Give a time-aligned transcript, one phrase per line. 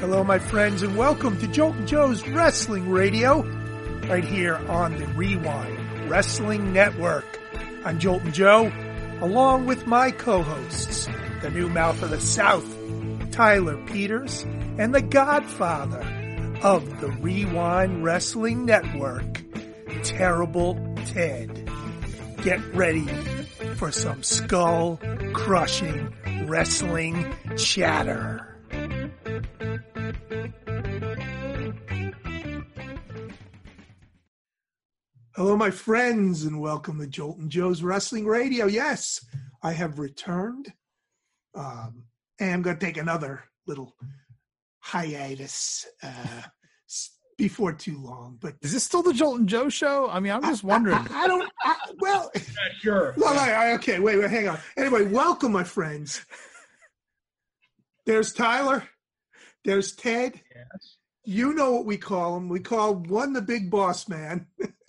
[0.00, 3.42] Hello, my friends, and welcome to Joltin' Joe's Wrestling Radio,
[4.08, 7.24] right here on the WreWind Wrestling Network.
[7.84, 8.70] I'm Joltin' Joe,
[9.20, 11.08] along with my co-hosts,
[11.40, 12.66] the new mouth of the South,
[13.30, 14.42] Tyler Peters,
[14.78, 16.00] and the godfather
[16.62, 19.42] of the WreWind Wrestling Network,
[20.02, 20.74] Terrible
[21.06, 21.70] Ted.
[22.42, 23.06] Get ready
[23.76, 25.00] for some skull
[25.32, 26.12] crushing
[26.46, 28.53] wrestling chatter.
[35.54, 38.66] Hello, my friends, and welcome to Joltin' Joe's Wrestling Radio.
[38.66, 39.24] Yes,
[39.62, 40.72] I have returned.
[41.54, 42.06] Um,
[42.40, 43.94] and I'm going to take another little
[44.80, 46.42] hiatus uh,
[47.38, 48.36] before too long.
[48.40, 50.10] But is this still the Joltin' Joe show?
[50.10, 50.96] I mean, I'm just wondering.
[50.96, 51.48] I, I, I don't.
[51.62, 52.42] I, well, yeah,
[52.80, 53.14] sure.
[53.16, 54.58] Well, okay, wait, wait, hang on.
[54.76, 56.26] Anyway, welcome, my friends.
[58.06, 58.88] There's Tyler.
[59.64, 60.40] There's Ted.
[60.52, 60.96] Yes.
[61.24, 62.48] You know what we call him.
[62.48, 64.48] We call one the big boss man,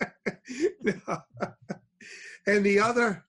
[2.46, 3.24] and the other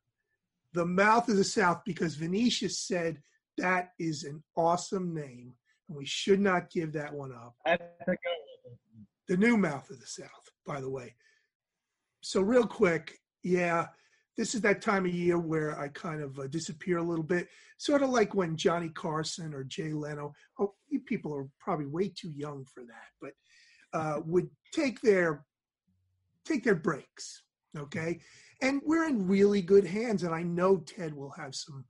[0.73, 3.21] the mouth of the South because Venetius said
[3.57, 5.53] that is an awesome name,
[5.87, 7.55] and we should not give that one up.
[9.27, 11.15] The new mouth of the South, by the way.
[12.21, 13.87] So, real quick, yeah,
[14.37, 17.47] this is that time of year where I kind of uh, disappear a little bit,
[17.77, 20.33] sort of like when Johnny Carson or Jay Leno.
[20.59, 23.31] Oh, you people are probably way too young for that, but
[23.99, 25.43] uh, would take their
[26.47, 27.43] take their breaks.
[27.77, 28.19] Okay,
[28.61, 31.85] and we're in really good hands, and I know Ted will have some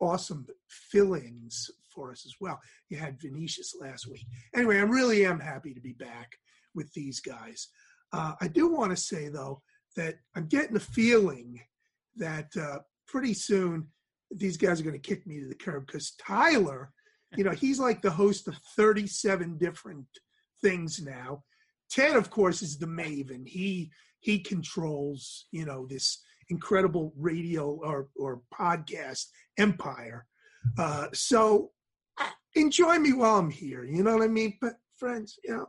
[0.00, 2.58] awesome fill-ins for us as well.
[2.88, 4.26] You had Venetius last week.
[4.54, 6.32] Anyway, I really am happy to be back
[6.74, 7.68] with these guys.
[8.12, 9.62] Uh, I do want to say though
[9.96, 11.60] that I'm getting a feeling
[12.16, 13.88] that uh, pretty soon
[14.30, 16.90] these guys are going to kick me to the curb because Tyler,
[17.36, 20.06] you know, he's like the host of 37 different
[20.62, 21.42] things now.
[21.90, 23.46] Ted, of course, is the maven.
[23.46, 23.90] He
[24.20, 29.26] he controls, you know, this incredible radio or or podcast
[29.58, 30.26] empire.
[30.78, 31.70] Uh, so
[32.54, 33.84] enjoy me while I'm here.
[33.84, 34.58] You know what I mean?
[34.60, 35.66] But friends, you know,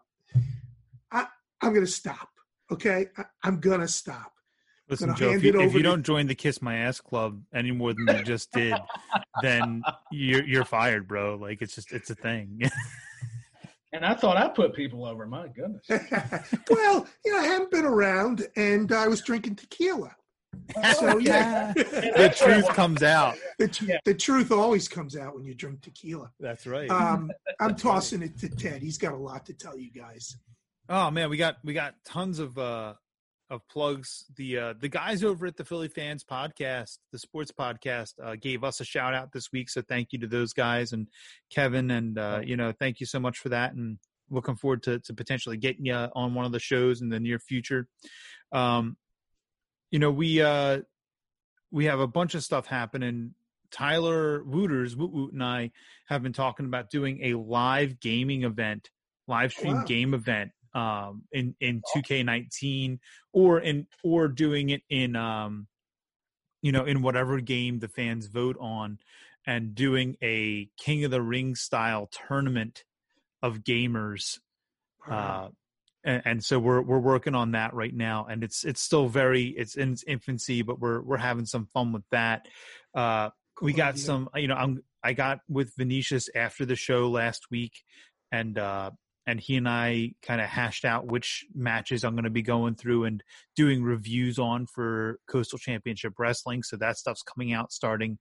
[1.12, 1.28] I
[1.62, 2.30] I'm gonna stop.
[2.72, 4.32] Okay, I, I'm gonna stop.
[4.90, 7.94] Listen, Joe, if you, if you don't join the Kiss My Ass Club any more
[7.94, 8.76] than you just did,
[9.42, 11.36] then you're you're fired, bro.
[11.36, 12.62] Like it's just it's a thing.
[13.94, 15.26] and I thought I put people over.
[15.26, 15.86] My goodness.
[16.70, 20.16] well, you know, I haven't been around, and I was drinking tequila.
[20.98, 23.36] So yeah, the truth comes out.
[23.58, 23.98] The, yeah.
[24.06, 26.32] the, truth always comes out when you drink tequila.
[26.40, 26.90] That's right.
[26.90, 28.82] Um, I'm tossing it to Ted.
[28.82, 30.38] He's got a lot to tell you guys.
[30.90, 32.94] Oh man, we got we got tons of uh
[33.52, 34.26] of plugs.
[34.38, 38.64] The uh, the guys over at the Philly Fans Podcast, the sports podcast, uh, gave
[38.64, 39.70] us a shout out this week.
[39.70, 41.08] So thank you to those guys and
[41.54, 43.74] Kevin, and uh, you know, thank you so much for that.
[43.74, 47.20] And looking forward to to potentially getting you on one of the shows in the
[47.20, 47.88] near future.
[48.54, 48.98] Um,
[49.92, 50.80] you know, we uh,
[51.70, 53.36] we have a bunch of stuff happening.
[53.70, 55.72] Tyler Wooters, Woot Woot, and I
[56.08, 58.90] have been talking about doing a live gaming event,
[59.28, 59.84] live stream wow.
[59.86, 63.00] game event um, in in 2K19
[63.34, 65.68] or in or doing it in um,
[66.62, 69.00] you know in whatever game the fans vote on
[69.46, 72.84] and doing a King of the Ring style tournament
[73.42, 74.40] of gamers.
[75.10, 75.50] Uh,
[76.04, 79.46] and, and, so we're we're working on that right now, and it's it's still very
[79.46, 82.48] it's in its infancy, but we're we're having some fun with that.
[82.94, 83.30] Uh,
[83.62, 87.84] we got some, you know, I'm I got with Venetius after the show last week,
[88.32, 88.92] and uh,
[89.28, 92.76] and he and I kind of hashed out which matches I'm going to be going
[92.76, 93.24] through and
[93.56, 96.64] doing reviews on for Coastal Championship Wrestling.
[96.64, 98.18] So that stuff's coming out starting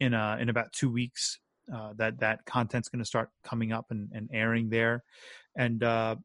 [0.00, 1.38] in uh in about two weeks.
[1.72, 5.04] Uh, that that content's going to start coming up and, and airing there,
[5.56, 6.16] and uh,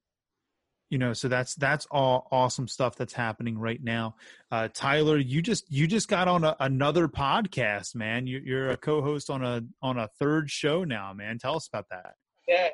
[0.90, 4.16] you know so that's that's all awesome stuff that's happening right now.
[4.52, 8.26] Uh, tyler you just you just got on a, another podcast man.
[8.26, 11.38] You, you're a co-host on a on a third show now man.
[11.38, 12.16] Tell us about that.
[12.48, 12.70] Yeah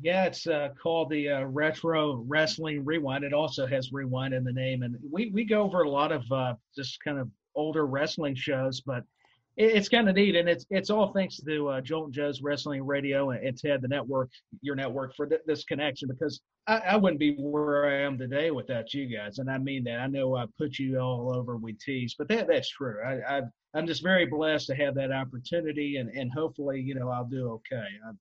[0.00, 3.24] yeah, it's uh, called the uh, Retro Wrestling Rewind.
[3.24, 6.30] It also has Rewind in the name, and we we go over a lot of
[6.32, 9.04] uh, just kind of older wrestling shows, but
[9.56, 12.84] it, it's kind of neat, and it's it's all thanks to uh, Joltin' Joe's Wrestling
[12.84, 14.30] Radio and, and, Ted, the network,
[14.62, 18.50] your network, for th- this connection because I, I, wouldn't be where I am today
[18.50, 20.00] without you guys, and I mean that.
[20.00, 22.96] I know I put you all over with tease, but that that's true.
[23.04, 23.42] I, I
[23.74, 27.50] I'm just very blessed to have that opportunity, and and hopefully, you know, I'll do
[27.50, 27.86] okay.
[28.08, 28.18] I'm,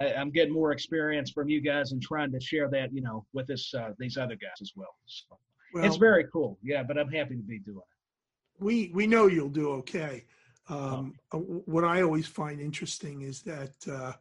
[0.00, 3.24] I, am getting more experience from you guys and trying to share that, you know,
[3.32, 4.94] with this uh, these other guys as well.
[5.06, 5.38] So
[5.74, 6.58] well, it's very cool.
[6.62, 8.64] Yeah, but I'm happy to be doing it.
[8.64, 10.24] We we know you'll do okay.
[10.68, 11.38] Um, oh.
[11.38, 14.12] What I always find interesting is that uh,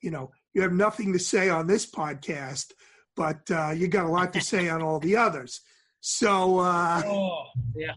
[0.00, 2.72] you know, you have nothing to say on this podcast,
[3.16, 5.60] but uh, you got a lot to say on all the others.
[6.00, 7.94] So, uh, oh yeah,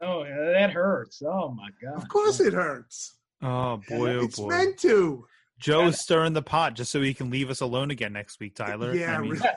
[0.00, 1.22] oh that hurts.
[1.26, 2.00] Oh my god.
[2.00, 3.16] Of course, it hurts.
[3.42, 4.48] Oh boy, oh it's boy.
[4.48, 5.26] meant to.
[5.62, 8.94] Joe's stirring the pot just so he can leave us alone again next week, Tyler.
[8.94, 9.48] Yeah, I mean, really.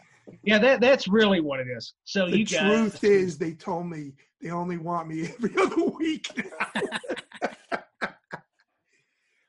[0.44, 1.94] Yeah, that that's really what it is.
[2.04, 5.84] So the you guys, truth is, they told me they only want me every other
[5.98, 8.10] week now.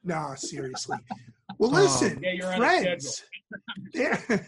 [0.04, 0.98] nah, seriously.
[1.58, 1.82] Well, Oh.
[1.82, 3.24] listen, Yeah, you're friends.
[3.92, 4.46] There,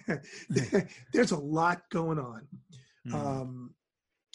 [1.12, 2.48] there's a lot going on,
[3.06, 3.14] hmm.
[3.14, 3.74] um,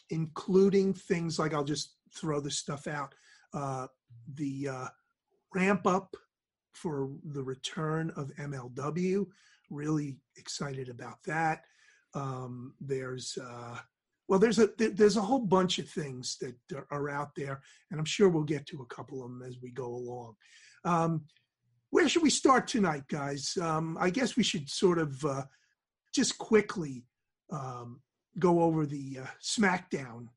[0.09, 3.13] including things like I'll just throw this stuff out.
[3.53, 3.87] Uh,
[4.33, 4.87] the uh,
[5.53, 6.15] ramp up
[6.73, 9.25] for the return of MLW.
[9.69, 11.63] Really excited about that.
[12.13, 13.77] Um, there's uh,
[14.27, 17.61] well, there's a there's a whole bunch of things that are- are out there,
[17.91, 20.35] and I'm sure we'll get to a couple of them as we go along.
[20.85, 21.25] Um,
[21.89, 23.55] where should we start tonight, guys?
[23.61, 25.43] Um, I guess we should sort of uh,
[26.13, 27.05] just quickly
[27.51, 28.01] um,
[28.39, 30.27] go over the uh, SmackDown.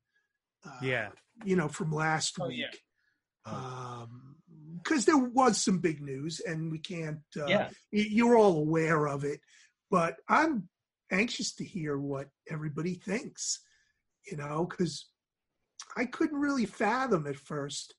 [0.65, 1.09] Uh, yeah.
[1.45, 2.59] you know, from last Oh, week.
[3.45, 3.55] yeah.
[4.83, 7.19] Because there was some big news, and we can't.
[7.35, 7.69] Uh, yeah.
[7.91, 9.39] You're all aware of it,
[9.89, 10.69] but I'm
[11.11, 13.59] anxious to hear what everybody thinks.
[14.29, 15.07] You know, because
[15.95, 17.95] I couldn't really fathom at first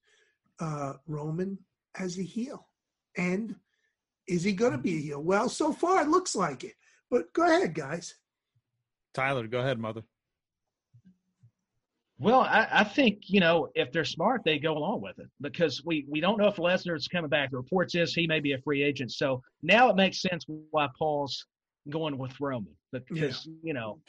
[0.61, 1.59] uh, Roman
[1.99, 2.69] as a heel,
[3.17, 3.57] and
[4.27, 5.23] is he going to be a heel?
[5.23, 6.75] Well, so far it looks like it.
[7.11, 8.15] But go ahead, guys.
[9.15, 10.03] Tyler, go ahead, mother.
[12.21, 15.83] Well, I, I think you know if they're smart, they go along with it because
[15.85, 17.51] we we don't know if Lesnar's coming back.
[17.51, 20.89] The reports is he may be a free agent, so now it makes sense why
[20.99, 21.47] Paul's
[21.89, 24.01] going with Roman because you know,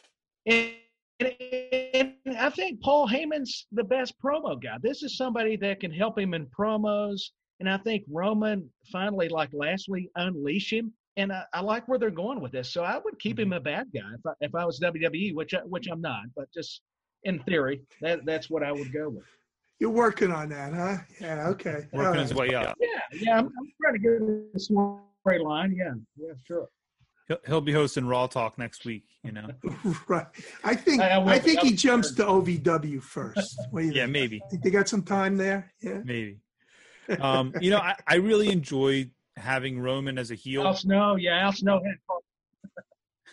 [0.48, 0.72] and,
[1.20, 4.78] and I think Paul Heyman's the best promo guy.
[4.82, 7.22] This is somebody that can help him in promos,
[7.60, 10.94] and I think Roman finally, like lastly, unleash him.
[11.18, 13.54] And I, I like where they're going with this, so I would keep him mm-hmm.
[13.54, 16.52] a bad guy if I, if I was WWE, which I, which I'm not, but
[16.54, 16.82] just
[17.24, 19.26] in theory, that that's what I would go with.
[19.80, 20.98] You're working on that, huh?
[21.22, 21.48] Yeah.
[21.50, 21.86] Okay.
[21.94, 22.76] All Working his way up.
[22.80, 25.76] Yeah, yeah, I'm, I'm trying to get a storyline.
[25.76, 26.68] Yeah, yeah, sure.
[27.30, 29.06] He'll, he'll be hosting Raw Talk next week.
[29.24, 29.48] You know.
[30.08, 30.26] right.
[30.64, 33.58] I think I- I I, think he jumps to OVW first.
[33.72, 34.12] What you Yeah, think?
[34.14, 35.72] maybe, Think they got some time there?
[35.82, 36.02] Yeah.
[36.04, 36.40] maybe.
[37.20, 40.64] Um, you know, I, I really enjoyed having Roman as a heel.
[40.64, 41.82] Al Snow, yeah, Al Snow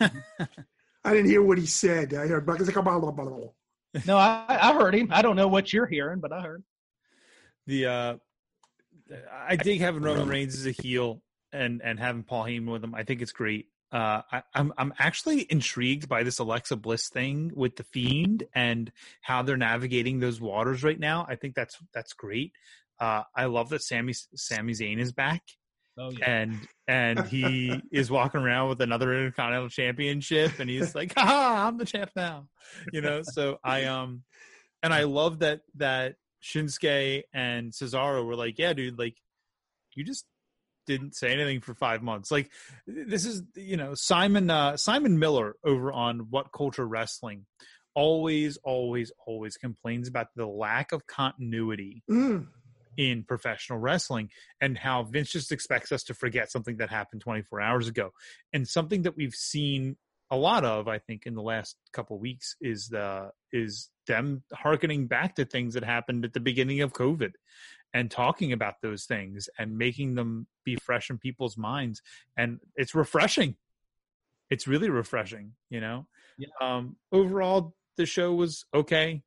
[0.00, 2.14] I didn't hear what he said.
[2.14, 2.44] I heard.
[2.46, 3.48] blah, blah, blah, blah, blah.
[4.06, 5.08] No, I, I heard him.
[5.10, 6.62] I don't know what you're hearing, but I heard.
[7.66, 8.16] the uh
[9.32, 11.22] I think having Roman Reigns as a heel
[11.52, 12.94] and and having Paul Heyman with him.
[12.94, 13.66] I think it's great.
[13.92, 18.90] Uh, I, I'm I'm actually intrigued by this Alexa Bliss thing with the Fiend and
[19.22, 21.24] how they're navigating those waters right now.
[21.28, 22.52] I think that's that's great.
[22.98, 25.42] Uh, I love that Sammy Sami Zayn is back
[25.98, 26.30] Oh yeah.
[26.30, 31.78] and and he is walking around with another Intercontinental Championship, and he's like, "Ha, I'm
[31.78, 32.48] the champ now,"
[32.92, 33.22] you know.
[33.22, 34.22] So I um,
[34.82, 39.16] and I love that that Shinsuke and Cesaro were like, "Yeah, dude, like
[39.94, 40.26] you just
[40.86, 42.50] didn't say anything for five months." Like
[42.86, 47.46] this is you know Simon uh, Simon Miller over on What Culture Wrestling
[47.94, 52.46] always always always complains about the lack of continuity Mm,
[52.96, 57.60] in professional wrestling and how Vince just expects us to forget something that happened 24
[57.60, 58.10] hours ago.
[58.52, 59.96] And something that we've seen
[60.30, 65.06] a lot of, I think, in the last couple weeks is the is them harkening
[65.06, 67.32] back to things that happened at the beginning of COVID
[67.94, 72.02] and talking about those things and making them be fresh in people's minds.
[72.36, 73.56] And it's refreshing.
[74.50, 76.06] It's really refreshing, you know.
[76.38, 76.48] Yeah.
[76.60, 79.22] Um overall the show was okay.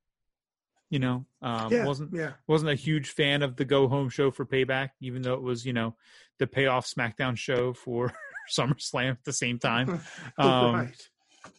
[0.89, 1.85] You know, um yeah.
[1.85, 2.31] wasn't yeah.
[2.47, 5.65] wasn't a huge fan of the go home show for payback even though it was
[5.65, 5.95] you know
[6.39, 8.11] the payoff smackdown show for
[8.57, 10.01] summerslam at the same time
[10.39, 11.09] um right.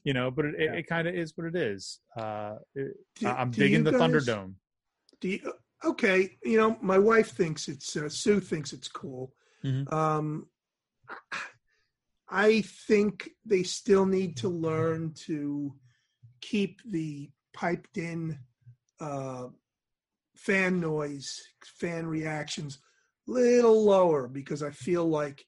[0.03, 0.73] you know but it, Yeah.
[0.73, 3.93] it, it kind of is what it is uh it, Do- i'm do digging the
[3.93, 4.55] guys- thunderdome
[5.21, 5.53] Do you,
[5.85, 9.33] okay, you know, my wife thinks it's uh, Sue thinks it's cool.
[9.65, 9.91] Mhm.
[9.93, 10.47] Um,
[12.29, 15.75] I think they still need to learn to
[16.41, 18.39] keep the piped in
[19.01, 19.49] uh,
[20.37, 21.41] fan noise,
[21.81, 22.79] fan reactions
[23.27, 25.45] little lower because I feel like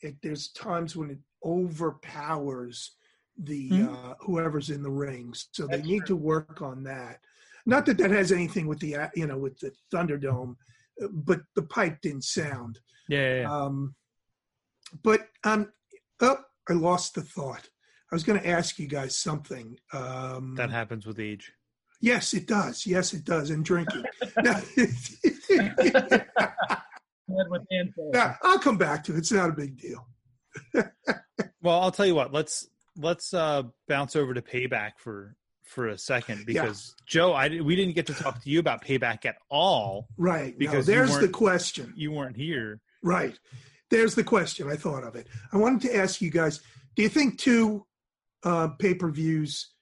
[0.00, 2.96] it, there's times when it overpowers
[3.36, 4.10] the Mhm.
[4.10, 5.48] uh, whoever's in the rings.
[5.52, 6.16] So they need true.
[6.16, 7.20] to work on that.
[7.66, 10.56] Not that that has anything with the uh, you know with the Thunderdome,
[11.02, 12.78] uh, but the pipe didn't sound.
[13.08, 13.52] yeah, yeah, yeah.
[13.64, 13.94] Um,
[15.02, 15.72] but um,
[16.20, 17.68] oh, I lost the thought.
[18.12, 19.76] I was going to ask you guys something.
[19.92, 21.52] Um, that happens with age
[22.04, 22.86] yes, it does.
[22.86, 23.50] Yes, it does.
[23.50, 24.04] And drinking.
[24.42, 24.60] now,
[27.26, 28.10] Head with info.
[28.12, 29.18] now, I'll come back to it.
[29.18, 30.06] It's not a big deal.
[31.62, 32.32] well, I'll tell you what.
[32.32, 37.04] Let's let's uh, bounce over to payback for for a second because yeah.
[37.06, 40.08] Joe, I we didn't get to talk to you about payback at all.
[40.18, 40.56] Right.
[40.56, 41.94] Because no, there's the question.
[41.96, 42.80] You weren't here.
[43.02, 43.36] Right.
[43.90, 44.70] There's the question.
[44.70, 45.26] I thought of it.
[45.52, 46.60] I wanted to ask you guys:
[46.94, 47.86] Do you think two
[48.44, 49.73] uh, pay per views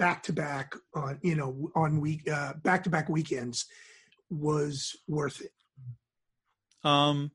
[0.00, 2.28] back to back on you know on week
[2.64, 3.66] back to back weekends
[4.30, 5.52] was worth it?
[6.82, 7.30] Um.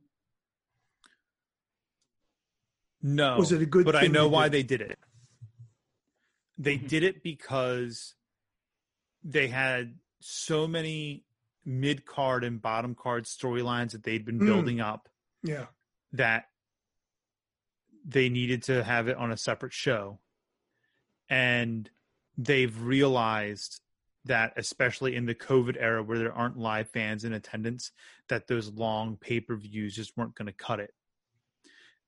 [3.02, 3.38] No.
[3.38, 3.86] Was it a good?
[3.86, 4.98] But I know why they did it.
[6.58, 6.88] They mm-hmm.
[6.88, 8.16] did it because
[9.24, 11.24] they had so many
[11.66, 14.46] mid card and bottom card storylines that they'd been mm.
[14.46, 15.08] building up.
[15.44, 15.66] Yeah.
[16.14, 16.46] That
[18.04, 20.20] they needed to have it on a separate show.
[21.30, 21.90] And
[22.38, 23.80] they've realized
[24.26, 27.92] that especially in the COVID era where there aren't live fans in attendance,
[28.28, 30.94] that those long pay-per-views just weren't going to cut it.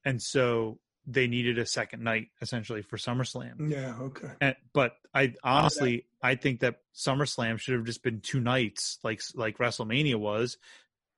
[0.03, 3.69] And so they needed a second night essentially for SummerSlam.
[3.69, 4.29] Yeah, okay.
[4.41, 9.21] And, but I honestly I think that SummerSlam should have just been two nights like
[9.35, 10.57] like WrestleMania was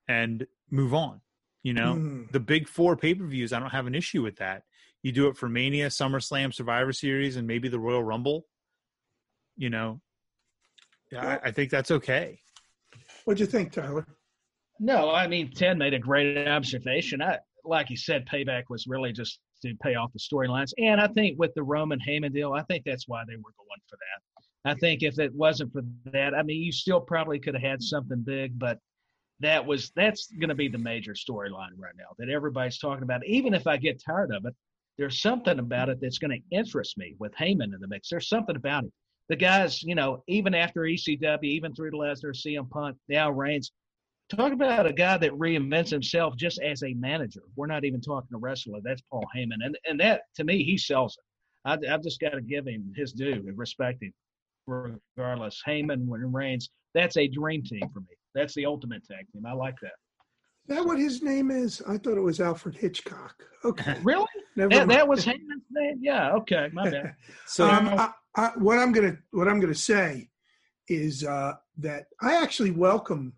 [0.07, 1.21] and move on.
[1.63, 2.31] You know, mm.
[2.31, 4.63] the big four pay-per-views, I don't have an issue with that.
[5.01, 8.45] You do it for Mania, SummerSlam, Survivor Series and maybe the Royal Rumble.
[9.59, 9.99] You know,
[11.11, 12.39] yeah, I, I think that's okay.
[13.25, 14.07] What'd you think, Tyler?
[14.79, 17.21] No, I mean Ted made a great observation.
[17.21, 20.71] I like you said, payback was really just to pay off the storylines.
[20.77, 23.81] And I think with the Roman Heyman deal, I think that's why they were going
[23.89, 24.71] for that.
[24.71, 25.81] I think if it wasn't for
[26.13, 28.79] that, I mean, you still probably could have had something big, but
[29.41, 33.25] that was that's going to be the major storyline right now that everybody's talking about.
[33.25, 34.55] Even if I get tired of it,
[34.97, 38.09] there's something about it that's going to interest me with Heyman in the mix.
[38.09, 38.91] There's something about it.
[39.29, 43.71] The guys, you know, even after ECW, even through the Lesnar, CM Punk, now Reigns,
[44.29, 47.41] Talk about a guy that reinvents himself just as a manager.
[47.55, 48.79] We're not even talking a wrestler.
[48.83, 51.23] That's Paul Heyman, and and that to me he sells it.
[51.65, 54.13] I, I've just got to give him his due and respect him,
[54.67, 55.63] regardless.
[55.67, 58.15] Heyman and Reigns, that's a dream team for me.
[58.35, 59.47] That's the ultimate tag team.
[59.47, 59.93] I like that.
[60.67, 61.81] Is that what his name is?
[61.87, 63.43] I thought it was Alfred Hitchcock.
[63.65, 64.27] Okay, really?
[64.55, 65.99] Never that, that was Heyman's name.
[66.01, 66.33] Yeah.
[66.33, 67.15] Okay, my bad.
[67.45, 70.29] so um, I, I, what I'm gonna what I'm gonna say
[70.87, 73.33] is uh, that I actually welcome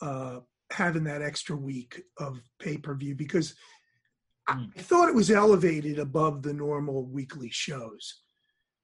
[0.00, 0.40] uh,
[0.70, 3.54] having that extra week of pay per view because
[4.46, 4.64] I hmm.
[4.76, 8.20] thought it was elevated above the normal weekly shows.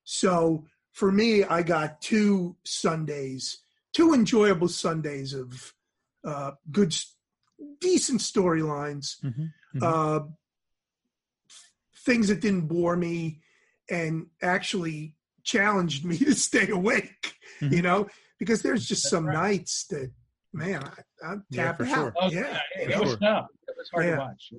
[0.04, 3.58] So for me, I got two Sundays,
[3.92, 5.74] two enjoyable Sundays of
[6.24, 6.94] uh, good,
[7.80, 9.78] decent storylines, mm-hmm.
[9.78, 9.82] Mm-hmm.
[12.04, 13.40] Things that didn't bore me
[13.88, 17.74] and actually challenged me to stay awake, mm-hmm.
[17.74, 18.08] you know,
[18.38, 19.34] because there's just some right.
[19.34, 20.10] nights that
[20.52, 20.82] man,
[21.22, 22.12] I, am tapping yeah, out.
[22.30, 22.30] Sure.
[22.30, 23.48] Yeah, it was tough.
[23.68, 24.10] It was hard yeah.
[24.12, 24.52] to watch.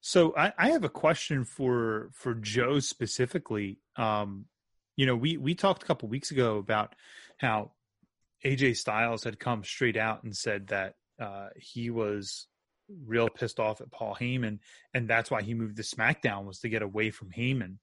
[0.00, 3.80] So I, I, have a question for for Joe specifically.
[3.96, 4.46] Um,
[4.96, 6.94] you know, we we talked a couple weeks ago about
[7.38, 7.72] how
[8.44, 12.46] AJ Styles had come straight out and said that uh, he was
[13.06, 14.58] real pissed off at Paul Heyman,
[14.94, 17.78] and that's why he moved to SmackDown was to get away from Heyman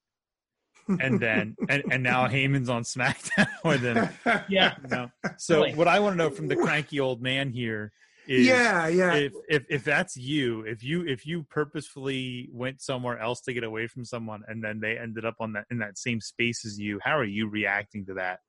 [0.88, 4.10] and then and, and now Heyman's on SmackDown with him.
[4.50, 4.75] Yeah.
[4.81, 5.12] You know?
[5.38, 7.91] So what I want to know from the cranky old man here
[8.27, 9.15] is yeah, yeah.
[9.15, 13.65] If, if if that's you, if you if you purposefully went somewhere else to get
[13.65, 16.79] away from someone and then they ended up on that in that same space as
[16.79, 18.39] you, how are you reacting to that?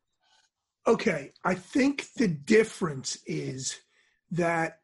[0.87, 3.80] Okay, I think the difference is
[4.30, 4.78] that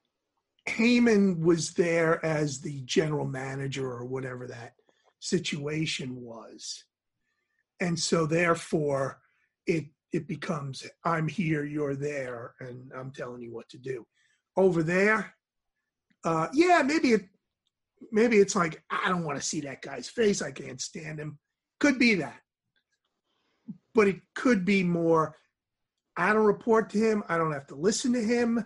[0.70, 4.74] Heyman was there as the general manager or whatever that
[5.18, 6.84] situation was.
[7.80, 9.18] And so therefore
[9.66, 14.06] it it becomes i'm here you're there and i'm telling you what to do.
[14.56, 15.34] Over there
[16.24, 17.26] uh yeah maybe it
[18.10, 21.38] maybe it's like i don't want to see that guy's face i can't stand him.
[21.78, 22.40] Could be that.
[23.94, 25.36] But it could be more
[26.16, 28.64] i don't report to him i don't have to listen to him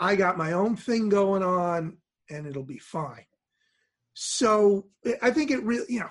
[0.00, 1.96] i got my own thing going on
[2.28, 3.24] and it'll be fine
[4.14, 4.86] so
[5.22, 6.10] i think it really you know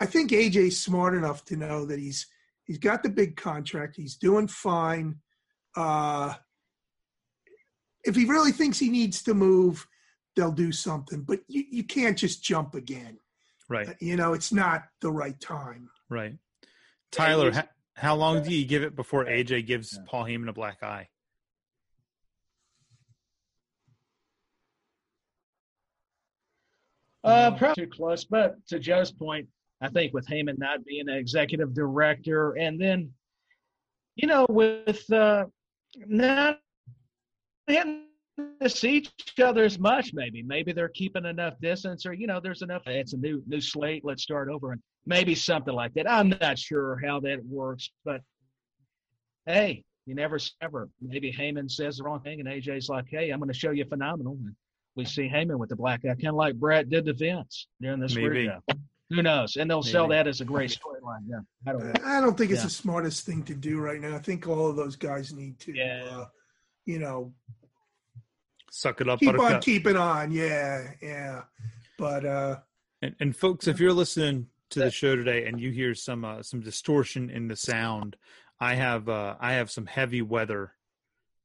[0.00, 2.26] I think AJ's smart enough to know that he's
[2.64, 3.96] he's got the big contract.
[3.96, 5.16] He's doing fine.
[5.76, 6.34] Uh,
[8.04, 9.86] if he really thinks he needs to move,
[10.36, 11.22] they'll do something.
[11.22, 13.18] But you, you can't just jump again.
[13.68, 13.88] Right.
[13.88, 15.90] Uh, you know, it's not the right time.
[16.08, 16.34] Right.
[17.10, 20.04] Tyler, how, how long do you give it before AJ gives yeah.
[20.06, 21.08] Paul Heyman a black eye?
[27.24, 28.24] Uh, probably too close.
[28.24, 29.48] But to Joe's point,
[29.80, 33.12] I think with Heyman not being an executive director, and then,
[34.16, 35.46] you know, with uh,
[36.06, 36.60] not
[37.68, 40.12] to see each other as much.
[40.12, 42.82] Maybe, maybe they're keeping enough distance, or you know, there's enough.
[42.86, 44.04] It's a new new slate.
[44.04, 46.10] Let's start over, and maybe something like that.
[46.10, 48.20] I'm not sure how that works, but
[49.46, 50.88] hey, you never ever.
[51.00, 53.84] Maybe Heyman says the wrong thing, and AJ's like, "Hey, I'm going to show you
[53.84, 54.54] phenomenal." And
[54.98, 58.00] we see Heyman with the black eye, kind of like Brett did to Vince during
[58.00, 58.28] this Maybe.
[58.48, 58.60] weird
[59.10, 59.56] Who knows?
[59.56, 61.20] And they'll sell that as a great storyline.
[61.26, 61.92] Yeah, I don't know.
[62.04, 62.64] I don't think it's Yeah.
[62.64, 64.14] the smartest thing to do right now.
[64.14, 66.04] I think all of those guys need to, Yeah.
[66.10, 66.26] uh,
[66.84, 67.32] you know,
[68.70, 69.62] Suck it up, keep on Buttercup.
[69.62, 70.30] keeping on.
[70.30, 71.44] Yeah, yeah.
[71.96, 72.58] But uh,
[73.00, 76.42] And, and folks, if you're listening to the show today and you hear some uh,
[76.42, 78.16] some distortion in the sound,
[78.60, 80.72] I have uh, I have some heavy weather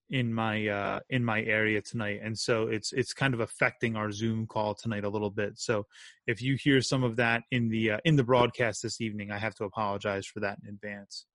[0.09, 4.11] in my uh, in my area tonight, and so it's it's kind of affecting our
[4.11, 5.59] Zoom call tonight a little bit.
[5.59, 5.85] So
[6.27, 9.39] if you hear some of that in the uh, in the broadcast this evening, I
[9.39, 11.25] have to apologize for that in advance.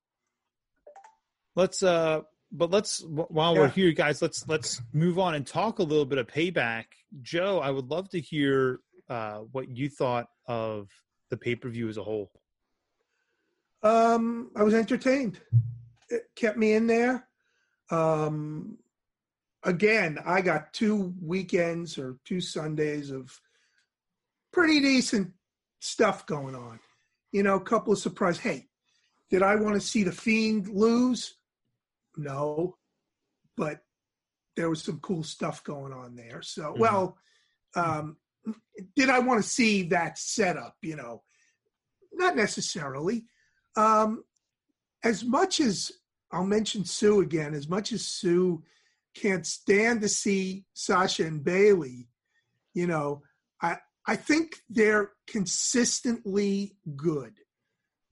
[1.56, 2.20] Let's uh,
[2.52, 6.06] but let's wh- while we're here, guys, let's let's move on and talk a little
[6.06, 6.84] bit of payback.
[7.22, 10.88] Joe, I would love to hear uh, what you thought of
[11.30, 12.30] the pay per view as a whole.
[13.82, 15.40] um, I was entertained.
[16.10, 17.26] It kept me in there.
[17.90, 18.78] Um,
[19.62, 23.40] again, I got two weekends or two Sundays of
[24.52, 25.32] pretty decent
[25.80, 26.80] stuff going on.
[27.32, 28.38] You know, a couple of surprise.
[28.38, 28.68] Hey,
[29.30, 31.36] did I want to see the Fiend lose?
[32.16, 32.76] No,
[33.56, 33.80] but
[34.56, 36.42] there was some cool stuff going on there.
[36.42, 36.78] So, Mhm.
[36.78, 37.18] well,
[37.74, 38.16] um,
[38.96, 40.76] did I want to see that setup?
[40.82, 41.24] You know,
[42.12, 43.26] not necessarily.
[43.76, 44.24] Um,
[45.04, 45.92] as much as
[46.30, 48.62] I'll mention Sue again, as much as Sue
[49.14, 52.08] can't stand to see Sasha and Bayley,
[52.74, 53.22] you know,
[53.60, 57.40] I I think they're consistently good,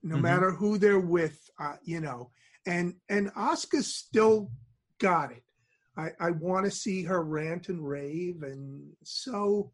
[0.03, 0.21] no Mhm.
[0.21, 1.49] matter who they're with.
[1.59, 2.31] Uh, you know,
[2.65, 4.51] and and Asuka's still
[4.99, 5.43] got it.
[5.95, 9.71] I I want to see her rant and rave, and so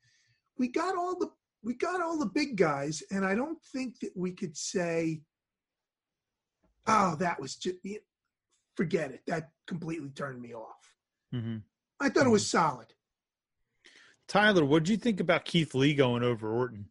[0.58, 4.15] we got all the we got all the big guys, and I don't think that
[4.15, 5.23] we could say,
[6.88, 7.77] "Oh, that was just
[8.75, 10.91] forget it." That completely turned me off.
[11.33, 11.57] Mm-hmm.
[11.99, 12.88] I thought it was solid.
[14.27, 16.86] Tyler, what do you think about Keith Lee going over Orton?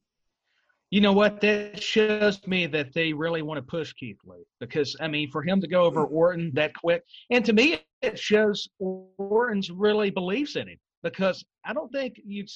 [0.91, 1.41] You know what?
[1.41, 5.43] That shows me that they really want to push Keith Lee because I mean, for
[5.43, 10.57] him to go over Orton that quick, and to me, it shows Orton's really believes
[10.57, 12.51] in him because I don't think you'd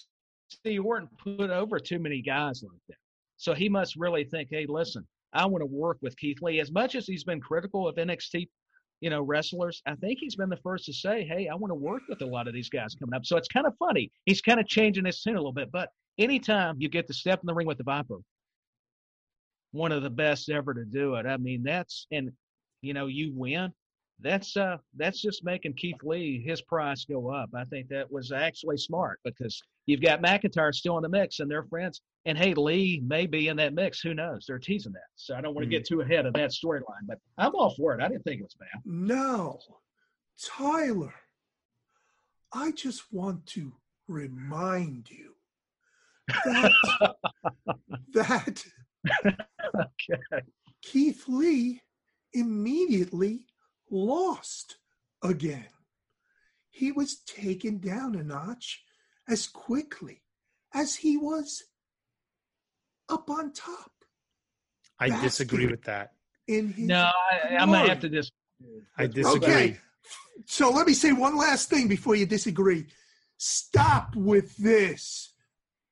[0.64, 2.98] see Orton put over too many guys like that.
[3.38, 6.70] So he must really think, hey, listen, I want to work with Keith Lee as
[6.70, 8.48] much as he's been critical of NXT.
[9.00, 9.82] You know, wrestlers.
[9.86, 12.26] I think he's been the first to say, "Hey, I want to work with a
[12.26, 14.10] lot of these guys coming up." So it's kind of funny.
[14.24, 17.40] He's kind of changing his tune a little bit, but anytime you get to step
[17.42, 18.18] in the ring with the Viper,
[19.72, 21.26] one of the best ever to do it.
[21.26, 22.30] I mean, that's and
[22.82, 23.72] you know, you win.
[24.20, 27.50] That's uh that's just making Keith Lee his price go up.
[27.54, 31.50] I think that was actually smart because you've got McIntyre still in the mix and
[31.50, 32.00] they're friends.
[32.26, 34.00] And hey, Lee may be in that mix.
[34.00, 34.44] Who knows?
[34.46, 35.08] They're teasing that.
[35.14, 35.88] So I don't want to get mm.
[35.88, 38.02] too ahead of that storyline, but I'm all for it.
[38.02, 38.82] I didn't think it was bad.
[38.84, 39.60] No,
[40.44, 41.14] Tyler,
[42.52, 43.72] I just want to
[44.08, 45.34] remind you
[46.44, 46.72] that
[48.12, 48.64] that
[49.74, 50.42] Okay.
[50.82, 51.82] Keith Lee
[52.32, 53.46] immediately
[53.90, 54.78] lost
[55.22, 55.66] again.
[56.70, 58.82] He was taken down a notch
[59.28, 60.22] as quickly
[60.74, 61.62] as he was
[63.08, 63.90] up on top
[64.98, 66.12] I That's disagree with that.
[66.48, 68.32] in his No, I, I'm gonna have to just.
[68.96, 69.54] I disagree.
[69.54, 69.78] Okay.
[70.46, 72.86] So let me say one last thing before you disagree.
[73.36, 75.34] Stop with this.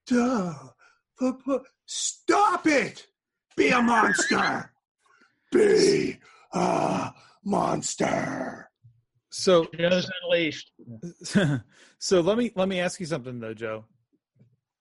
[0.07, 0.55] Duh.
[1.19, 3.07] Pu- pu- Stop it.
[3.57, 4.73] Be a monster.
[5.53, 6.19] Be
[6.53, 7.13] a
[7.45, 8.71] monster.
[9.31, 10.71] So Joe's unleashed.
[11.99, 13.85] so let me let me ask you something though, Joe.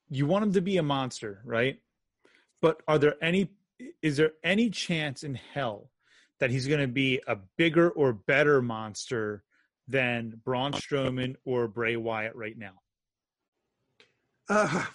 [0.10, 1.80] You want him to be a monster, right?
[2.64, 3.50] But are there any
[4.02, 5.92] is there any chance in hell
[6.40, 9.44] that he's going to be a bigger or better monster
[9.90, 12.76] than Braun Strowman or Bray Wyatt right now?
[14.50, 14.86] Uh,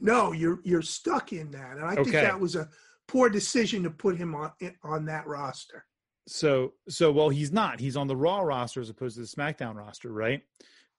[0.00, 2.68] no, you're you're stuck in that, and I think that was a
[3.06, 4.50] poor decision to put him on
[4.82, 5.86] on that roster.
[6.26, 7.78] So so well he's not.
[7.78, 10.42] He's on the Raw roster as opposed to the SmackDown roster, right?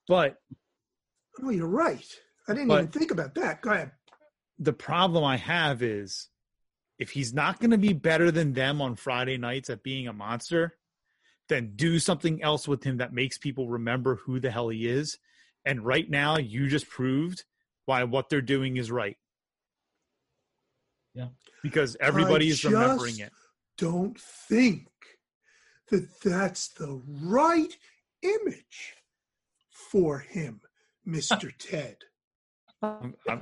[0.08, 0.38] But
[1.42, 2.06] Oh, you're right.
[2.48, 3.62] I didn't But- even think about that.
[3.62, 3.92] Go ahead.
[4.64, 6.30] The problem I have is
[7.00, 10.14] if he's not going to be better than them on Friday nights at being a
[10.14, 10.78] monster,
[11.50, 15.18] then do something else with him that makes people remember who the hell he is.
[15.66, 17.44] And right now, you just proved
[17.86, 19.18] why what they're doing is right.
[21.14, 21.28] Yeah.
[21.62, 23.34] Because everybody I is remembering just it.
[23.78, 24.88] Don't think
[25.90, 27.76] that that's the right
[28.22, 28.96] image
[29.70, 30.62] for him.
[31.08, 31.52] Mr.
[31.60, 31.98] Ted.
[32.84, 33.42] I'm, I'm,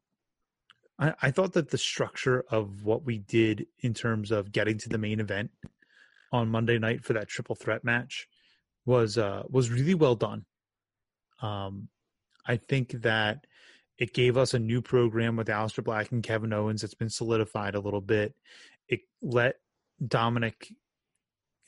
[0.98, 4.90] I, I thought that the structure of what we did in terms of getting to
[4.90, 5.52] the main event
[6.32, 8.28] on Monday night for that triple threat match
[8.86, 10.46] was uh, was really well done.
[11.42, 11.90] Um,
[12.46, 13.46] I think that
[13.98, 17.76] it gave us a new program with Aleister Black and Kevin Owens that's been solidified
[17.76, 18.36] a little bit.
[18.88, 19.56] It let
[20.06, 20.72] Dominic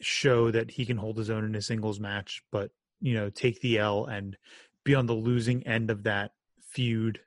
[0.02, 3.62] show that he can hold his own in a singles match, but you know, take
[3.62, 4.38] the L and
[4.84, 7.20] be on the losing end of that feud,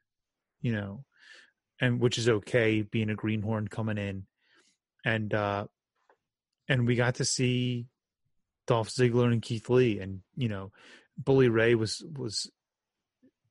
[0.61, 1.05] you know,
[1.81, 4.27] and which is okay being a greenhorn coming in.
[5.05, 5.66] And uh
[6.71, 7.87] and we got to see
[8.69, 10.71] Dolph Ziggler and Keith Lee and you know,
[11.19, 12.51] Bully Ray was was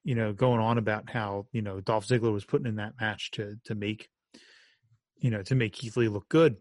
[0.04, 3.32] you know going on about how, you know, Dolph Ziggler was putting in that match
[3.32, 4.10] to to make
[5.18, 6.56] you know, to make Keith Lee look good.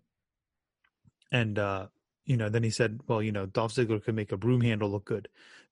[1.31, 1.87] And uh
[2.25, 4.90] you know, then he said, well, you know, Dolph Ziggler can make a broom handle
[4.90, 5.29] look good.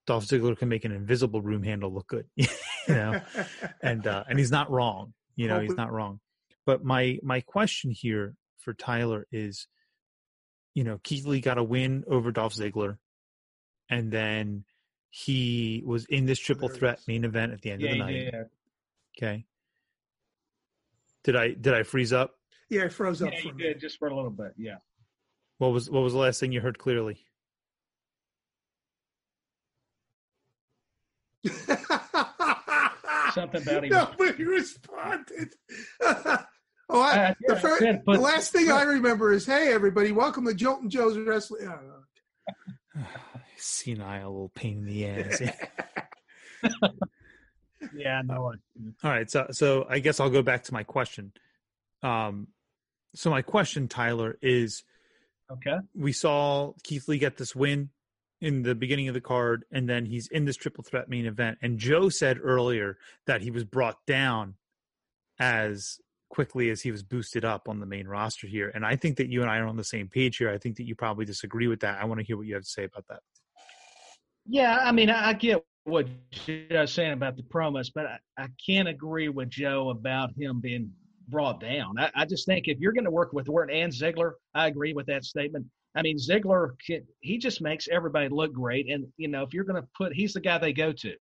[0.07, 2.25] Dolph Ziggler can make an invisible broom handle look good.
[2.35, 2.47] you
[2.87, 3.21] know,
[3.83, 5.13] and uh, and he's not wrong.
[5.35, 6.21] You know, he's not wrong.
[6.65, 9.67] But my my question here for Tyler is,
[10.77, 12.99] you know, Keith Lee got a win over Dolph Ziggler,
[13.89, 14.63] and then
[15.09, 18.29] he was in this triple threat main event at the end yeah, of the night.
[18.31, 18.43] yeah.
[19.17, 19.45] Okay.
[21.23, 22.35] Did I did I freeze up?
[22.69, 24.53] yeah, I froze up Yeah, for you did just for a little bit.
[24.55, 24.75] Yeah.
[25.57, 27.25] What was what was the last thing you heard clearly?
[33.33, 33.89] Something about him.
[33.89, 35.55] Nobody responded.
[36.89, 40.11] oh, I, Uh, the, yeah, fir- Ted the last thing I remember is, "Hey, everybody,
[40.11, 43.01] welcome to Joltin' Joe's Wrestling." Oh,
[43.57, 45.41] Senile little pain in the ass.
[47.95, 48.59] Yeah, I know it.
[49.03, 51.31] All right, so so I guess I'll go back to my question.
[52.01, 52.47] Um,
[53.13, 54.83] so my question, Tyler, is
[55.51, 55.77] Okay.
[55.95, 57.89] we saw Keith Lee get this win
[58.41, 61.59] in the beginning of the card, and then he's in this triple threat main event.
[61.61, 62.97] And Joe said earlier
[63.27, 64.55] that he was brought down
[65.39, 68.71] as quickly as he was boosted up on the main roster here.
[68.75, 70.49] And I think that you and I are on the same page here.
[70.49, 72.01] I think that you probably disagree with that.
[72.01, 73.19] I want to hear what you have to say about that.
[74.45, 78.87] Yeah, I mean, I get what Joe's saying about the promos, but I, I can't
[78.87, 80.91] agree with Joe about him being
[81.29, 81.97] brought down.
[81.97, 84.93] I, I just think if you're going to work with Orton and Ziggler, I agree
[84.93, 85.65] with that statement.
[85.95, 89.63] I mean, Ziggler, can, he just makes everybody look great, and you know, if you're
[89.63, 91.15] going to put, he's the guy they go to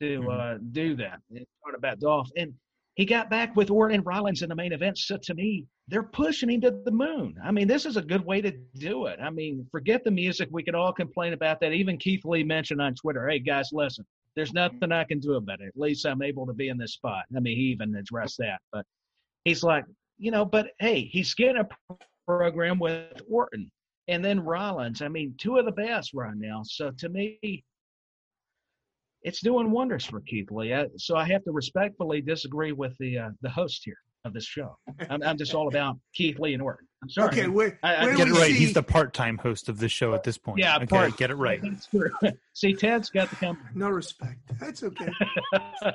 [0.00, 0.56] to Mhm.
[0.56, 1.20] uh, do that.
[1.30, 2.54] And talking about Dolph, and
[2.98, 4.98] he got back with Orton and Rollins in the main event.
[4.98, 7.36] So to me, they're pushing him to the moon.
[7.42, 9.20] I mean, this is a good way to do it.
[9.22, 10.48] I mean, forget the music.
[10.50, 11.72] We could all complain about that.
[11.72, 15.60] Even Keith Lee mentioned on Twitter, hey, guys, listen, there's nothing I can do about
[15.60, 15.68] it.
[15.68, 17.22] At least I'm able to be in this spot.
[17.36, 18.60] I mean, he even addressed that.
[18.72, 18.84] But
[19.44, 19.84] he's like,
[20.18, 23.70] you know, but hey, he's getting a program with Orton
[24.08, 25.02] and then Rollins.
[25.02, 26.62] I mean, two of the best right now.
[26.64, 27.62] So to me,
[29.22, 30.72] it's doing wonders for Keith Lee.
[30.74, 34.44] I, so I have to respectfully disagree with the uh, the host here of this
[34.44, 34.76] show.
[35.10, 36.86] I'm, I'm just all about Keith Lee and Orton.
[37.02, 37.28] I'm sorry.
[37.28, 38.46] okay, where, I- I Get it right.
[38.52, 38.58] see?
[38.58, 40.58] He's the part-time host of this show at this point.
[40.58, 41.62] Yeah, okay, part- get it right.
[42.54, 43.58] See, Ted's got the come.
[43.74, 44.40] no respect.
[44.58, 45.08] That's okay.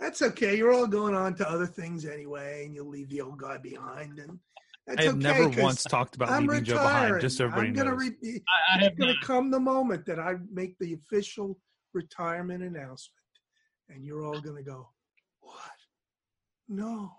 [0.00, 0.56] That's okay.
[0.56, 4.18] You're all going on to other things anyway, and you'll leave the old guy behind,
[4.18, 4.38] and
[4.86, 5.22] that's I have okay.
[5.22, 7.04] never 'cause once talked about I'm leaving Joe retiring.
[7.04, 8.00] behind, just so everybody I'm gonna knows.
[8.22, 11.56] re- I, I have it's going to come the moment that I make the official
[11.94, 13.24] retirement announcement,
[13.88, 14.88] and you're all going to go,
[15.40, 15.56] "What?
[16.68, 17.12] No,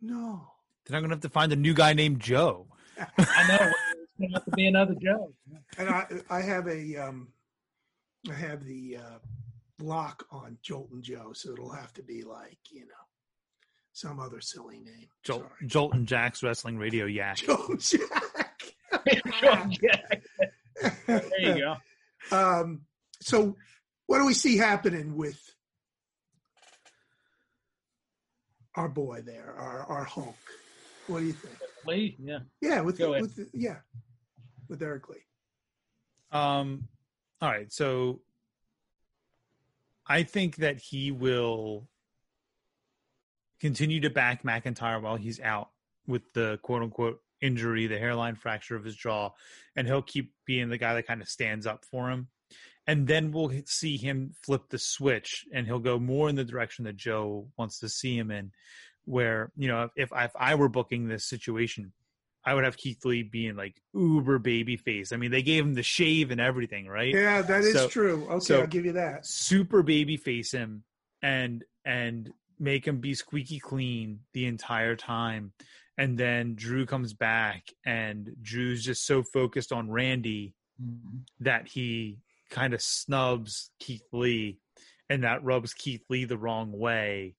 [0.00, 0.48] no."
[0.86, 2.66] then I'm gonna have to find a new guy named Joe.
[2.98, 5.32] I know it's going to have to be another Joe.
[5.78, 7.28] And I, I have a, um,
[8.30, 9.18] I have the uh,
[9.80, 12.92] lock on Joltin' Joe, so it'll have to be like you know
[13.92, 15.08] some other silly name.
[15.22, 15.68] Jolt, Sorry.
[15.68, 17.36] Joltin' Jack's Wrestling Radio Yak.
[17.46, 18.08] Joe Jack.
[21.06, 21.76] there you go.
[22.36, 22.82] Um,
[23.20, 23.56] so,
[24.12, 25.40] what do we see happening with
[28.74, 30.36] our boy there, our our Hulk?
[31.06, 31.56] What do you think?
[31.86, 32.40] Lee, yeah.
[32.60, 33.22] Yeah, with Go ahead.
[33.22, 33.76] with yeah,
[34.68, 35.16] with Eric Lee.
[36.30, 36.88] Um,
[37.40, 38.20] all right, so
[40.06, 41.88] I think that he will
[43.60, 45.70] continue to back McIntyre while he's out
[46.06, 49.30] with the quote unquote injury, the hairline fracture of his jaw,
[49.74, 52.28] and he'll keep being the guy that kind of stands up for him.
[52.86, 56.84] And then we'll see him flip the switch, and he'll go more in the direction
[56.86, 58.50] that Joe wants to see him in.
[59.04, 61.92] Where you know, if if I were booking this situation,
[62.44, 65.12] I would have Keith Lee being like uber baby face.
[65.12, 67.14] I mean, they gave him the shave and everything, right?
[67.14, 68.26] Yeah, that is So- true.
[68.28, 69.26] Okay, so- I'll give you that.
[69.26, 70.84] super baby face him
[71.20, 75.52] and and make him be squeaky clean the entire time
[75.98, 81.18] and then drew comes back and drew's just so focused on randy mm-hmm.
[81.40, 82.18] that he
[82.52, 84.58] kind of snubs keith lee
[85.08, 87.34] and that rubs keith lee the wrong way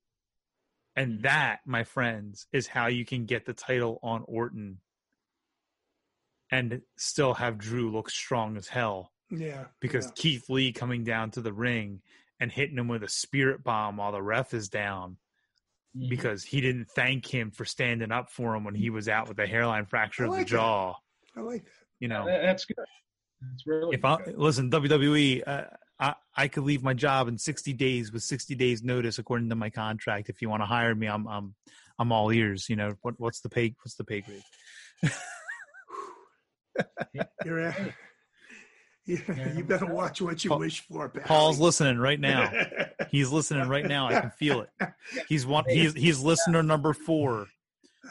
[0.95, 4.79] and that my friends is how you can get the title on orton
[6.51, 10.11] and still have drew look strong as hell Yeah, because yeah.
[10.15, 12.01] Keith Lee coming down to the ring
[12.39, 15.17] and hitting him with a spirit bomb while the ref is down
[15.95, 16.09] Mhm.
[16.09, 19.39] because he didn't thank him for standing up for him when he was out with
[19.39, 20.57] a hairline fracture I of like the that.
[20.57, 20.95] jaw.
[21.35, 21.71] I like that.
[21.99, 22.77] You know, that's good.
[23.51, 24.37] That's really if I good.
[24.37, 25.63] listen WWE, uh,
[25.99, 29.55] I I could leave my job in 60 days with 60 days notice according to
[29.55, 30.29] my contract.
[30.29, 31.55] If you want to hire me, I'm I'm
[31.99, 32.67] I'm all ears.
[32.69, 34.43] You know what what's the pay what's the pay grade?
[37.45, 37.77] You're at,
[39.05, 39.53] yeah, Yeah.
[39.53, 41.23] you better watch what you Paul- wish for, pal.
[41.23, 42.51] Paul's listening right now.
[43.11, 44.07] He's listening right now.
[44.07, 44.69] I can feel it.
[45.27, 45.65] He's one.
[45.67, 47.47] He's he's listener number four.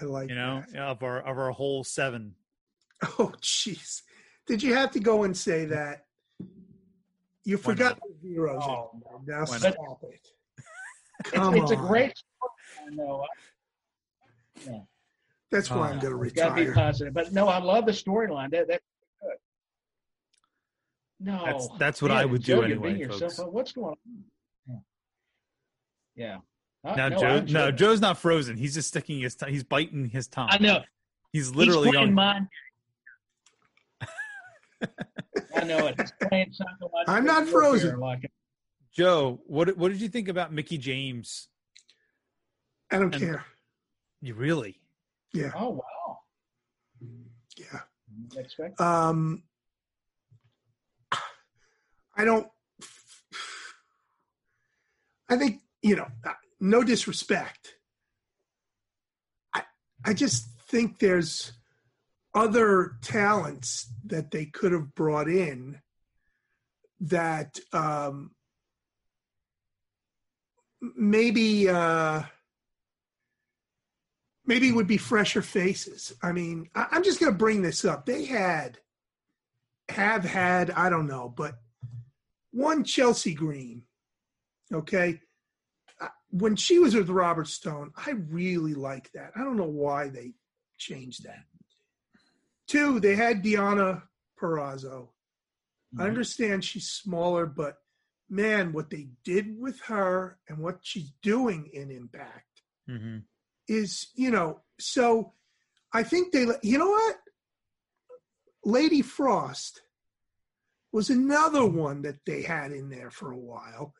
[0.00, 0.80] I like You know, that.
[0.80, 2.34] of our of our whole seven.
[3.18, 4.02] Oh, jeez.
[4.46, 6.04] Did you have to go and say that?
[7.44, 8.62] You forgot the zeros.
[8.64, 9.38] Oh, in there.
[9.38, 9.98] Now stop not?
[10.10, 10.20] it.
[11.20, 11.86] It's, Come it's a on.
[11.86, 13.24] great story, though.
[15.50, 17.12] That's why I'm going to It's got to be positive.
[17.14, 18.50] But no, I love the storyline.
[18.52, 18.84] That that's
[19.20, 19.30] good.
[21.20, 23.50] No, That's that's what man, I would do you're anyway, being yourself folks.
[23.52, 23.96] What's going
[24.68, 24.82] on?
[26.16, 26.38] Yeah.
[26.84, 27.70] Uh, Now no, Joe, I'm no.
[27.70, 28.56] Joe's not frozen.
[28.56, 29.50] He's just sticking his tongue.
[29.50, 30.48] He's biting his tongue.
[30.50, 30.80] I know.
[31.32, 32.14] He's literally He's playing going.
[32.14, 32.48] mind.
[35.54, 36.00] I know it.
[36.00, 37.98] He's playing psychological I'm not frozen.
[38.00, 38.30] Like
[38.94, 41.48] Joe, what what did you think about Mickie James?
[42.90, 43.44] I don't And- care.
[44.20, 44.78] You really?
[45.32, 46.18] Yeah, oh wow.
[47.56, 47.80] yeah.
[48.78, 49.42] Um,
[52.16, 52.46] I don't.
[55.28, 56.06] I think you know.
[56.24, 57.74] uh, No disrespect.
[59.54, 59.62] I
[60.04, 61.52] I just think there's
[62.34, 65.80] other talents that they could have brought in
[67.00, 68.30] that um,
[70.80, 72.22] maybe uh,
[74.46, 76.14] maybe would be fresher faces.
[76.22, 78.06] I mean, I, I'm just going to bring this up.
[78.06, 78.78] They had
[79.88, 81.56] have had I don't know, but
[82.50, 83.82] one Chelsea Green.
[84.72, 85.20] Okay,
[86.30, 89.32] when she was with Robert Stone, I really liked that.
[89.36, 90.32] I don't know why they
[90.78, 91.44] changed that.
[92.72, 94.02] Two, they had Deonna
[94.40, 95.08] Purrazzo.
[95.98, 97.76] I understand she's smaller, but
[98.30, 102.46] man, what they did with her and what she's doing in Impact
[102.90, 103.18] Mm-hmm.
[103.68, 105.34] is, you know, so
[105.92, 107.16] I think they, you know what?
[108.64, 109.82] Lady Frost
[110.92, 113.94] was another one that they had in there for a while.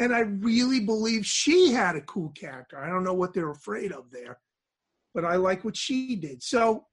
[0.00, 2.76] And I really believe she had a cool character.
[2.76, 4.40] I don't know what they're afraid of there,
[5.14, 6.42] but I like what she did.
[6.42, 6.86] So,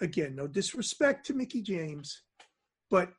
[0.00, 2.22] again, no disrespect to Mickie James,
[2.90, 3.10] but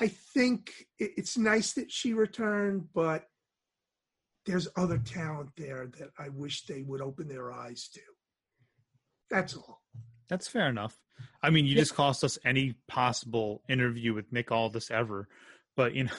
[0.00, 3.24] I think it's nice that she returned, but
[4.46, 8.00] there's other talent there that I wish they would open their eyes to.
[9.30, 9.82] That's all.
[10.28, 10.98] That's fair enough.
[11.42, 11.82] I mean, you Yeah.
[11.82, 15.28] just cost us any possible interview with Nick Aldis ever,
[15.76, 16.12] but you know,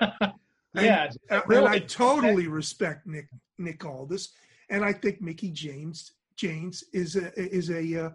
[0.74, 1.10] yeah.
[1.30, 1.66] And, and.
[1.68, 4.28] I totally respect Nick Nick Aldis,
[4.68, 8.10] and I think Mickie James James is a is a uh,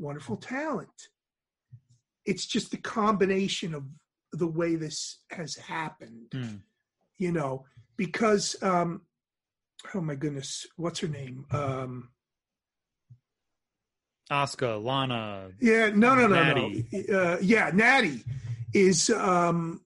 [0.00, 1.08] wonderful talent.
[2.24, 3.84] It's just the combination of
[4.32, 6.56] the way this has happened, Hmm.
[7.18, 7.64] you know,
[7.96, 9.02] because um,
[9.94, 11.46] oh my goodness, what's her name?
[11.50, 12.10] Um,
[14.30, 16.86] Asuka, Lana, Yeah, no, no, no, Natty.
[17.08, 17.18] no.
[17.18, 18.22] Uh, yeah, Natty.
[18.72, 19.80] is um,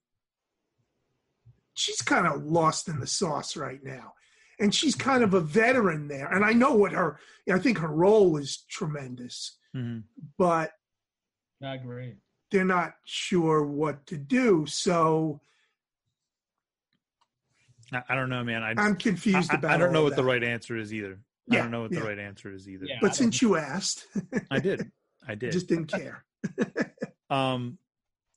[1.73, 4.13] she's kind of lost in the sauce right now.
[4.61, 6.29] And she's kind of a veteran there.
[6.29, 7.19] And I know what her,
[7.53, 10.01] I think her role is tremendous, hmm
[10.39, 10.71] but
[11.63, 12.15] I agree.
[12.51, 14.67] they're not sure what to do.
[14.67, 15.41] So
[17.93, 18.63] I, I don't know, man.
[18.63, 21.19] I, I'm confused I, about I don't know what of the right answer is either.
[21.51, 22.87] I don't know what the right answer is either.
[22.87, 22.97] Yeah.
[23.01, 24.07] But don't since you asked,
[24.51, 24.81] I did.
[24.81, 24.85] I
[25.33, 25.53] I did.
[25.53, 26.25] just didn't care.
[27.31, 27.79] Um,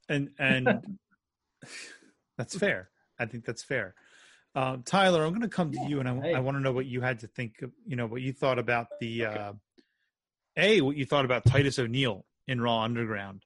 [0.10, 0.98] and and
[2.38, 2.90] that's fair.
[3.20, 3.94] I think that's fair.
[4.58, 6.34] Um, Tyler, I'm going to come to Yeah, you, and I, hey.
[6.34, 7.62] I want to know what you had to think.
[7.62, 9.36] Of, you know, what you thought about the Okay.
[9.36, 9.54] uh,
[10.58, 13.46] a what you thought about Titus O'Neil in Raw Underground.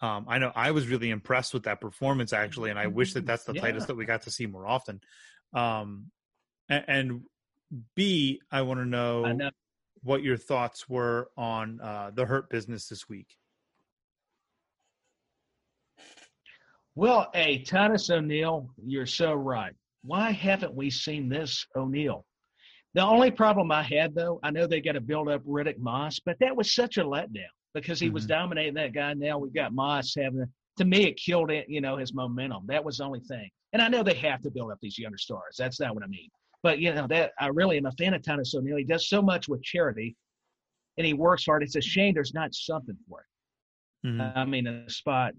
[0.00, 3.26] Um, I know I was really impressed with that performance actually, and I wish that
[3.26, 3.62] that's the Yeah.
[3.62, 5.00] Titus that we got to see more often.
[5.52, 6.12] Um,
[6.68, 7.20] and, and
[7.96, 9.50] B, I want to know, know.
[10.04, 13.36] what your thoughts were on uh, the Hurt Business this week.
[16.94, 19.74] Well, hey, Titus O'Neil, you're so right.
[20.06, 22.24] Why haven't we seen this O'Neil?
[22.94, 26.20] The only problem I had, though, I know they got to build up Riddick Moss,
[26.20, 28.28] but that was such a letdown because he was Mhm.
[28.28, 29.12] dominating that guy.
[29.14, 30.46] Now we've got Moss having.
[30.78, 31.68] To me, it killed it.
[31.68, 32.66] You know his momentum.
[32.66, 33.50] That was the only thing.
[33.72, 35.56] And I know they have to build up these younger stars.
[35.58, 36.30] That's not what I mean.
[36.62, 38.76] But you know that I really am a fan of Titus O'Neil.
[38.76, 40.16] He does so much with charity,
[40.96, 41.62] and he works hard.
[41.62, 44.08] It's a shame there's not something for it.
[44.08, 44.36] Mhm.
[44.36, 45.34] I mean, a spot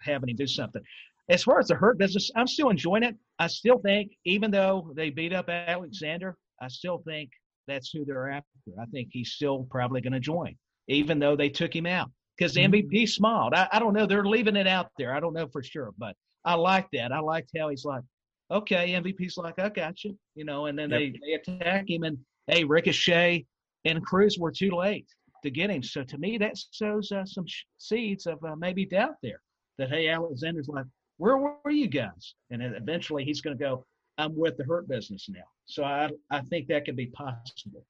[0.00, 0.82] having him do something.
[1.28, 3.16] As far as the hurt business, I'm still enjoying it.
[3.38, 7.30] I still think, even though they beat up Alexander, I still think
[7.66, 8.46] that's who they're after.
[8.80, 10.54] I think he's still probably going to join,
[10.88, 13.54] even though they took him out because the MVP smiled.
[13.54, 14.06] I, I don't know.
[14.06, 15.14] They're leaving it out there.
[15.14, 17.10] I don't know for sure, but I like that.
[17.12, 18.02] I liked how he's like,
[18.50, 21.00] okay, MVP's like, I got you, you know, and then Yep.
[21.00, 23.46] they, they attack him and hey, Ricochet
[23.86, 25.06] and Crews were too late
[25.42, 25.82] to get him.
[25.82, 29.40] So to me, that sows uh, some sh- seeds of uh, maybe doubt there
[29.78, 30.84] that hey, Alexander's like,
[31.24, 32.34] where were you guys?
[32.50, 33.86] And eventually he's going to go,
[34.18, 35.48] I'm with the hurt business now.
[35.64, 37.86] So I I think that could be possible.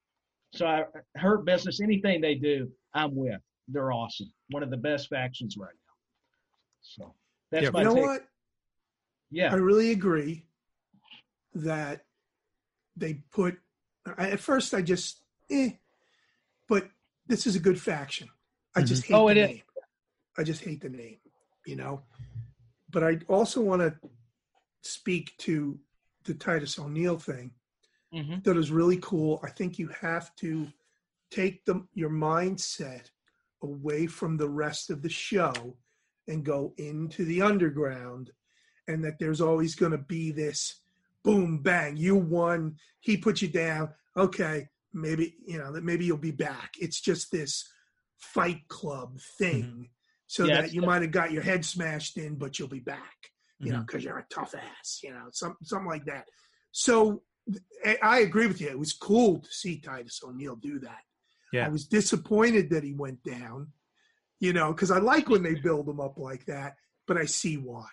[0.53, 0.85] So I
[1.17, 3.41] hurt business, anything they do, I'm with.
[3.67, 4.31] They're awesome.
[4.51, 5.93] One of the best factions right now.
[6.81, 7.15] So
[7.51, 8.03] that's Yeah, my you know take.
[8.05, 8.21] what?
[9.31, 9.51] Yeah.
[9.51, 10.45] I really agree
[11.55, 12.05] that
[12.95, 13.57] they put.
[14.17, 15.21] I, at first, I just
[15.51, 15.71] eh,
[16.69, 16.87] but
[17.27, 18.29] this is a good faction.
[18.77, 19.47] I just hate Oh, the it is.
[19.49, 19.61] name.
[20.37, 21.17] I just hate the name,
[21.65, 22.03] you know.
[22.89, 23.95] But I also want to
[24.81, 25.79] speak to
[26.23, 27.51] the Titus O'Neil thing.
[28.13, 29.39] hmm That is really cool.
[29.43, 30.67] I think you have to
[31.31, 33.09] take the your mindset
[33.63, 35.75] away from the rest of the show
[36.27, 38.31] and go into the underground
[38.87, 40.81] and that there's always going to be this
[41.23, 46.17] boom bang you won he put you down okay maybe you know that maybe you'll
[46.17, 47.67] be back it's just this
[48.17, 49.89] fight club thing
[50.27, 53.31] so Yeah, that you might have got your head smashed in but you'll be back
[53.59, 53.87] you know Mhm.
[53.87, 56.25] because you're a tough ass you know some, something like that
[56.71, 57.23] so
[57.85, 61.03] I- i agree with you it was cool to see titus o'neil do that
[61.53, 61.65] Yeah.
[61.67, 63.71] i was disappointed that he went down
[64.39, 66.75] you know because i like when they build him up like that
[67.07, 67.87] but i see why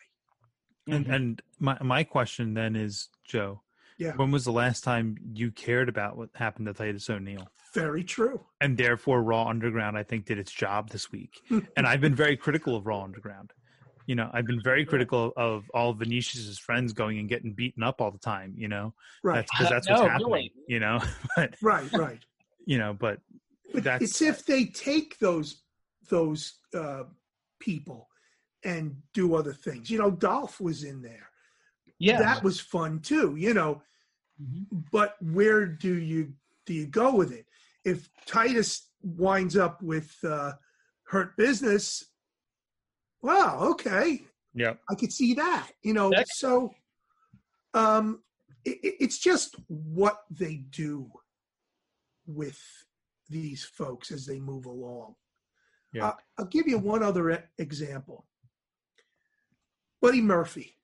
[0.89, 1.15] And, Mhm.
[1.15, 3.63] and my my question then is, Joe,
[3.99, 4.13] Yeah.
[4.17, 7.49] when was the last time you cared about what happened to Titus O'Neil?
[7.75, 11.41] very true And therefore, Raw Underground, I think, did its job this week.
[11.77, 13.53] and I've been very critical of Raw Underground.
[14.07, 18.01] You know, I've been very critical of all Venetius' friends going and getting beaten up
[18.03, 18.53] all the time.
[18.59, 20.27] You know, right because that's No, what's happening.
[20.33, 20.53] really.
[20.69, 21.01] You know,
[21.37, 22.19] but right right
[22.67, 23.21] you know, but
[23.73, 25.63] But That's- it's if they take those
[26.11, 27.05] those uh,
[27.59, 28.09] people
[28.65, 29.89] and do other things.
[29.91, 31.31] You know, Dolph was in there.
[32.03, 32.19] Yeah.
[32.19, 33.37] That was fun too.
[33.37, 33.83] You know,
[34.41, 34.67] Mhm.
[34.91, 36.35] but where do you
[36.67, 37.47] do you go with it?
[37.85, 40.53] If Titus winds up with uh,
[41.05, 42.05] hurt business,
[43.21, 45.71] wow, okay, yeah, I could see that.
[45.83, 46.75] You know, That- so
[47.75, 48.23] um,
[48.65, 51.11] it, it- it's just what they do
[52.27, 52.61] with
[53.29, 55.15] these folks as they move along.
[55.93, 56.09] Yeah.
[56.09, 58.27] Uh, I'll give you one other example.
[60.01, 60.77] Buddy Murphy.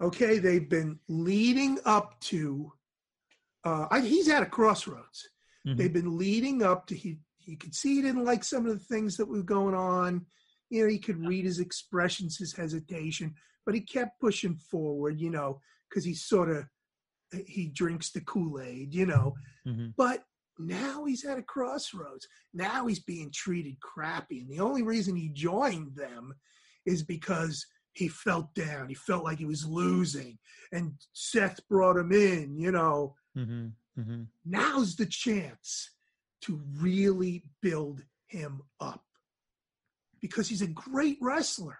[0.00, 2.72] Okay, they've been leading up to.
[3.64, 5.28] Uh, I, he's at a crossroads.
[5.66, 5.76] Mhm.
[5.76, 7.18] They've been leading up to he.
[7.46, 10.24] You could see he didn't like some of the things that were going on.
[10.70, 13.34] You know, he could read his expressions, his hesitation,
[13.66, 15.20] but he kept pushing forward.
[15.20, 16.64] You know, because he sort of
[17.46, 18.94] he drinks the Kool Aid.
[18.94, 19.34] You know,
[19.66, 19.94] Mhm.
[19.96, 20.24] but
[20.58, 22.26] now he's at a crossroads.
[22.54, 24.40] Now he's being treated crappy.
[24.40, 26.34] And the only reason he joined them
[26.86, 28.88] is because he felt down.
[28.88, 30.38] He felt like he was losing.
[30.72, 33.16] And Seth brought him in, you know.
[33.36, 33.72] Mhm.
[33.98, 34.28] Mhm.
[34.44, 35.90] Now's the chance
[36.42, 39.04] to really build him up
[40.20, 41.78] because he's a great wrestler.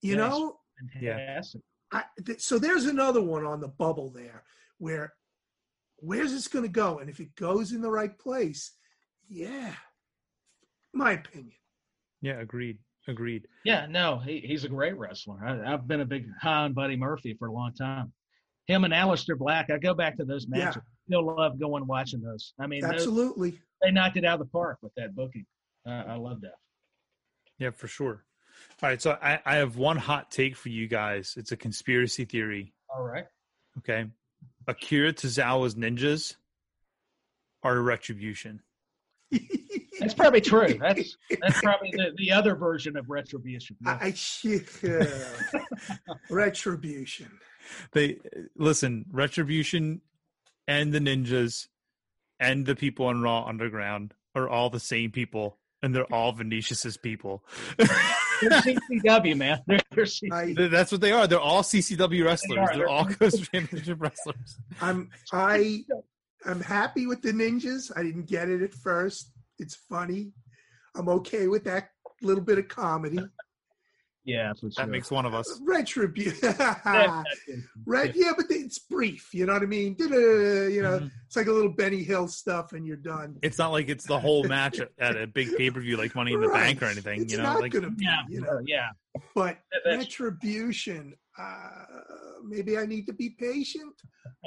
[0.00, 0.18] You Yes.
[0.30, 0.60] know,
[0.92, 1.62] Fantastic.
[1.92, 4.44] I, th- so there's another one on the bubble there
[4.78, 5.14] where
[5.96, 6.98] where's this going to go?
[7.00, 8.76] And if it goes in the right place,
[9.28, 9.74] yeah,
[10.94, 11.56] my opinion.
[12.20, 12.78] Yeah, agreed.
[13.08, 13.48] Agreed.
[13.64, 15.38] Yeah, no, he, he's a great wrestler.
[15.42, 18.12] I, I've been a big high on Buddy Murphy for a long time.
[18.66, 20.82] Him and Aleister Black, I go back to those matches.
[21.08, 21.16] Yeah.
[21.16, 22.52] Still love going watching those.
[22.60, 23.58] I mean, those, Absolutely.
[23.82, 25.46] they knocked it out of the park with that booking.
[25.86, 26.56] Uh, I love that.
[27.58, 28.24] Yeah, for sure.
[28.82, 31.34] All right, so I, I have one hot take for you guys.
[31.38, 32.74] It's a conspiracy theory.
[32.94, 33.24] All right.
[33.78, 34.04] Okay.
[34.66, 36.34] Akira Tozawa's ninjas
[37.62, 38.60] are a retribution.
[40.00, 40.74] That's probably true.
[40.80, 43.76] That's that's probably the, the other version of retribution.
[43.84, 43.98] Yeah.
[44.00, 45.04] I, yeah.
[46.30, 47.30] retribution.
[47.92, 48.18] They
[48.56, 50.00] listen, retribution
[50.66, 51.68] and the ninjas
[52.40, 56.96] and the people on Raw Underground are all the same people and they're all Venetius's
[56.96, 57.44] people.
[57.76, 59.60] They're CCW, man.
[59.66, 60.58] They're, they're CCW.
[60.60, 61.26] I, That's what they are.
[61.26, 62.58] They're all CCW wrestlers.
[62.58, 62.66] are.
[62.68, 64.58] They're They're- all Coast Championship wrestlers.
[64.80, 65.82] I'm I
[66.46, 67.90] I'm happy with the ninjas.
[67.96, 69.32] I didn't get it at first.
[69.58, 70.32] It's funny.
[70.94, 71.90] I'm okay with that
[72.22, 73.18] little bit of comedy.
[74.24, 74.70] Yeah, for sure.
[74.76, 75.58] That makes one of us.
[75.66, 76.36] Retribution.
[76.42, 78.12] That- that is- Right?
[78.14, 79.32] Yeah, but it's brief.
[79.32, 79.94] You know what I mean?
[79.94, 81.10] Da-da, You know, Mhm.
[81.26, 83.38] it's like a little Benny Hill stuff, and you're done.
[83.42, 86.14] It's not like it's the whole match at, at a big pay per view like
[86.14, 86.76] Money in the Right.
[86.78, 87.22] Bank or anything.
[87.22, 88.04] It's you know, not like gonna be.
[88.04, 88.90] Yeah, You know, yeah.
[89.34, 91.14] but retribution.
[91.38, 91.84] Uh,
[92.44, 93.94] maybe I need to be patient.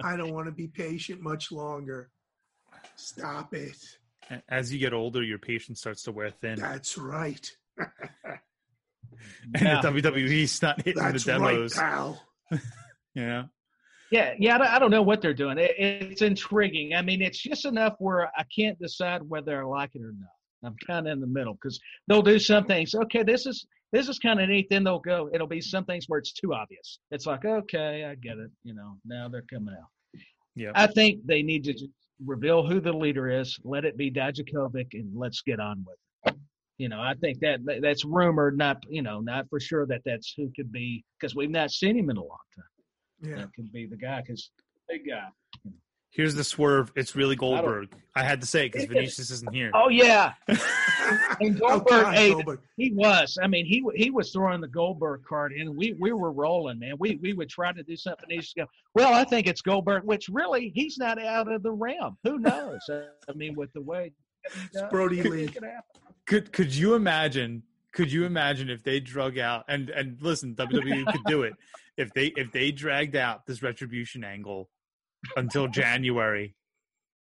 [0.04, 2.12] I don't want to be patient much longer.
[2.98, 3.78] Stop it.
[4.50, 6.60] As you get older, your patience starts to wear thin.
[6.60, 7.50] That's right.
[7.78, 8.40] and
[9.62, 9.82] Yeah.
[9.82, 11.74] the WWE's not hitting That's the right, demos.
[11.76, 12.22] pal.
[12.52, 13.50] you know?
[14.12, 15.58] Yeah, yeah, I don't- I don't know what they're doing.
[15.58, 16.94] It, it's intriguing.
[16.96, 20.30] I mean, it's just enough where I can't decide whether I like it or not.
[20.64, 22.94] I'm kind of in the middle because they'll do some things.
[22.94, 24.68] Okay, this is this is kind of neat.
[24.70, 25.30] Then they'll go.
[25.34, 27.00] It'll be some things where it's too obvious.
[27.10, 28.52] It's like, okay, I get it.
[28.64, 29.90] You know, now they're coming out.
[30.56, 30.72] Yeah.
[30.76, 31.88] I think they need to just
[32.26, 33.60] reveal who the leader is.
[33.64, 35.98] Let it be Dijakovic, and let's get on with
[36.34, 36.40] it.
[36.78, 40.02] You know, I think that that- that's rumored, not you know, not for sure that
[40.04, 43.36] that's who could be because we've not seen him in a long time Yeah.
[43.38, 44.50] that could be the guy because
[44.88, 45.30] big guy.
[46.14, 46.92] Here's the swerve.
[46.98, 47.94] It's really Goldberg.
[48.16, 48.94] I had to say it because It is.
[48.94, 49.72] Venetius isn't here.
[49.74, 50.34] Oh yeah,
[51.40, 52.60] And Oh, Goldberg, God, hey, Goldberg.
[52.76, 53.38] he was.
[53.42, 56.96] I mean, he he was throwing the Goldberg card, and we we were rolling, man.
[57.00, 58.30] We we would try to do something.
[58.30, 61.72] He just go, well, I think it's Goldberg, which really he's not out of the
[61.72, 62.18] realm.
[62.26, 62.82] Who knows?
[62.90, 64.12] I mean, with the way
[64.54, 65.48] he does, Brodie Lee.
[65.48, 65.64] could.
[66.26, 67.64] Could could you imagine?
[67.94, 71.54] Could you imagine if they drug out and and listen, WWE could do it
[71.98, 74.70] if they if they dragged out this retribution angle
[75.36, 76.56] until January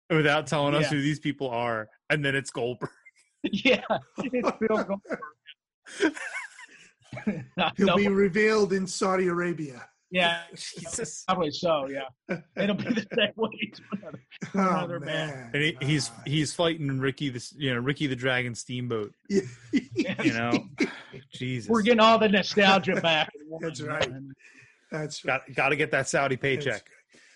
[0.10, 0.89] without telling us Yeah.
[0.89, 2.89] who these people are, and then it's Goldberg.
[3.43, 3.82] yeah,
[4.20, 5.20] it's Bill Goldberg.
[7.78, 9.86] He'll No, be revealed in Saudi Arabia.
[10.12, 11.24] yeah, Jesus.
[11.28, 11.88] probably so.
[11.89, 13.72] Yeah, it'll be the same way.
[14.56, 15.52] Oh, Another man.
[15.54, 16.22] And he, he's God.
[16.28, 19.14] he's fighting Ricky the you know Ricky the Dragon Steamboat.
[19.30, 19.43] You
[20.34, 20.52] know,
[21.34, 21.70] Jesus.
[21.70, 23.30] We're getting all the nostalgia back.
[23.60, 24.10] That's right.
[24.10, 24.32] man.
[24.91, 25.41] That's right.
[25.47, 26.86] got got to get that Saudi paycheck.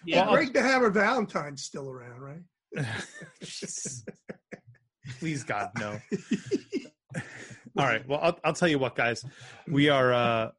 [0.05, 2.41] Yeah, Greg the Hammer Valentine's still around, right?
[5.19, 5.99] Please God, no.
[7.77, 8.07] All right.
[8.07, 9.23] Well, I'll, I'll tell you what, guys.
[9.67, 10.13] We are.
[10.13, 10.51] uh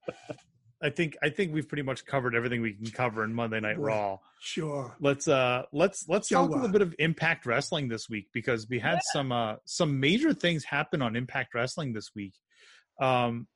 [0.83, 3.79] I think I think we've pretty much covered everything we can cover in Monday Night
[3.79, 4.19] Raw.
[4.41, 4.95] Sure.
[5.01, 8.69] Let's uh let's let's Go talk a little bit of Impact Wrestling this week because
[8.69, 12.35] we had some uh some major things happen on Impact Wrestling this week.
[13.01, 13.47] Um,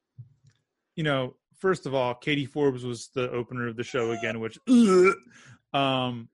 [0.97, 4.59] you know, first of all, Katie Forbes was the opener of the show again, which
[5.73, 6.29] um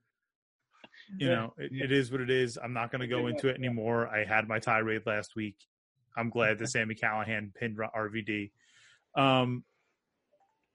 [1.18, 2.58] you know it, it is what it is.
[2.62, 4.08] I'm not going to go into it anymore.
[4.08, 5.56] I had my tirade last week.
[6.16, 8.50] I'm glad that sami callihan pinned rvd
[9.14, 9.64] um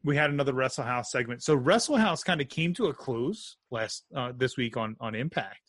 [0.03, 1.43] we had another wrestle house segment.
[1.43, 5.13] So wrestle house kind of came to a close last uh, this week on on
[5.15, 5.59] impact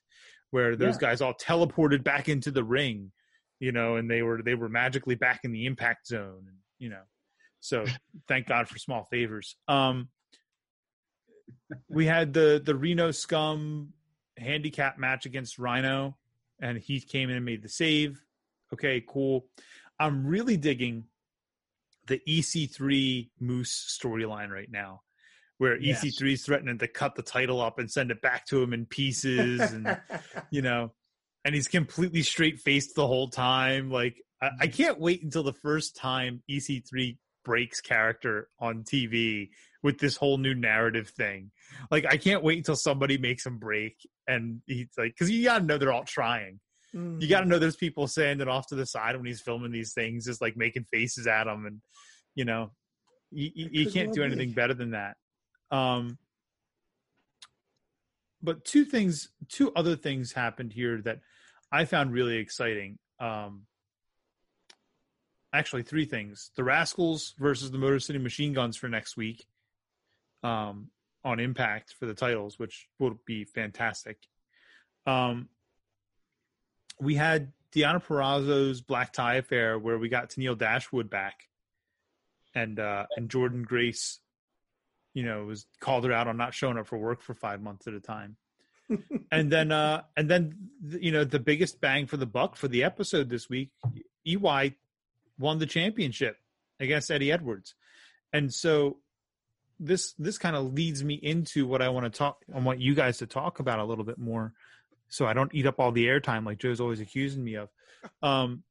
[0.50, 1.08] where those Yeah.
[1.08, 3.12] guys all teleported back into the ring
[3.60, 6.46] you know and they were they were magically back in the impact zone
[6.78, 7.02] you know.
[7.60, 7.84] So
[8.28, 9.56] thank god for small favors.
[9.68, 10.08] Um
[11.88, 13.92] we had the the Reno Scum
[14.36, 16.16] handicap match against Rhino,
[16.60, 18.22] and he came in and made the save.
[18.72, 19.46] Okay, cool.
[19.98, 21.04] I'm really digging
[22.06, 25.02] the EC3 Moose storyline right now,
[25.58, 26.04] where Yes.
[26.04, 28.86] EC3 is threatening to cut the title up and send it back to him in
[28.86, 30.00] pieces, and
[30.50, 30.92] you know,
[31.44, 33.90] and he's completely straight faced the whole time.
[33.90, 34.76] Like, I, I mm-hmm.
[34.76, 39.50] can't wait until the first time EC3 breaks character on TV
[39.82, 41.50] with this whole new narrative thing.
[41.90, 45.64] Like, I can't wait until somebody makes him break, and he's like, because you gotta
[45.64, 46.60] know they're all trying.
[46.94, 47.20] Mm.
[47.20, 49.92] You gotta know there's people saying standing off to the side when he's filming these
[49.92, 51.80] things, just like making faces at him, and
[52.34, 52.70] you know,
[53.30, 55.16] You, you, you can't do anything better than that.
[55.70, 56.18] Um,
[58.42, 61.20] but two things, two other things happened here that
[61.70, 62.98] I found really exciting.
[63.18, 63.66] Um,
[65.52, 69.46] actually, three things: the Rascals versus the Motor City Machine Guns for next week,
[70.42, 70.88] um,
[71.24, 74.18] on Impact for the titles, which will be fantastic.
[75.06, 75.48] Um,
[77.00, 81.48] we had Deonna Purrazzo's Black Tie Affair, where we got Tennille Dashwood back,
[82.54, 84.20] and uh, and Jordynne Grace,
[85.14, 87.86] you know, was called her out on not showing up for work for five months
[87.86, 88.36] at a time.
[89.32, 92.82] and then uh and then you know the biggest bang for the buck for the
[92.82, 93.70] episode this week
[94.26, 94.74] ey
[95.38, 96.36] won the championship
[96.80, 97.74] against eddie edwards
[98.32, 98.98] and so
[99.84, 102.94] this this kind of leads me into what i want to talk i want you
[102.94, 104.52] guys to talk about a little bit more
[105.08, 107.68] so i don't eat up all the airtime like joe's always accusing me of
[108.22, 108.62] um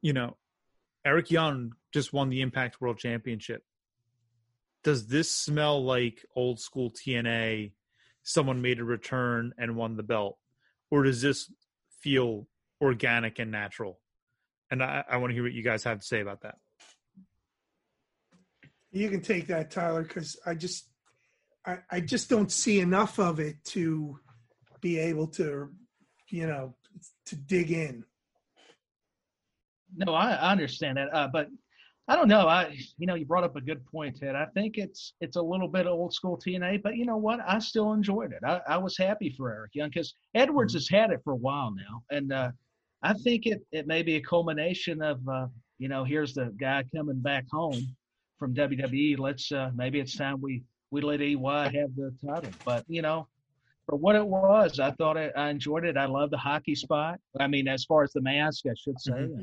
[0.00, 0.36] you know
[1.04, 3.62] eric young just won the impact world championship
[4.84, 7.72] does this smell like old school tna
[8.22, 10.38] someone made a return and won the belt,
[10.90, 11.52] or does this
[12.00, 12.46] feel
[12.80, 14.00] organic and natural?
[14.70, 16.56] And I, I want to hear what you guys have to say about that.
[18.92, 20.88] You can take that, Tyler, because I just
[21.66, 24.18] I, I just don't see enough of it to
[24.80, 25.70] be able to,
[26.28, 26.74] you know,
[27.26, 28.04] to dig in.
[29.96, 31.48] No, I, I understand that, uh, but
[32.08, 32.48] I don't know.
[32.48, 34.34] I you know you brought up a good point, Ted.
[34.34, 37.40] I think it's it's a little bit of old school TNA, but you know what?
[37.46, 38.40] I still enjoyed it.
[38.44, 40.78] I, I was happy for Eric Young because Edwards mm-hmm.
[40.78, 42.50] has had it for a while now, and uh,
[43.02, 45.46] I think it it may be a culmination of uh,
[45.78, 47.94] you know here's the guy coming back home
[48.42, 49.18] from WWE.
[49.18, 52.50] Let's uh, maybe it's time we we let EY have the title.
[52.64, 53.28] But you know,
[53.86, 55.96] for what it was, I thought it, I enjoyed it.
[55.96, 57.20] I love the hockey spot.
[57.38, 59.12] I mean, as far as the mask, I should say.
[59.12, 59.42] Mm-hmm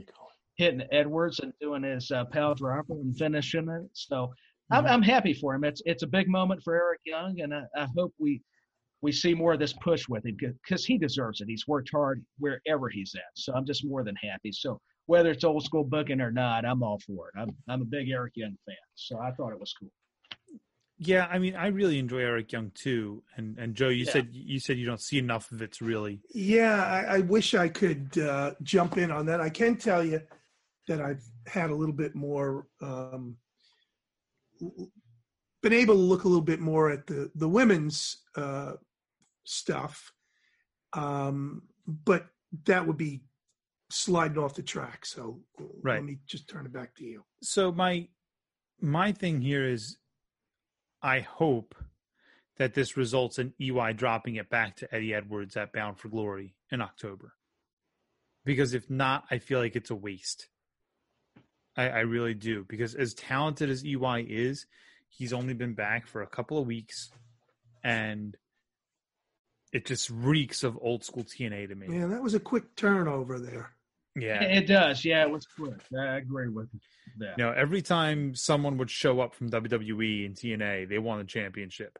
[0.60, 3.90] hitting Edwards and doing his uh, power driver and finishing it.
[3.94, 4.76] So mm-hmm.
[4.76, 5.64] I'm, I'm happy for him.
[5.64, 8.42] It's it's a big moment for Eric Young, and I, I hope we
[9.02, 11.48] we see more of this push with him because he deserves it.
[11.48, 13.32] He's worked hard wherever he's at.
[13.36, 14.52] So I'm just more than happy.
[14.52, 14.80] So
[15.10, 17.40] whether it's old school booking or not, I'm all for it.
[17.40, 19.90] I'm I'm a big Eric Young fan, so I thought it was cool.
[21.00, 23.24] Yeah, I mean, I really enjoy Eric Young too.
[23.36, 24.12] And and Joe, you yeah.
[24.12, 26.22] said you said you don't see enough of it's really.
[26.34, 29.42] Yeah, I, I wish I could uh, jump in on that.
[29.42, 30.22] I can tell you,
[30.88, 33.36] that I've had a little bit more um,
[35.64, 38.74] been able to look a little bit more at the the women's uh,
[39.44, 40.12] stuff,
[40.94, 42.28] um, but
[42.66, 43.24] that would be
[43.90, 45.06] sliding off the track.
[45.06, 45.96] So uh, right.
[45.96, 47.24] let me just turn it back to you.
[47.42, 48.08] So my
[48.82, 49.98] my thing here is,
[51.02, 51.76] I hope
[52.58, 56.56] that this results in EY dropping it back to Eddie Edwards at Bound for Glory
[56.72, 57.34] in October.
[58.46, 60.48] Because if not, I feel like it's a waste.
[61.76, 64.66] I, I really do because as talented as EY is,
[65.08, 67.10] he's only been back for a couple of weeks,
[67.84, 68.36] and
[69.72, 71.88] it just reeks of old school TNA to me.
[71.90, 73.72] Yeah, that was a quick turnover there.
[74.16, 75.06] Yeah, it does.
[75.06, 75.80] Yeah, it was quick.
[75.98, 76.70] I agree with
[77.20, 77.38] that.
[77.38, 81.26] You know, every time someone would show up from WWE and TNA, they won the
[81.26, 82.00] championship.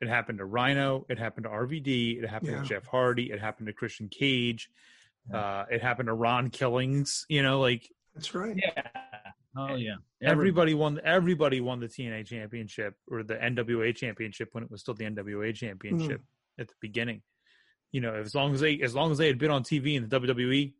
[0.00, 1.06] It happened to Rhino.
[1.08, 2.22] It happened to RVD.
[2.22, 2.62] It happened yeah.
[2.62, 3.30] to Jeff Hardy.
[3.30, 4.68] It happened to Christian Cage.
[5.30, 5.38] Yeah.
[5.38, 7.24] Uh, it happened to Ron Killings.
[7.28, 8.56] You know, like that's right.
[8.56, 8.82] Yeah.
[9.56, 9.96] Oh yeah.
[10.22, 11.00] Everybody won.
[11.04, 15.54] Everybody won the TNA championship or the NWA championship when it was still the NWA
[15.54, 16.60] championship mm.
[16.60, 17.22] at the beginning.
[17.92, 20.08] You know, as long as they as long as they had been on TV in
[20.08, 20.72] the WWE,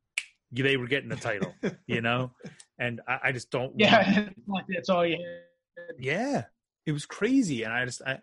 [0.52, 1.54] they were getting the title.
[1.86, 2.32] you know,
[2.78, 3.72] and I, I just don't.
[3.76, 5.96] Yeah, like that's all you had.
[5.98, 6.44] Yeah,
[6.86, 8.18] it was crazy, and I just I,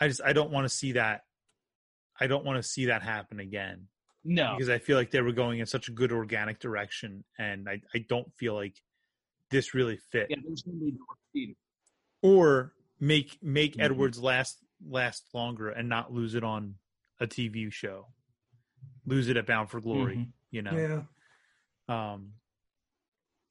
[0.00, 1.22] I just I don't want to see that.
[2.20, 3.88] I don't want to see that happen again.
[4.24, 7.68] No, because I feel like they were going in such a good organic direction, and
[7.68, 8.76] I I don't feel like
[9.50, 10.26] this really fit.
[10.30, 10.92] Yeah, there's going to
[11.32, 11.56] be
[12.22, 13.82] Or make make mm-hmm.
[13.82, 14.58] Edwards last
[14.88, 16.76] last longer and not lose it on
[17.20, 18.06] a TV show.
[19.06, 20.30] Lose it at Bound for Glory, mm-hmm.
[20.50, 20.72] you know.
[20.76, 21.02] Yeah.
[21.88, 22.32] Um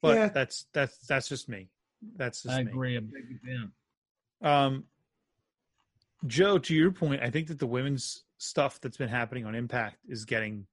[0.00, 0.28] but yeah.
[0.28, 1.68] that's that's that's just me.
[2.16, 2.98] That's just I agree.
[2.98, 3.06] Me.
[3.12, 3.72] big fan.
[4.42, 4.84] Um
[6.26, 9.96] Joe, to your point, I think that the women's stuff that's been happening on Impact
[10.08, 10.66] is getting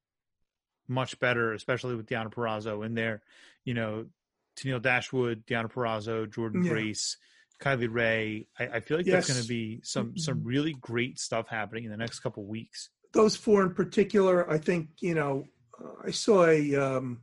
[0.88, 3.22] much better, especially with Deonna Purrazzo in there.
[3.64, 4.05] You know,
[4.55, 6.72] Tennille Dashwood, Deonna Purrazzo, Jordynne yeah.
[6.72, 7.18] Grace,
[7.62, 8.47] Kylie Rae.
[8.60, 9.28] I, I feel like yes.
[9.28, 10.47] there's going to be some some mm-hmm.
[10.47, 12.89] really great stuff happening in the next couple weeks.
[13.14, 15.45] Those four in particular, I think you know,
[15.84, 17.22] uh, I saw a um,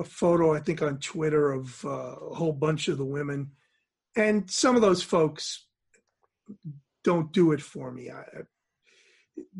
[0.00, 1.88] a photo I think on Twitter of uh,
[2.30, 3.52] a whole bunch of the women,
[4.16, 5.66] and some of those folks
[7.04, 8.10] don't do it for me.
[8.10, 8.24] I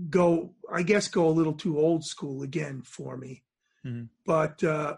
[0.09, 3.43] go, I guess, go a little too old school again for me.
[3.87, 4.05] Mm-hmm.
[4.27, 4.97] But uh,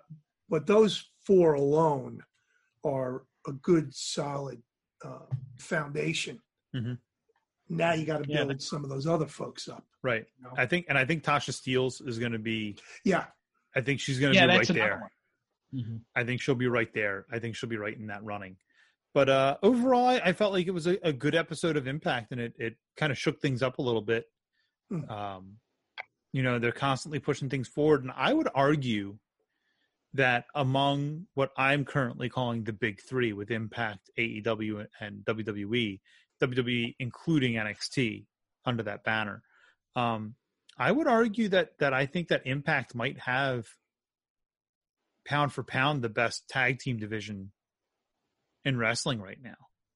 [0.48, 2.22] but those four alone
[2.84, 4.62] are a good solid
[5.04, 5.26] uh,
[5.58, 6.40] foundation.
[6.74, 6.98] Mhm.
[7.68, 9.84] Now you got to Yeah, build but- some of those other folks up.
[10.02, 10.26] Right.
[10.36, 10.50] you know?
[10.56, 12.76] I think, and I think Tasha Steelz is going to be.
[13.04, 13.26] Yeah,
[13.76, 15.00] I think she's going to Yeah, be right there.
[15.00, 15.10] one.
[15.74, 16.00] Mhm.
[16.14, 17.26] I think she'll be right there.
[17.30, 18.56] I think she'll be right in that running.
[19.14, 22.32] But uh, overall, I, I felt like it was a, a good episode of Impact,
[22.32, 24.26] and it it kind of shook things up a little bit.
[24.90, 25.10] Hmm.
[25.10, 25.56] Um,
[26.32, 29.18] you know, they're constantly pushing things forward, and I would argue
[30.14, 36.00] that among what I'm currently calling the big three with Impact, AEW, and WWE,
[36.42, 38.26] WWE including NXT
[38.64, 39.42] under that banner,
[39.96, 40.34] um,
[40.78, 43.66] I would argue that that I think that Impact might have
[45.24, 47.52] pound for pound the best tag team division
[48.64, 49.54] in wrestling right now.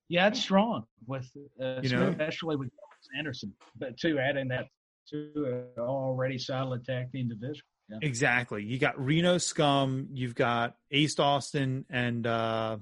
[0.08, 1.28] Yeah, it's strong with
[1.60, 2.08] uh, You know?
[2.08, 2.70] especially with
[3.16, 4.66] Anderson, but too adding that
[5.10, 7.62] to an already solid tag team division.
[7.88, 7.98] Yeah.
[8.02, 8.64] Exactly.
[8.64, 12.78] You got Reno Scum, you've got Ace Austin and uh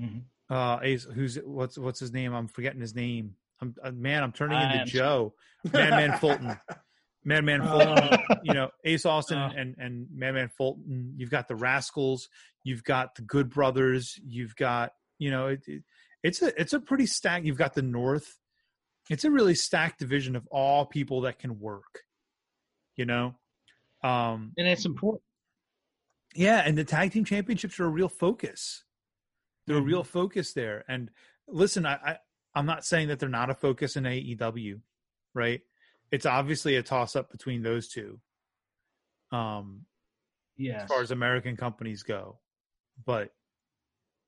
[0.00, 0.22] Mhm.
[0.50, 2.34] uh Ace who's what's what's his name?
[2.34, 3.36] I'm forgetting his name.
[3.62, 5.34] I'm uh, man, I'm turning I into Joe.
[5.72, 6.58] Madman Fulton.
[7.24, 7.66] Madman Oh.
[7.96, 8.18] Fulton.
[8.42, 9.50] you know, Ace Austin Oh.
[9.56, 11.14] and and Madman Fulton.
[11.16, 12.28] You've got the Rascals.
[12.62, 14.18] You've got the Good Brothers.
[14.24, 15.82] You've got you know it, it,
[16.22, 17.44] it's a it's a pretty stacked.
[17.46, 18.38] You've got the North.
[19.10, 22.00] It's a really stacked division of all people that can work.
[22.96, 23.34] You know,
[24.02, 25.22] um, And it's important.
[26.34, 28.84] yeah, and the tag team championships are a real focus.
[29.66, 29.88] They're a Mm-hmm.
[29.88, 30.84] real focus there.
[30.88, 31.10] And
[31.48, 32.18] listen, I, I
[32.54, 34.80] I'm not saying that they're not a focus in AEW,
[35.34, 35.60] right?
[36.10, 38.20] It's obviously a toss up between those two.
[39.32, 39.86] Um,
[40.56, 40.82] Yes.
[40.82, 42.38] as far as American companies go.
[43.04, 43.32] But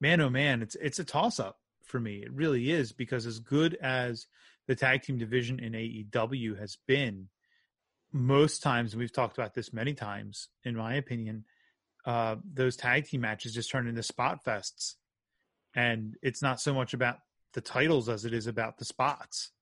[0.01, 2.17] man, oh man, it's it's a toss up for me.
[2.17, 4.27] It really is because as good as
[4.67, 7.29] the tag team division in AEW has been,
[8.13, 11.45] most times and we've talked about this many times, in my opinion,
[12.05, 14.95] uh, those tag team matches just turn into spot fests,
[15.75, 17.19] and it's not so much about
[17.53, 19.53] the titles as it is about the spots.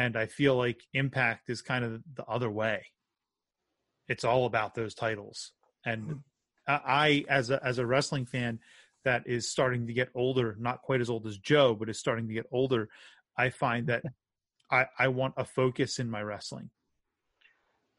[0.00, 2.86] And I feel like Impact is kind of the other way.
[4.08, 5.52] It's all about those titles
[5.84, 6.20] and
[6.66, 8.58] I, I as a as a wrestling fan
[9.04, 12.28] that is starting to get older, not quite as old as Joe, but is starting
[12.28, 12.88] to get older,
[13.36, 14.02] I find that
[14.70, 16.70] I I want a focus in my wrestling.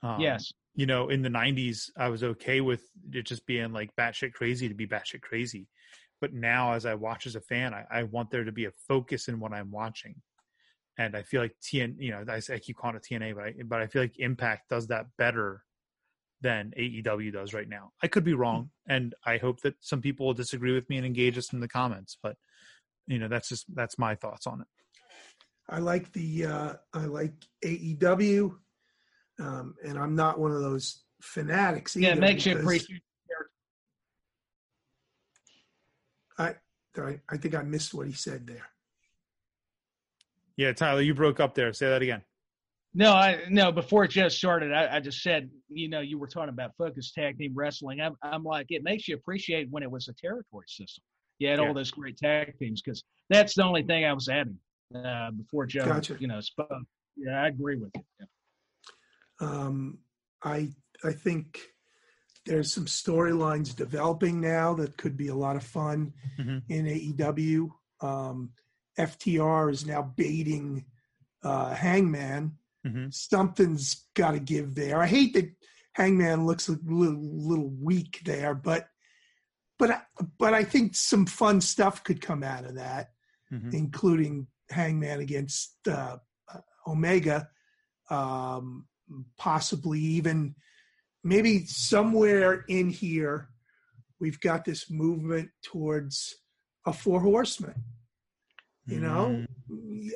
[0.03, 0.51] Um, yes.
[0.75, 4.67] you know, in the '90s, I was okay with it just being like batshit crazy
[4.67, 5.67] to be batshit crazy,
[6.19, 8.71] but now as I watch as a fan, I, I want there to be a
[8.87, 10.15] focus in what I'm watching.
[10.97, 13.53] And I feel like TN, you know, I, I keep calling it TNA, but I,
[13.65, 15.63] but I feel like Impact does that better
[16.41, 17.91] than AEW does right now.
[18.03, 21.05] I could be wrong, and I hope that some people will disagree with me and
[21.05, 22.17] engage us in the comments.
[22.21, 22.35] But
[23.07, 24.67] you know, that's just that's my thoughts on it.
[25.69, 27.33] I like the uh, I like
[27.63, 28.55] AEW,
[29.39, 31.95] um, and I'm not one of those fanatics.
[31.95, 33.01] Yeah, it makes you appreciate.
[36.97, 38.67] I, I think I missed what he said there.
[40.57, 41.71] Yeah, Tyler, you broke up there.
[41.73, 42.21] Say that again.
[42.93, 43.71] No, I no.
[43.71, 47.11] Before it just started, I, I just said, you know, you were talking about focus
[47.13, 48.01] tag team wrestling.
[48.01, 51.01] I'm, I'm like, it makes you appreciate when it was a territory system.
[51.39, 51.67] You had Yeah.
[51.67, 54.57] all those great tag teams because that's the only thing I was adding
[54.93, 56.17] uh, before Joe, Gotcha.
[56.19, 56.67] you know, spoke.
[57.15, 58.03] Yeah, I agree with you.
[58.19, 58.25] Yeah.
[59.39, 59.99] Um,
[60.43, 60.69] I
[61.03, 61.59] I think
[62.45, 66.61] there's some storylines developing now that could be a lot of fun Mhm.
[66.69, 67.69] in AEW.
[68.01, 68.51] Um,
[68.99, 70.85] FTR is now baiting
[71.43, 72.57] uh, Hangman.
[72.85, 75.01] hmm Something's got to give there.
[75.01, 75.51] I hate that
[75.93, 78.87] Hangman looks a little, little weak there, but
[79.79, 80.01] but I-
[80.37, 83.11] but I think some fun stuff could come out of that
[83.49, 86.17] hmm including Hangman against uh,
[86.53, 87.49] uh, Omega,
[88.09, 88.87] um,
[89.37, 90.55] possibly even
[91.23, 93.49] maybe somewhere in here,
[94.21, 96.35] we've got this movement towards
[96.85, 97.75] a four horsemen.
[98.87, 99.45] You know,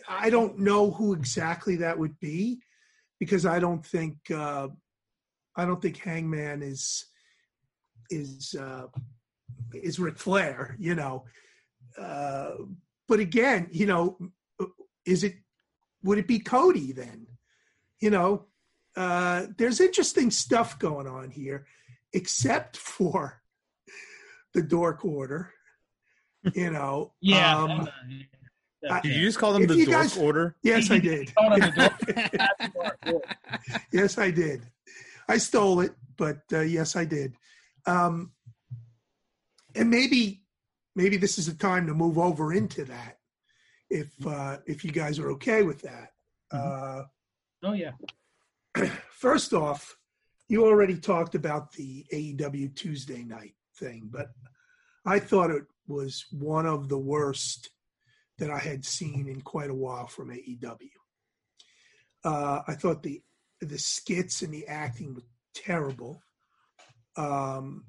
[0.10, 2.60] I don't know who exactly that would be
[3.20, 4.68] because I don't think uh,
[5.56, 7.06] I don't think Hangman is
[8.10, 8.88] is uh,
[9.74, 10.76] is Ric Flair.
[10.80, 11.26] You know.
[11.98, 12.52] Uh,
[13.08, 14.18] but again, you know,
[15.06, 15.36] is it
[16.04, 17.28] would it be Cody then?
[18.02, 18.48] You know,
[18.98, 21.66] uh, there's interesting stuff going on here,
[22.14, 23.42] except for
[24.54, 25.52] the Dork Order.
[26.54, 27.58] You know, Yeah.
[27.64, 27.90] um,
[28.90, 30.56] I- Did you just call them If the you dork guys- order?
[30.64, 31.34] yes, I did.
[31.36, 33.22] Call them the
[33.92, 34.66] yes, I did.
[35.28, 37.34] I stole it, but uh, yes, I did.
[37.88, 38.32] Um,
[39.76, 40.44] and maybe,
[40.96, 43.18] maybe this is a time to move over into that,
[43.90, 46.12] if uh, if you guys are okay with that.
[46.52, 47.04] Uh,
[47.64, 47.92] oh yeah.
[49.12, 49.96] first off,
[50.48, 54.28] you already talked about the AEW Tuesday night thing, but
[55.06, 57.70] I thought it was one of the worst
[58.38, 60.90] that I had seen in quite a while from AEW.
[62.24, 63.22] Uh, I thought the
[63.62, 65.24] the skits and the acting were
[65.54, 66.22] terrible.
[67.16, 67.86] Um,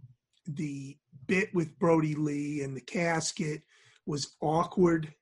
[0.47, 3.63] the bit with Brodie Lee and the casket
[4.07, 5.13] was awkward.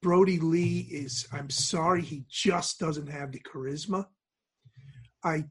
[0.00, 4.06] Brodie Lee is, I'm sorry, he just doesn't have the charisma.
[5.24, 5.44] I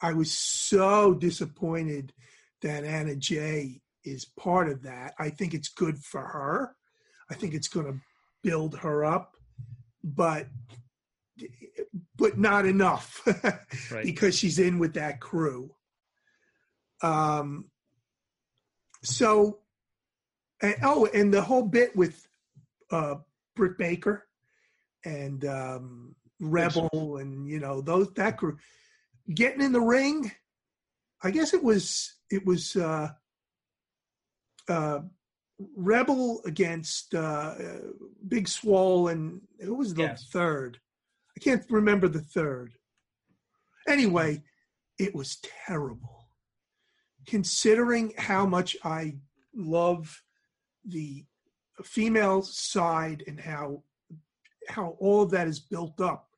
[0.00, 2.12] I was so disappointed
[2.62, 5.14] that Anna Jay is part of that.
[5.18, 6.75] I think it's good for her.
[7.30, 7.98] I think it's going to
[8.42, 9.36] build her up,
[10.02, 10.46] but
[12.16, 13.20] but not enough
[13.90, 14.04] right.
[14.04, 15.70] because she's in with that crew.
[17.02, 17.66] Um,
[19.02, 19.58] so,
[20.62, 22.26] and, oh, and the whole bit with
[22.90, 23.16] uh,
[23.54, 24.26] Britt Baker
[25.04, 28.56] and um, Rebel and you know those that crew
[29.32, 30.30] getting in the ring.
[31.22, 33.10] I guess it was it was uh,
[34.68, 35.00] uh,
[35.76, 37.54] Rebel against uh,
[38.28, 40.28] Big Swole and who was the yes.
[40.30, 40.78] third?
[41.36, 42.72] I can't remember the third.
[43.88, 44.42] Anyway,
[44.98, 46.28] it was terrible.
[47.26, 49.16] Considering how much I
[49.54, 50.22] love
[50.84, 51.24] the
[51.82, 53.82] female side and how
[54.68, 56.28] how all of that is built up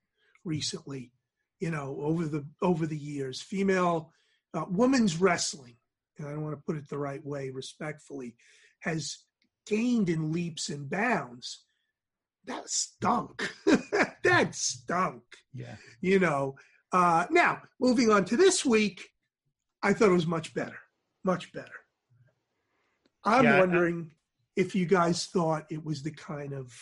[0.44, 1.12] recently,
[1.60, 4.12] you know, over the over the years, female
[4.54, 5.76] uh, women's wrestling,
[6.18, 8.34] and I don't want to put it the right way, respectfully,
[8.80, 9.18] has
[9.66, 11.64] gained in leaps and bounds.
[12.46, 13.52] That stunk.
[14.24, 15.22] that stunk.
[15.52, 15.76] Yeah.
[16.00, 16.56] You know.
[16.90, 19.10] Uh, now, moving on to this week,
[19.82, 20.78] I thought it was much better.
[21.24, 21.70] Much better.
[23.24, 24.14] I'm yeah, wondering I,
[24.56, 26.72] if you guys thought it was the kind of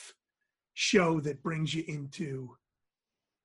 [0.75, 2.57] show that brings you into,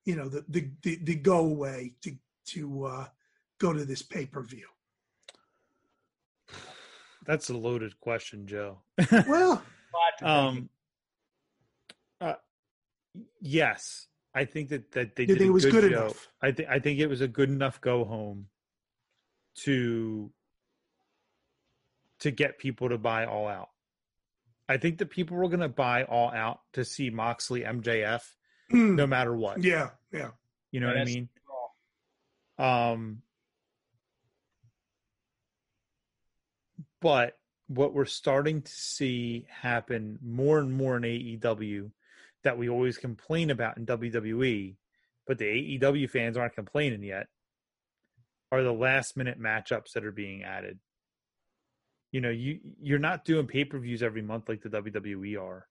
[0.06, 2.16] you know, the the the, the go away to
[2.50, 3.06] to uh,
[3.60, 4.68] go to this pay per view.
[7.26, 8.80] That's a loaded question, Joe.
[9.12, 9.64] well,
[10.22, 10.70] um,
[12.20, 12.34] uh,
[13.40, 15.40] yes, I think that that they did.
[15.40, 16.06] did it was good, show.
[16.06, 16.28] enough.
[16.42, 18.48] I think I think it was a good enough go home
[19.64, 20.32] to
[22.20, 23.70] to get people to buy all out.
[24.70, 28.22] I think that people were going to buy all out to see Moxley MJF
[28.72, 28.96] mm.
[28.96, 29.62] no matter what.
[29.62, 30.30] Yeah, yeah.
[30.72, 31.30] You know yeah, what I mean?
[32.58, 33.22] Um
[37.02, 37.38] But
[37.68, 41.92] what we're starting to see happen more and more in AEW
[42.44, 44.76] that we always complain about in WWE,
[45.28, 47.28] but the AEW fans aren't complaining yet,
[48.52, 50.80] are the last minute matchups that are being added.
[52.12, 55.68] You know, you you're not doing pay per views every month like the WWE are.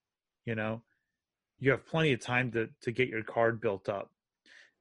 [0.46, 0.82] You know,
[1.58, 4.10] you have plenty of time to to get your card built up,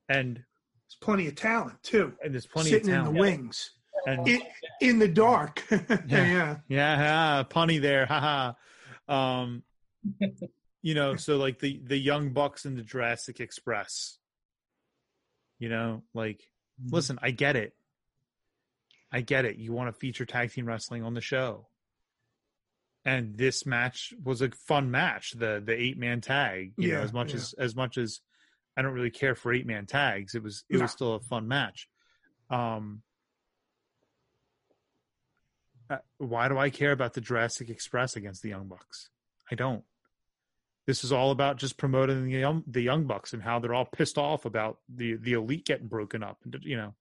[0.07, 2.13] and there's plenty of talent too.
[2.23, 3.09] And there's plenty sitting of talent.
[3.09, 3.71] in the wings
[4.09, 4.41] and in,
[4.81, 5.63] in the dark.
[5.71, 8.53] yeah, yeah, yeah, punny there, haha.
[9.07, 9.63] um,
[10.81, 14.17] you know, so like the the young bucks in the Jurassic Express.
[15.59, 16.39] You know, like,
[16.81, 16.95] mm-hmm.
[16.95, 17.73] listen, I get it.
[19.11, 19.57] I get it.
[19.57, 21.67] You want to feature tag team wrestling on the show.
[23.05, 26.73] And this match was a fun match, the the eight man tag.
[26.77, 27.37] You yeah, know, as much yeah.
[27.37, 28.21] as as much as
[28.77, 30.83] I don't really care for eight man tags, it was it no.
[30.83, 31.87] was still a fun match.
[32.49, 33.01] Um,
[36.17, 39.09] why do I care about the Jurassic Express against the Young Bucks?
[39.51, 39.83] I don't.
[40.85, 43.85] This is all about just promoting the young, the Young Bucks and how they're all
[43.85, 46.37] pissed off about the the elite getting broken up.
[46.43, 46.95] And you know,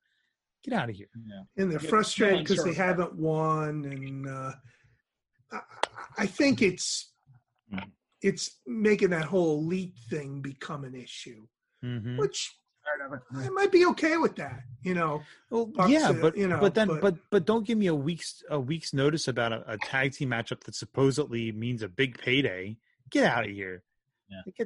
[0.62, 1.08] get out of here.
[1.26, 1.62] Yeah.
[1.62, 3.84] And they're frustrated because they haven't won.
[3.84, 4.52] And uh,
[5.52, 5.60] I,
[6.18, 7.12] I think it's
[7.72, 7.88] mm-hmm.
[8.20, 11.46] it's making that whole elite thing become an issue,
[11.84, 12.18] mm-hmm.
[12.18, 12.54] which
[13.34, 15.22] I might be okay with that, you know.
[15.50, 17.94] Well, Bucks, yeah, but you know, but then, but, but but don't give me a
[17.94, 22.18] week's a week's notice about a, a, tag team matchup that supposedly means a big
[22.18, 22.76] payday.
[23.10, 23.82] Get out of here.
[24.28, 24.64] Yeah.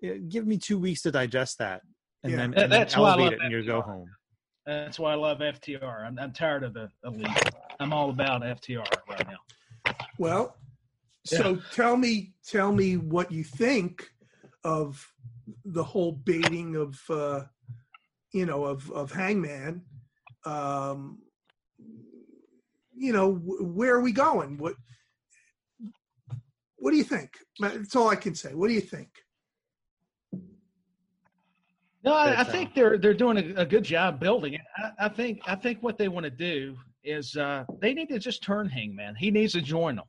[0.00, 1.82] Get, give me two weeks to digest that,
[2.22, 2.38] and yeah.
[2.38, 4.10] then, and that's then elevate it and you go home.
[4.66, 6.06] That's why I love FTR.
[6.06, 7.28] I'm, I'm tired of the elite.
[7.80, 9.94] I'm all about FTR right now.
[10.18, 10.56] Well,
[11.24, 11.56] so yeah.
[11.72, 14.10] tell me, tell me what you think
[14.64, 15.12] of
[15.64, 17.40] the whole baiting of uh,
[18.32, 19.82] you know of of Hangman.
[20.44, 21.18] Um,
[22.96, 24.58] you know, where are we going?
[24.58, 24.74] What
[26.76, 27.30] what do you think?
[27.58, 28.54] That's all I can say.
[28.54, 29.08] What do you think?
[32.02, 34.62] No, I, I think they're they're doing a, a good job building it.
[34.76, 38.18] I, I, think I think what they want to do is uh, they need to
[38.18, 39.14] just turn Hangman.
[39.16, 40.06] He needs to join them.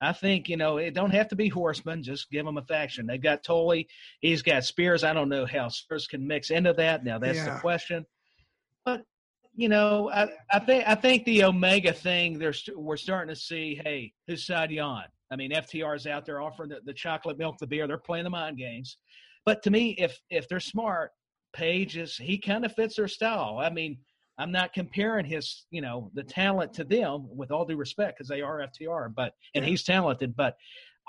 [0.00, 2.02] I think you know it don't have to be horsemen.
[2.02, 3.06] Just give them a faction.
[3.06, 3.88] They've got Tully.
[4.20, 5.04] He's got Spears.
[5.04, 7.04] I don't know how Spears can mix into that.
[7.04, 7.54] Now that's yeah.
[7.54, 8.04] the question.
[8.84, 9.02] But
[9.54, 12.38] you know, I, I think I think the Omega thing.
[12.38, 13.80] There's we're starting to see.
[13.82, 15.04] Hey, whose side you on?
[15.30, 17.86] I mean, FTR's out there offering the, the chocolate milk, the beer.
[17.86, 18.98] They're playing the mind games.
[19.46, 21.12] But to me, if if they're smart,
[21.54, 23.58] Page is he kind of fits their style.
[23.62, 23.98] I mean,
[24.38, 28.28] I'm not comparing his, you know, the talent to them with all due respect because
[28.28, 30.56] they are FTR, but and he's talented, but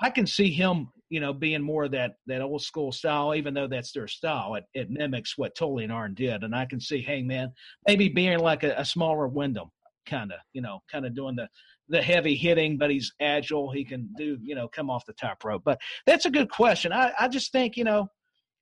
[0.00, 3.66] I can see him, you know, being more that that old school style, even though
[3.66, 4.54] that's their style.
[4.54, 7.52] It, it mimics what Tully and Arn did, and I can see Hangman
[7.86, 9.70] maybe being like a, a smaller Windham,
[10.06, 11.48] kind of, you know, kind of doing the
[11.88, 13.70] the heavy hitting, but he's agile.
[13.70, 15.62] He can do, you know, come off the top rope.
[15.64, 16.92] But that's a good question.
[16.92, 18.08] I I just think, you know,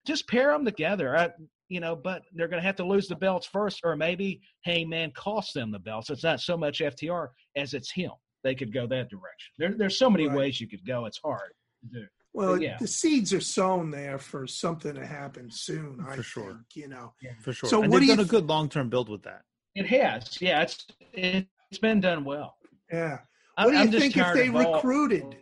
[0.07, 1.17] just pair them together.
[1.17, 1.31] I,
[1.69, 5.12] you know, but they're going to have to lose the belts first, or maybe Hangman
[5.12, 6.11] costs them the belts.
[6.11, 8.12] It's not so much FTR as it's him
[8.45, 9.53] they could go that direction.
[9.59, 10.37] There, there's so many right.
[10.37, 11.07] ways you could go.
[11.07, 11.53] It's hard
[11.83, 12.07] to do.
[12.35, 12.77] Well, yeah.
[12.79, 16.03] the seeds are sown there for something to happen soon.
[16.03, 17.31] For I sure, think, you know, yeah.
[17.41, 17.69] for sure.
[17.69, 19.43] So, and what they've done a good long term build with that.
[19.75, 20.62] It has, yeah.
[20.62, 22.57] It's it's been done well.
[22.93, 23.19] Yeah.
[23.57, 25.37] What do you I'm think if they recruited?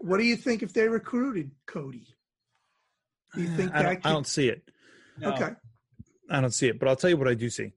[0.00, 2.06] What do you think if they recruited Cody?
[3.34, 4.06] Do you think I don't, could...
[4.06, 4.62] I don't see it.
[5.18, 5.32] No.
[5.32, 5.50] Okay.
[6.30, 7.72] I don't see it, but I'll tell you what I do see.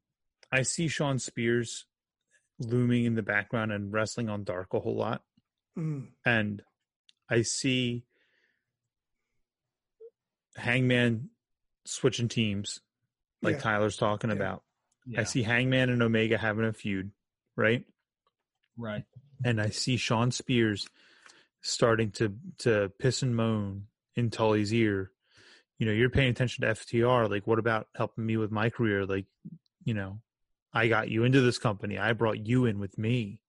[0.52, 1.86] I see Shawn Spears
[2.60, 5.22] looming in the background and wrestling on dark a whole lot.
[5.78, 6.08] Mm.
[6.26, 6.62] And
[7.30, 8.06] I see
[10.56, 11.30] Hangman
[11.86, 12.80] switching teams,
[13.42, 13.62] like yeah.
[13.62, 14.36] Tyler's talking yeah.
[14.36, 14.64] about.
[15.06, 15.22] Yeah.
[15.22, 17.12] I see Hangman and Omega having a feud,
[17.56, 17.86] right?
[18.78, 19.04] Right.
[19.44, 20.88] And I see Shawn Spears
[21.62, 23.84] starting to to piss and moan
[24.16, 25.12] in Tully's ear.
[25.80, 27.30] You know, you're paying attention to FTR.
[27.30, 29.06] Like, what about helping me with my career?
[29.06, 29.26] Like,
[29.84, 30.22] you know,
[30.74, 31.98] I got you into this company.
[31.98, 33.40] I brought you in with me.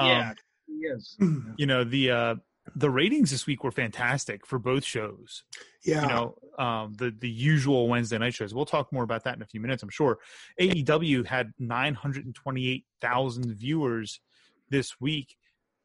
[0.00, 0.36] Yeah, um,
[0.66, 1.16] yes.
[1.58, 2.34] You know the uh,
[2.76, 5.44] the ratings this week were fantastic for both shows.
[5.84, 8.54] Yeah, you know um, the the usual Wednesday night shows.
[8.54, 10.18] We'll talk more about that in a few minutes, I'm sure.
[10.60, 14.20] AEW had 928,000 viewers
[14.70, 15.36] this week,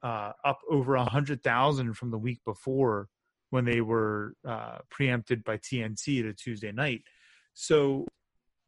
[0.03, 3.07] uh, up over hundred thousand from the week before
[3.49, 7.01] when they were uh, preempted by TNT to Tuesday night.
[7.53, 8.05] So,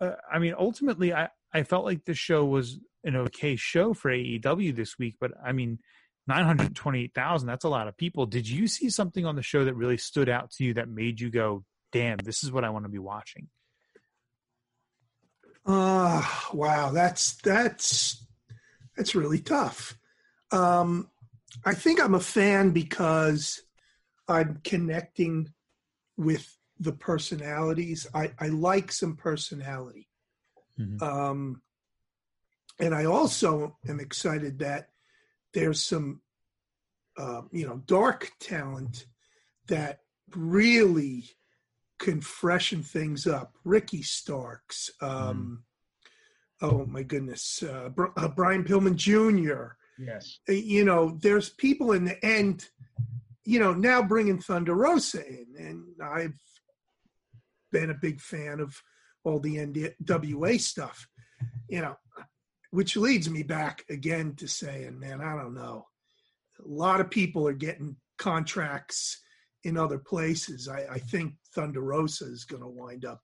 [0.02, 4.12] uh, I mean, ultimately, I I felt like this show was an okay show for
[4.12, 5.80] AEW this week, but I mean
[6.30, 8.26] 928,000, that's a lot of people.
[8.26, 11.20] Did you see something on the show that really stood out to you that made
[11.20, 13.50] you go, damn, this is what I want to be watching?
[15.66, 16.24] Uh,
[16.54, 18.26] wow, that's, that's,
[18.96, 19.98] that's really tough.
[20.52, 21.10] Um,
[21.66, 23.62] I think I'm a fan because
[24.28, 25.52] I'm connecting
[26.16, 28.08] with the personalities.
[28.14, 30.08] I, I like some personality.
[30.80, 31.04] Mm-hmm.
[31.04, 31.62] Um,
[32.80, 34.90] and I also am excited that
[35.54, 36.22] there's some
[37.18, 39.06] uh, you know dark talent
[39.68, 40.00] that
[40.36, 41.26] really
[42.00, 43.56] can freshen things up.
[43.64, 45.64] Ricky Starks, um,
[46.62, 46.70] mm.
[46.70, 49.76] oh my goodness, uh, uh, Brian Pillman Jr.
[49.98, 52.68] Yes, uh, you know there's people in the end.
[53.46, 56.40] You know now bringing Thunder Rosa in, and I've
[57.72, 58.82] been a big fan of
[59.24, 61.08] all the NWA stuff.
[61.68, 61.96] You know,
[62.72, 65.88] which leads me back again to saying, man, I don't know.
[66.60, 69.22] A lot of people are getting contracts
[69.64, 70.68] in other places.
[70.68, 73.22] I, I think Thunder Rosa is going to wind up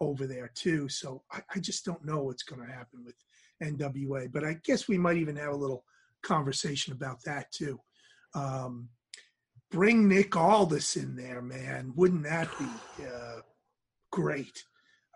[0.00, 0.88] over there too.
[0.88, 3.14] So I, I just don't know what's going to happen with
[3.62, 4.30] NWA.
[4.32, 5.84] But I guess we might even have a little
[6.22, 7.80] conversation about that too.
[8.34, 8.88] Um,
[9.70, 11.92] bring Nick Aldis in there, man.
[11.94, 13.40] Wouldn't that be uh,
[14.10, 14.64] great?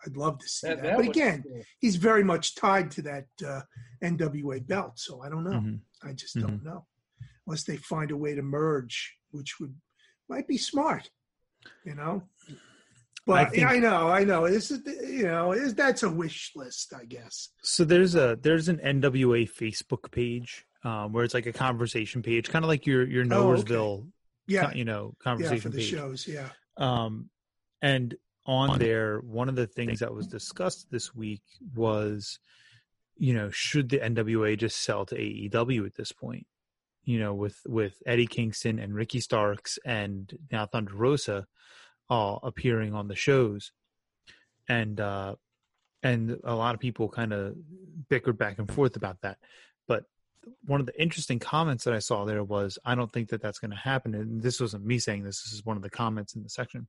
[0.06, 0.82] I'd love to see that.
[0.82, 1.62] that, but again, cool.
[1.78, 3.60] he's very much tied to that uh,
[4.02, 5.50] NWA belt, so I don't know.
[5.50, 6.08] Mm-hmm.
[6.08, 6.46] I just mm-hmm.
[6.46, 6.86] don't know
[7.46, 9.74] unless they find a way to merge, which would
[10.28, 11.10] might be smart,
[11.84, 12.22] you know.
[13.26, 14.48] But I, think, I know, I know.
[14.48, 17.48] This is you know, is that's a wish list, I guess.
[17.62, 22.48] So there's a there's an NWA Facebook page um, where it's like a conversation page,
[22.48, 24.10] kind of like your your Nowheresville, oh, okay.
[24.46, 25.90] yeah, you know, conversation yeah, for the page.
[25.90, 26.48] shows, yeah.
[26.76, 27.30] Um,
[27.82, 28.14] and
[28.46, 31.42] on there, one of the things that was discussed this week
[31.74, 32.38] was,
[33.16, 36.46] you know, should the NWA just sell to AEW at this point?
[37.04, 41.46] You know, with with Eddie Kingston and Ricky Starks and now Thunder Rosa
[42.08, 43.72] all appearing on the shows,
[44.68, 45.36] and uh,
[46.02, 47.54] and a lot of people kind of
[48.08, 49.38] bickered back and forth about that.
[50.64, 53.58] One of the interesting comments that I saw there was, I don't think that that's
[53.58, 54.14] going to happen.
[54.14, 55.42] And this wasn't me saying this.
[55.42, 56.86] This is one of the comments in the section.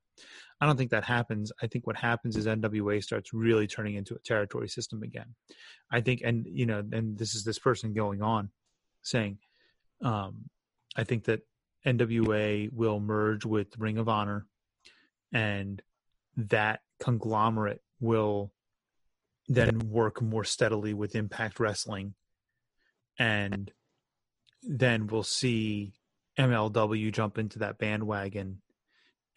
[0.62, 1.52] I don't think that happens.
[1.62, 5.34] I think what happens is NWA starts really turning into a territory system again.
[5.92, 8.50] I think, and you know, and this is this person going on
[9.02, 9.40] saying,
[10.04, 10.50] um,
[10.96, 11.42] I think that
[11.86, 14.46] NWA will merge with Ring of Honor,
[15.34, 15.82] and
[16.36, 18.52] that conglomerate will
[19.48, 22.14] then work more steadily with Impact Wrestling
[23.18, 23.72] and
[24.64, 25.94] then we'll see
[26.38, 28.62] MLW jump into that bandwagon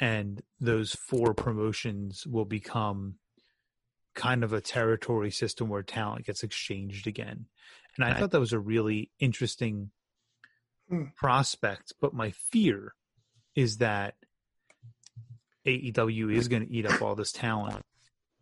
[0.01, 3.17] and those four promotions will become
[4.15, 7.47] kind of a territory system where talent gets exchanged again.
[7.97, 9.91] And I thought that was a really interesting
[10.89, 11.05] hmm.
[11.17, 12.95] prospect, but my fear
[13.55, 14.15] is that
[15.67, 17.85] AEW is going to eat up all this talent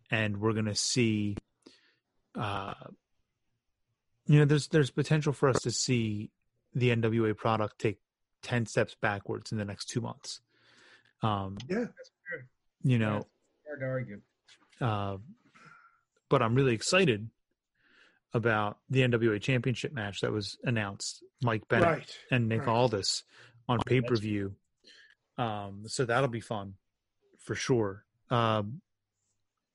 [0.09, 1.35] and we're going to see
[2.35, 2.73] uh,
[4.29, 6.29] you know, there's there's potential for us to see
[6.75, 7.97] the NWA product take
[8.43, 10.39] ten steps backwards in the next two months.
[11.23, 12.43] Um, yeah, that's true.
[12.83, 14.21] You know, yeah, hard to argue.
[14.79, 15.17] Uh,
[16.29, 17.27] but I'm really excited
[18.31, 21.23] about the NWA Championship match that was announced.
[21.41, 22.17] Mike Bennett right.
[22.29, 22.69] and Nick right.
[22.69, 23.23] Aldis
[23.67, 24.53] on pay per view.
[25.39, 26.75] Um, so that'll be fun
[27.39, 28.05] for sure.
[28.29, 28.81] Um,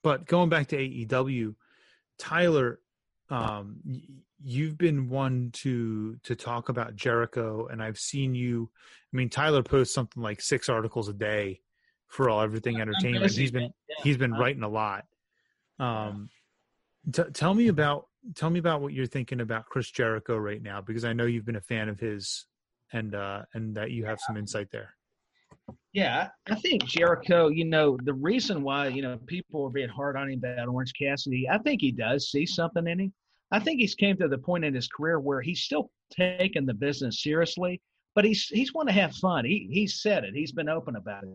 [0.04, 1.56] but going back to AEW,
[2.18, 2.78] Tyler,
[3.34, 3.80] um,
[4.42, 8.70] you've been one to to talk about Jericho, and I've seen you.
[9.12, 11.60] I mean, Tyler posts something like six articles a day
[12.08, 13.32] for all everything entertainment.
[13.32, 13.96] He's been yeah.
[14.02, 15.04] he's been writing a lot.
[15.78, 16.28] Um,
[17.12, 20.80] t- tell me about tell me about what you're thinking about Chris Jericho right now,
[20.80, 22.46] because I know you've been a fan of his,
[22.92, 24.94] and uh, and that you have some insight there.
[25.92, 30.16] Yeah, I think Jericho, you know, the reason why, you know, people are being hard
[30.16, 33.12] on him about Orange Cassidy, I think he does see something in him.
[33.54, 36.74] I think he's came to the point in his career where he's still taking the
[36.74, 37.80] business seriously,
[38.16, 39.44] but he's he's want to have fun.
[39.44, 40.34] He he's said it.
[40.34, 41.28] He's been open about it.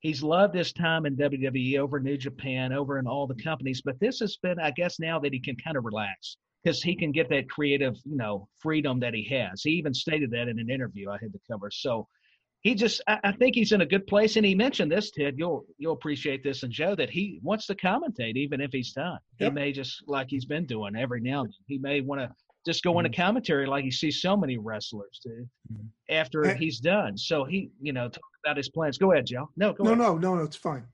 [0.00, 4.00] He's loved his time in WWE over New Japan, over in all the companies, but
[4.00, 7.12] this has been, I guess, now that he can kind of relax because he can
[7.12, 9.62] get that creative, you know, freedom that he has.
[9.62, 11.70] He even stated that in an interview I had to cover.
[11.70, 12.08] So
[12.62, 15.34] he just I, I, think he's in a good place and he mentioned this ted
[15.36, 19.18] you'll you'll appreciate this and joe that he wants to commentate even if he's done
[19.38, 19.50] yep.
[19.50, 22.30] he may just like he's been doing every now and then he may want to
[22.66, 23.06] just go mm-hmm.
[23.06, 25.86] into commentary like he sees so many wrestlers do mm-hmm.
[26.10, 29.74] after he's done so he you know talk about his plans go ahead joe no
[29.78, 29.98] no ahead.
[29.98, 30.84] no no no it's fine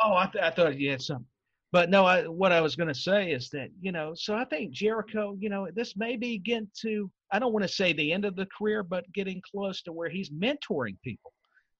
[0.00, 1.26] oh i, th- I thought you had something
[1.72, 4.44] but no, I, what I was going to say is that you know, so I
[4.44, 8.12] think Jericho, you know, this may be getting to I don't want to say the
[8.12, 11.32] end of the career, but getting close to where he's mentoring people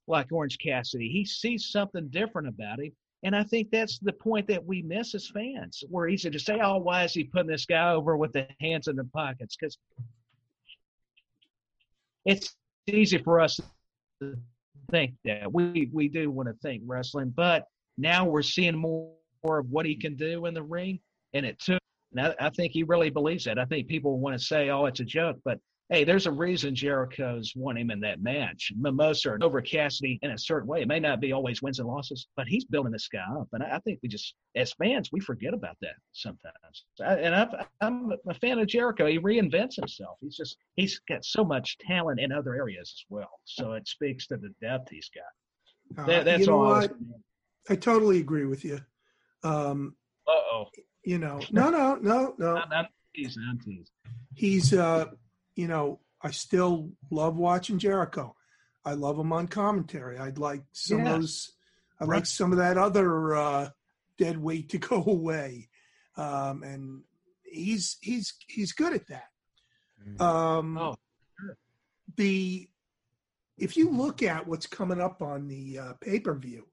[0.08, 1.08] like Orange Cassidy.
[1.08, 2.92] He sees something different about him.
[3.22, 5.84] And I think that's the point that we miss as fans.
[5.88, 8.88] We're easy to say, oh, why is he putting this guy over with the hands
[8.88, 9.56] in the pockets?
[9.56, 9.78] Because
[12.24, 12.56] it's
[12.88, 13.60] easy for us
[14.20, 14.34] to
[14.90, 15.52] think that.
[15.52, 19.94] We we do want to think wrestling, but now we're seeing more of what he
[19.94, 20.98] can do in the ring.
[21.32, 21.80] And it took,
[22.14, 23.58] and I, I think he really believes that.
[23.58, 25.58] I think people want to say, oh, it's a joke, but
[25.92, 28.72] hey, there's a reason Jericho's won him in that match.
[28.78, 30.80] Mimosa and over Cassidy in a certain way.
[30.80, 33.48] It may not be always wins and losses, but he's building this guy up.
[33.52, 36.84] And I, think we just, as fans, we forget about that sometimes.
[36.98, 37.46] and i
[37.82, 39.06] am a fan of Jericho.
[39.06, 40.16] He reinvents himself.
[40.22, 43.40] He's just, he's got so much talent in other areas as well.
[43.44, 46.02] So it speaks to the depth he's got.
[46.02, 46.72] Uh, that, that's all.
[46.72, 46.88] I,
[47.68, 48.80] I, totally agree with you.
[49.44, 50.01] Um, uh
[50.52, 50.64] oh.
[51.04, 52.56] You know, no, no, no, no.
[52.56, 53.84] I'm, I'm teasing.
[54.34, 55.06] He's, uh,
[55.56, 58.36] you know, I still love watching Jericho.
[58.84, 60.18] I love him on commentary.
[60.18, 61.06] I'd like some Yes.
[61.14, 61.52] of those.
[62.00, 62.16] I Right.
[62.16, 63.68] like some of that other uh,
[64.18, 65.68] dead weight to go away,
[66.16, 67.02] um, and
[67.44, 69.28] he's he's he's good at that.
[70.24, 70.96] Um, Oh,
[71.40, 71.56] sure.
[72.16, 72.68] the
[73.58, 76.66] if you look at what's coming up on the uh, pay per view,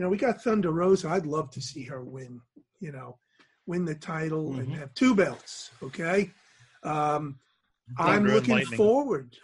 [0.00, 1.10] you know we got Thunder Rosa.
[1.10, 2.40] I'd love to see her win.
[2.80, 3.18] You know,
[3.66, 4.78] win the title and Mhm.
[4.78, 5.70] have two belts.
[5.82, 6.30] Okay,
[6.82, 7.38] um,
[7.98, 9.36] I'm looking forward.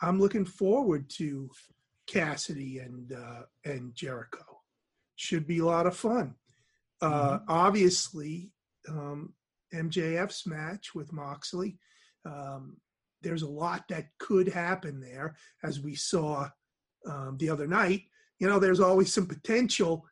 [0.00, 1.50] I'm looking forward to
[2.06, 4.62] Cassidy and uh, and Jericho.
[5.16, 6.36] Should be a lot of fun.
[7.02, 8.54] Uh, Obviously,
[8.88, 9.34] um,
[9.74, 11.78] MJF's match with Moxley.
[12.24, 12.78] Um,
[13.20, 16.48] there's a lot that could happen there, as we saw
[17.04, 18.04] um, the other night.
[18.40, 20.04] You know, there's always some potential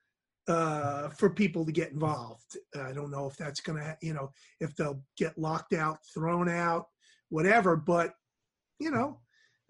[0.47, 2.57] uh, for people to get involved.
[2.75, 6.49] I don't know if that's going to, you know, if they'll get locked out, thrown
[6.49, 6.87] out,
[7.29, 7.77] whatever.
[7.77, 8.15] But
[8.79, 9.21] you know,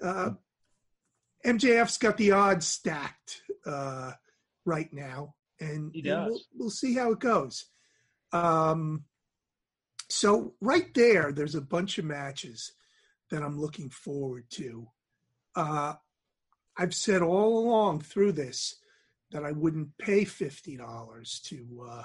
[0.02, 0.30] uh,
[1.44, 4.12] MJF's got the odds stacked uh,
[4.64, 5.90] right now, and,
[6.26, 7.64] we'll, we'll see how it goes.
[8.32, 9.04] Um,
[10.10, 12.72] so right there, there's a bunch of matches
[13.30, 14.88] that I'm looking forward to.
[15.54, 15.94] Uh,
[16.78, 18.76] I've said all along through this
[19.32, 22.04] that I wouldn't pay fifty dollars to uh,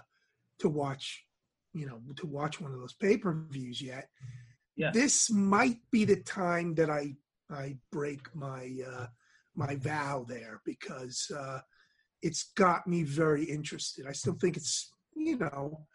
[0.60, 1.26] to watch,
[1.74, 4.10] you know, to watch one of those pay per views yet.
[4.76, 4.92] Yeah.
[4.92, 7.16] This might be the time that I
[7.50, 9.08] I break my uh,
[9.56, 11.60] my vow there because uh,
[12.22, 14.08] it's got me very interested.
[14.08, 15.86] I still think it's you know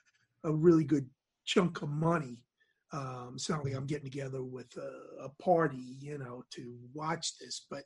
[0.44, 1.08] a really good
[1.44, 2.44] chunk of money.
[2.92, 7.36] Um, it's not like I'm getting together with a, a party, you know, to watch
[7.38, 7.82] this, but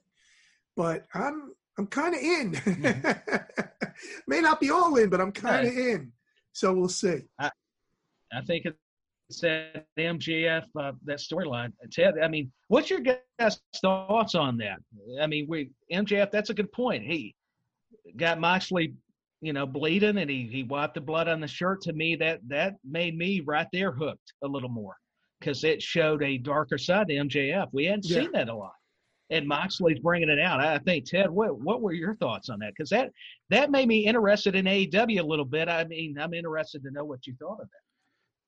[0.77, 2.61] but I'm I'm kind of in.
[4.27, 6.13] May not be all in, but I'm kind of in.
[6.53, 7.21] So we'll see.
[7.39, 7.51] I
[8.47, 11.73] think it's that MJF uh, that storyline.
[11.91, 14.79] Ted, I mean, what's your guys' thoughts on that?
[15.21, 16.31] I mean, we MJF.
[16.31, 17.03] That's a good point.
[17.05, 17.35] He
[18.17, 18.95] got Moxley,
[19.41, 21.81] you know, bleeding, and he he wiped the blood on the shirt.
[21.83, 24.97] To me, that that made me right there hooked a little more
[25.41, 27.69] because it showed a darker side to MJF.
[27.73, 28.21] We hadn't Yeah.
[28.21, 28.75] seen that a lot.
[29.33, 30.61] And Moxley's bringing it out.
[30.61, 32.75] I think Ted, what what were your thoughts on that?
[32.77, 33.11] Because that
[33.49, 35.71] that made me interested in AEW a little bit.
[35.71, 37.69] I mean, I'm interested to know what you thought of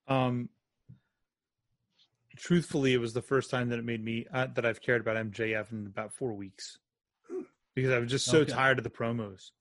[0.07, 0.15] that.
[0.15, 0.51] Um,
[2.37, 5.17] truthfully, it was the first time that it made me uh, that I've cared about
[5.17, 6.79] MJF in about four weeks
[7.75, 8.53] because I was just so Okay.
[8.53, 9.53] tired of the promos.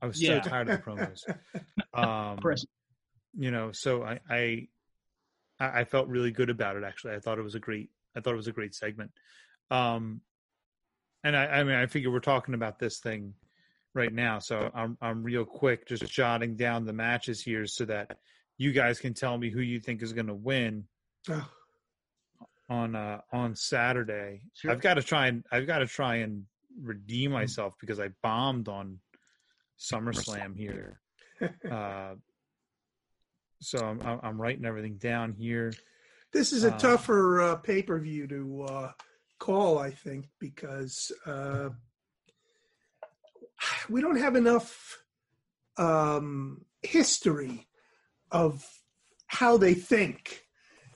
[0.00, 0.40] I was Yeah.
[0.40, 1.20] so tired of the promos.
[1.92, 2.64] Um, Chris,
[3.36, 4.68] you know, so I, I
[5.58, 6.84] I I felt really good about it.
[6.84, 7.90] Actually, I thought it was a great.
[8.16, 9.10] I thought it was a great segment.
[9.72, 10.20] Um,
[11.24, 13.34] and I, I mean, I figure we're talking about this thing
[13.94, 18.18] right now, so I'm I'm real quick, just jotting down the matches here so that
[18.58, 20.84] you guys can tell me who you think is going to win
[22.68, 24.42] on uh on Saturday.
[24.54, 24.70] Sure.
[24.70, 26.44] I've got to try and I've got to try and
[26.80, 28.98] redeem myself because I bombed on
[29.78, 31.00] SummerSlam here.
[31.70, 32.16] Uh,
[33.62, 35.72] so I'm I'm I'm writing everything down here.
[36.34, 38.92] this is a Uh, tougher uh, pay per view to uh,
[39.40, 41.70] call, I think, because uh,
[43.88, 45.02] we don't have enough
[45.76, 47.66] um, history
[48.30, 48.64] of
[49.26, 50.44] how they think.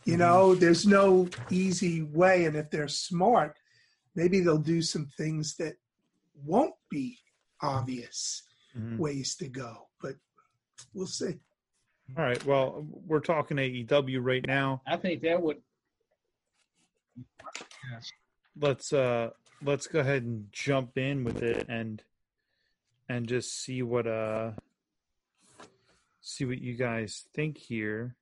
[0.05, 0.19] You Mhm.
[0.19, 3.57] know, there's no easy way, and if they're smart,
[4.15, 5.77] maybe they'll do some things that
[6.35, 7.19] won't be
[7.62, 8.43] obvious
[8.77, 8.99] Mhm.
[8.99, 9.89] ways to go.
[10.01, 10.16] But
[10.93, 11.41] we'll see.
[12.16, 12.45] All right.
[12.45, 14.83] Well, we're talking AEW right now.
[14.87, 15.62] I think that would.
[18.60, 19.31] Let's uh
[19.62, 22.02] let's go ahead and jump in with it and
[23.09, 24.52] and just see what uh
[26.20, 28.16] see what you guys think here.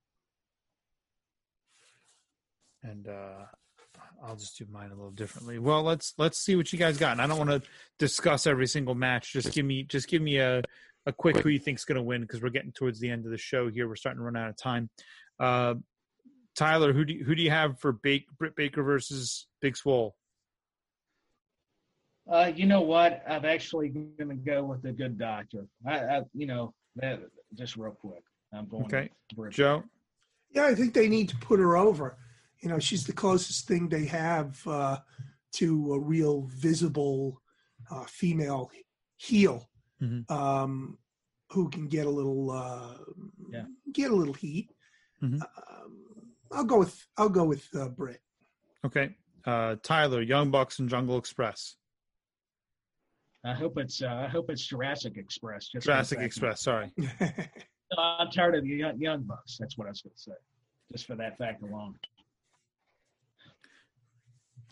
[2.82, 3.46] And uh
[4.24, 5.59] I'll just do mine a little differently.
[5.59, 7.12] Well, let's let's see what you guys got.
[7.12, 7.62] And I don't want to
[7.98, 9.32] discuss every single match.
[9.32, 10.62] Just give me just give me a
[11.06, 13.32] a quick who you think's going to win because we're getting towards the end of
[13.32, 13.88] the show here.
[13.88, 14.88] We're starting to run out of time.
[15.40, 15.74] Uh,
[16.54, 20.14] Tyler, who do you, who do you have for Bake, Britt Baker versus Big Swole?
[22.32, 23.22] Uh, you know what?
[23.28, 25.66] I'm actually going to go with the good doctor.
[25.86, 27.20] I, I, you know, that
[27.54, 28.22] just real quick.
[28.54, 28.84] I'm going.
[28.84, 29.10] Okay.
[29.36, 29.82] with Joe.
[30.50, 32.16] Yeah, I think they need to put her over.
[32.62, 34.98] You know, she's the closest thing they have uh,
[35.54, 37.40] to a real visible
[37.90, 38.70] uh, female
[39.16, 39.68] heel
[40.00, 40.28] Mhm.
[40.30, 40.98] um,
[41.50, 42.96] who can get a little uh,
[43.50, 43.66] Yeah.
[43.92, 44.70] get a little heat.
[45.22, 45.40] Mhm.
[45.42, 45.98] Um,
[46.50, 48.20] I'll go with I'll go with uh, Britt.
[48.84, 49.16] Okay.
[49.44, 51.76] Uh, Tyler, Young Bucks and Jungle Express.
[53.44, 54.02] I hope it's.
[54.02, 55.69] Uh, I hope it's Jurassic Express.
[55.69, 56.62] Just for the Jurassic fact Express.
[56.62, 56.93] Sorry.
[57.19, 57.51] that-
[57.98, 59.59] I'm tired of the young, young bucks.
[59.60, 60.32] That's what I was going to say.
[60.93, 61.94] Just for that fact alone.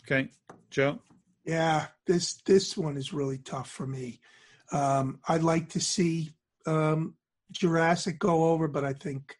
[0.03, 0.29] Okay,
[0.69, 0.99] Joe.
[1.45, 4.19] Yeah, this this one is really tough for me.
[4.71, 6.33] Um, I'd like to see
[6.65, 7.15] um,
[7.51, 9.37] Jurassic go over, but I think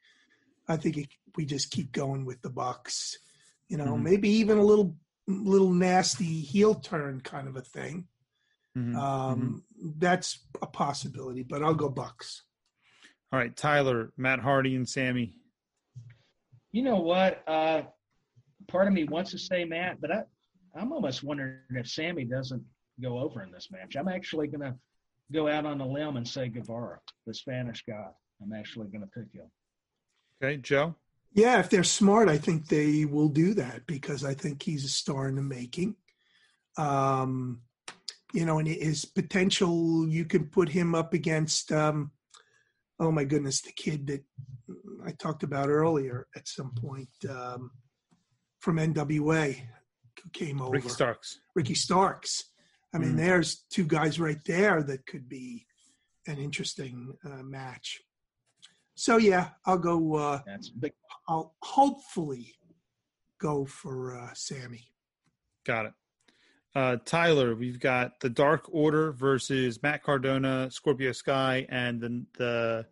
[0.67, 3.17] I think it, we just keep going with the Bucks.
[3.67, 4.03] You know, Mhm.
[4.03, 4.95] maybe even a little
[5.27, 8.07] little nasty heel turn kind of a thing.
[8.77, 8.97] Mhm, mhm.
[8.97, 9.63] Um,
[9.97, 12.43] That's a possibility, but I'll go Bucks.
[13.31, 15.33] All right, Tyler, Matt Hardy, and Sammy.
[16.71, 17.43] You know what?
[17.47, 17.83] Uh,
[18.67, 20.23] part of me wants to say Matt, but I,
[20.75, 22.63] I'm almost wondering if Sammy doesn't
[23.01, 23.95] go over in this match.
[23.95, 24.75] I'm actually going to
[25.31, 28.11] go out on a limb and say Guevara, the Spanish God.
[28.41, 29.49] I'm actually going to pick him.
[30.41, 30.95] Okay, Joe.
[31.33, 34.89] Yeah, if they're smart, I think they will do that because I think he's a
[34.89, 35.95] star in the making.
[36.77, 37.61] Um,
[38.33, 42.11] you know, and his potential, you can put him up against, um,
[42.99, 44.23] oh my goodness, the kid that
[45.05, 47.71] I talked about earlier at some point um,
[48.59, 49.55] from NWA
[50.23, 50.71] who came over.
[50.71, 51.39] Ricky Starks.
[51.55, 52.45] Ricky Starks.
[52.93, 53.17] I mean, Mhm.
[53.17, 55.65] there's two guys right there that could be
[56.27, 58.01] an interesting uh, match.
[58.95, 60.15] So yeah, I'll go.
[60.15, 60.93] Uh, That's big.
[61.27, 62.53] I'll hopefully
[63.39, 64.91] go for uh, Sammy.
[65.65, 65.93] Got it.
[66.73, 72.85] Uh, Tyler, we've got the Dark Order versus Matt Cardona, Scorpio Sky, and the the,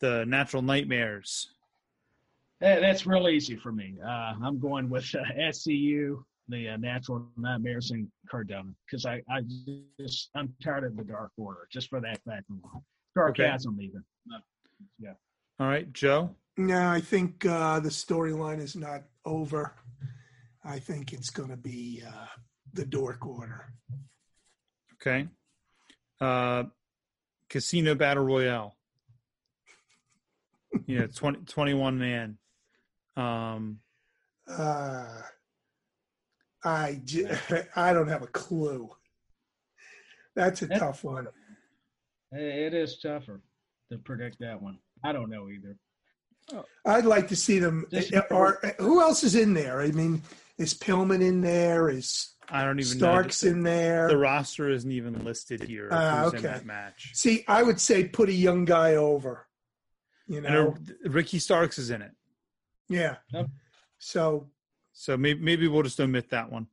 [0.00, 1.48] the Natural Nightmares.
[2.60, 3.94] That, that's real easy for me.
[4.04, 9.42] Uh, I'm going with uh, SCU, the uh, Natural Nightmares, and Cardona because I, I
[10.00, 12.82] just I'm tired of the Dark Order just for that fact alone.
[13.16, 14.02] Sarcasm even.
[14.32, 15.12] Uh,
[15.60, 16.34] All right, Joe.
[16.56, 19.74] No, I think uh, the storyline is not over.
[20.64, 22.26] I think it's going to be uh,
[22.72, 23.72] the Dork Order.
[24.94, 25.28] Okay.
[26.20, 26.64] Uh,
[27.48, 28.76] Casino Battle Royale.
[30.86, 32.38] Yeah, 20, 21 man.
[33.16, 33.80] Um,
[34.48, 35.22] Uh,
[36.64, 37.28] I j-
[37.76, 38.88] I don't have a clue.
[40.36, 41.26] That's a That's- tough one.
[42.32, 43.40] It is tougher
[43.90, 44.78] to predict that one.
[45.02, 45.76] I don't know either.
[46.86, 47.86] I'd like to see them.
[47.90, 49.80] Just- Or who else is in there?
[49.80, 50.22] I mean,
[50.58, 51.88] is Pillman in there?
[51.88, 53.04] Is I don't even know.
[53.04, 53.50] Starks know.
[53.50, 54.08] in there?
[54.08, 55.88] The roster isn't even listed here.
[55.88, 56.48] of Ah, who's in okay.
[56.48, 57.10] that match.
[57.14, 59.46] See, I would say put a young guy over.
[60.26, 60.74] You know,
[61.04, 62.12] uh, Ricky Starks is in it.
[62.88, 63.16] yeah.
[63.32, 63.46] Yep.
[63.98, 64.48] So
[64.92, 66.66] So maybe maybe we'll just omit that one.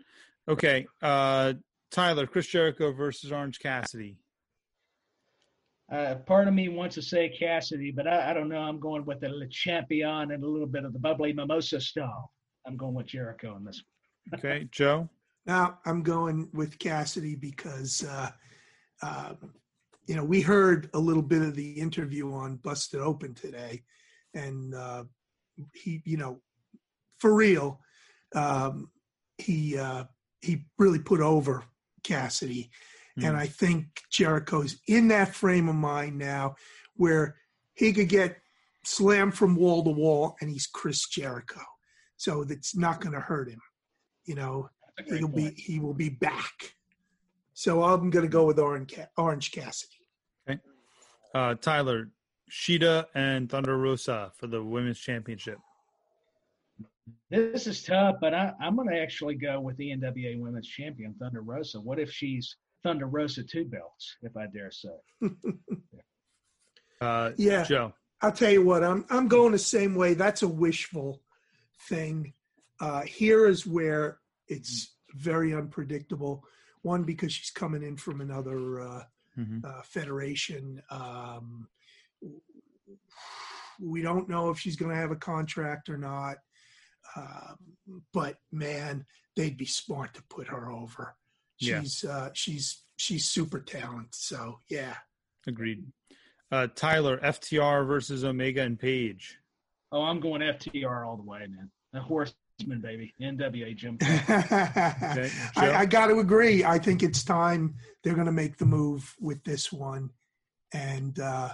[0.47, 1.53] Okay, uh,
[1.91, 4.19] Tyler, Chris Jericho versus Orange Cassidy.
[5.91, 8.59] Uh, part of me wants to say Cassidy, but I, I don't know.
[8.59, 12.31] I'm going with the Le Champion and a little bit of the bubbly mimosa style.
[12.65, 13.81] I'm going with Jericho in this.
[14.29, 14.39] one.
[14.39, 15.09] Okay, Joe.
[15.47, 18.29] Now I'm going with Cassidy because, uh,
[19.01, 19.53] um,
[20.05, 23.83] you know, we heard a little bit of the interview on Busted Open today,
[24.33, 25.05] and uh,
[25.73, 26.41] he, you know,
[27.17, 27.79] for real,
[28.35, 28.91] um,
[29.37, 30.03] he uh,
[30.41, 31.63] he really put over
[32.03, 32.69] Cassidy,
[33.17, 33.35] and Hmm.
[33.35, 36.55] I think Jericho's in that frame of mind now
[36.95, 37.35] where
[37.73, 38.37] he could get
[38.83, 41.61] slammed from wall to wall, and he's Chris Jericho,
[42.15, 43.61] so that's not going to hurt him.
[44.25, 46.75] You know, That's a great he'll be he will be back.
[47.53, 49.93] So I'm going to go with Orange, Ca- Orange Cassidy.
[51.33, 52.09] Uh, Tyler,
[52.51, 55.59] Shida and Thunder Rosa for the women's championship.
[57.29, 61.13] This is tough, but I, I'm going to actually go with the NWA Women's Champion
[61.19, 61.79] Thunder Rosa.
[61.79, 64.89] What if she's Thunder Rosa two belts, if I dare say?
[66.99, 67.63] Uh, Yeah.
[67.63, 67.93] Joe.
[68.21, 70.15] I'll tell you what, I'm I'm going the same way.
[70.15, 71.21] That's a wishful
[71.87, 72.33] thing.
[72.79, 74.17] Uh, here is where
[74.47, 76.43] it's very unpredictable.
[76.81, 79.03] One because she's coming in from another uh,
[79.37, 79.63] Mhm.
[79.63, 80.81] uh, federation.
[80.89, 81.67] Um,
[83.79, 86.37] we don't know if she's going to have a contract or not.
[87.15, 89.05] Um, but man,
[89.35, 91.15] they'd be smart to put her over.
[91.59, 91.81] Yeah.
[91.81, 94.13] She's uh, she's she's super talented.
[94.15, 94.95] So yeah,
[95.47, 95.85] Agreed.
[96.51, 99.37] Uh, Tyler, FTR versus Omega and Page.
[99.91, 101.69] Oh, I'm going FTR all the way, man.
[101.93, 102.35] The Horseman,
[102.65, 103.13] baby.
[103.21, 103.97] NWA Jim.
[104.07, 106.63] Okay, I, I got to agree.
[106.63, 110.09] I think it's time they're going to make the move with this one,
[110.73, 111.53] and uh,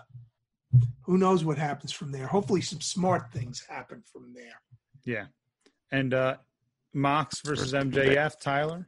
[1.02, 2.28] who knows what happens from there.
[2.28, 4.62] Hopefully, some smart things happen from there.
[5.06, 5.26] Yeah.
[5.92, 6.38] And uh,
[6.94, 8.40] Mox versus MJF.
[8.40, 8.88] Tyler.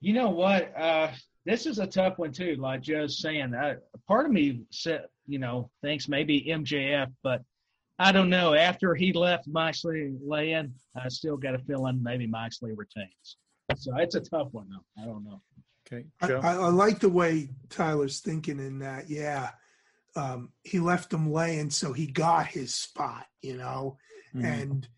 [0.00, 0.72] You know what?
[0.76, 1.10] Uh,
[1.44, 2.56] this is a tough one too.
[2.58, 3.74] Like Joe's saying, uh,
[4.08, 7.42] part of me said, you know, thinks maybe MJF, but
[8.00, 8.54] I don't know.
[8.54, 13.36] After he left Moxley laying, I still got a feeling maybe Moxley retains.
[13.76, 15.02] So it's a tough one though.
[15.02, 15.42] I don't know.
[15.86, 16.40] Okay, I, Joe.
[16.42, 19.10] I, I like the way Tyler's thinking in that.
[19.10, 19.50] Yeah,
[20.16, 23.26] um, he left him laying, so he got his spot.
[23.42, 23.98] You know,
[24.34, 24.44] Mhm.
[24.44, 24.88] and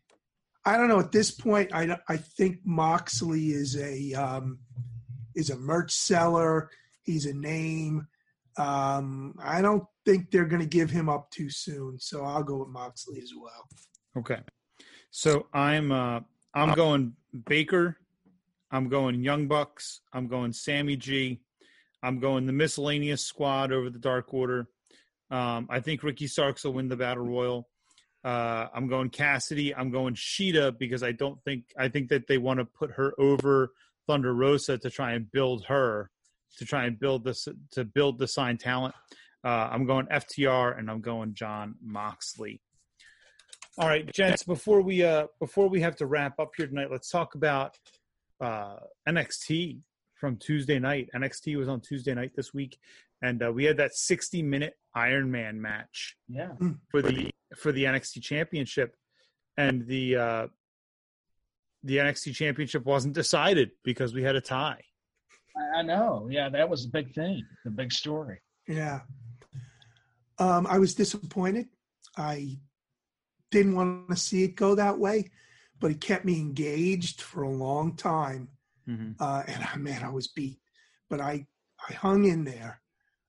[0.64, 1.00] I don't know.
[1.00, 4.60] At this point, I I think Moxley is a um,
[5.34, 6.70] is a merch seller.
[7.02, 8.06] He's a name.
[8.56, 12.58] Um, I don't think they're going to give him up too soon, so I'll go
[12.58, 13.68] with Moxley as well.
[14.16, 14.40] Okay.
[15.10, 16.20] So I'm uh
[16.54, 17.14] I'm going
[17.46, 17.96] Baker,
[18.70, 21.40] I'm going Young Bucks, I'm going Sammy G,
[22.02, 24.68] I'm going the miscellaneous squad over the Dark Order.
[25.30, 27.68] Um, I think Ricky Starks will win the Battle Royal.
[28.24, 29.74] Uh, I'm going Cassidy.
[29.74, 33.14] I'm going Shida because I don't think I think that they want to put her
[33.18, 33.72] over
[34.06, 36.10] Thunder Rosa to try and build her,
[36.58, 38.94] to try and build this to build the sign talent.
[39.44, 42.60] Uh, I'm going FTR and I'm going Jon Moxley.
[43.78, 44.44] All right, gents.
[44.44, 47.76] Before we uh before we have to wrap up here tonight, let's talk about
[48.40, 48.76] uh
[49.08, 49.80] NXT
[50.14, 51.08] from Tuesday night.
[51.14, 52.78] NXT was on Tuesday night this week,
[53.22, 56.52] and uh, we had that 60 minute Iron Man match Yeah.
[56.90, 58.94] for the for the NXT Championship,
[59.56, 60.46] and the uh
[61.82, 64.82] the NXT Championship wasn't decided because we had a tie.
[65.56, 66.28] I, I know.
[66.30, 68.38] Yeah, that was the big thing, the big story.
[68.68, 69.00] Yeah.
[70.38, 71.66] Um, I was disappointed.
[72.16, 72.58] I
[73.50, 75.30] didn't want to see it go that way,
[75.78, 78.48] but it kept me engaged for a long time.
[78.88, 79.12] Mm-hmm.
[79.20, 80.58] Uh, and I, man, I was beat,
[81.08, 81.46] but I,
[81.88, 82.80] I hung in there.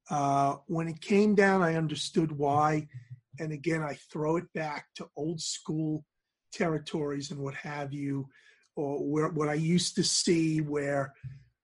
[0.09, 2.87] Uh, when it came down, I understood why.
[3.39, 6.05] And again, I throw it back to old school
[6.51, 8.27] territories and what have you,
[8.75, 11.13] or where what I used to see where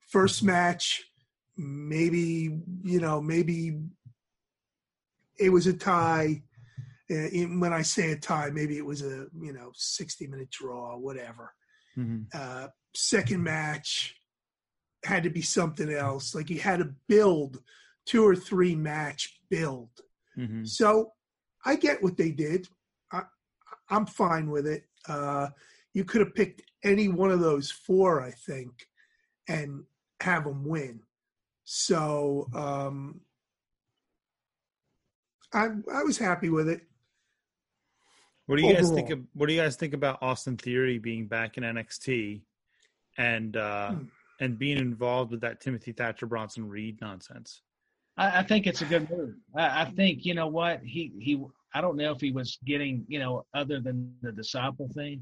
[0.08, 1.04] first match,
[1.58, 3.80] maybe, you know, maybe
[5.40, 6.42] it was a tie.
[7.12, 10.50] Uh, in- when I say a tie, maybe it was a, you know, 60 minute
[10.52, 11.54] draw, whatever
[11.98, 12.22] Mm-hmm.
[12.34, 14.16] uh, second match
[15.04, 16.34] had to be something else.
[16.36, 17.62] Like you had to build
[18.06, 19.90] two or three match build.
[20.38, 20.64] Mm-hmm.
[20.66, 21.12] So
[21.66, 22.68] I get what they did.
[23.12, 23.24] I,
[23.90, 24.84] I'm fine with it.
[25.08, 25.48] Uh,
[25.94, 28.72] you could have picked any one of those four, I think,
[29.48, 29.84] and
[30.22, 31.02] have them win.
[31.66, 33.20] So um,
[35.54, 36.82] I I was happy with it.
[38.46, 39.10] What do you guys think?
[39.12, 42.42] Of, what do you guys think about Austin Theory being back in NXT,
[43.18, 44.04] and uh, Hmm.
[44.40, 47.62] and being involved with that Timothy Thatcher Bronson Reed nonsense?
[48.18, 49.36] I, I think it's a good move.
[49.56, 51.44] I, I think you know what he he.
[51.76, 55.22] I don't know if he was getting you know other than the disciple thing.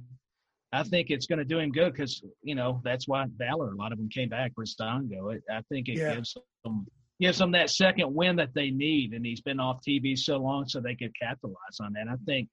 [0.73, 3.71] I think it's going to do him good because you know that's why Valor.
[3.71, 5.35] A lot of them came back for Stongo.
[5.35, 6.15] It, I think it Yeah.
[6.15, 6.85] gives them
[7.19, 10.67] gives them that second win that they need, and he's been off TV so long,
[10.67, 12.07] so they could capitalize on that.
[12.07, 12.47] I think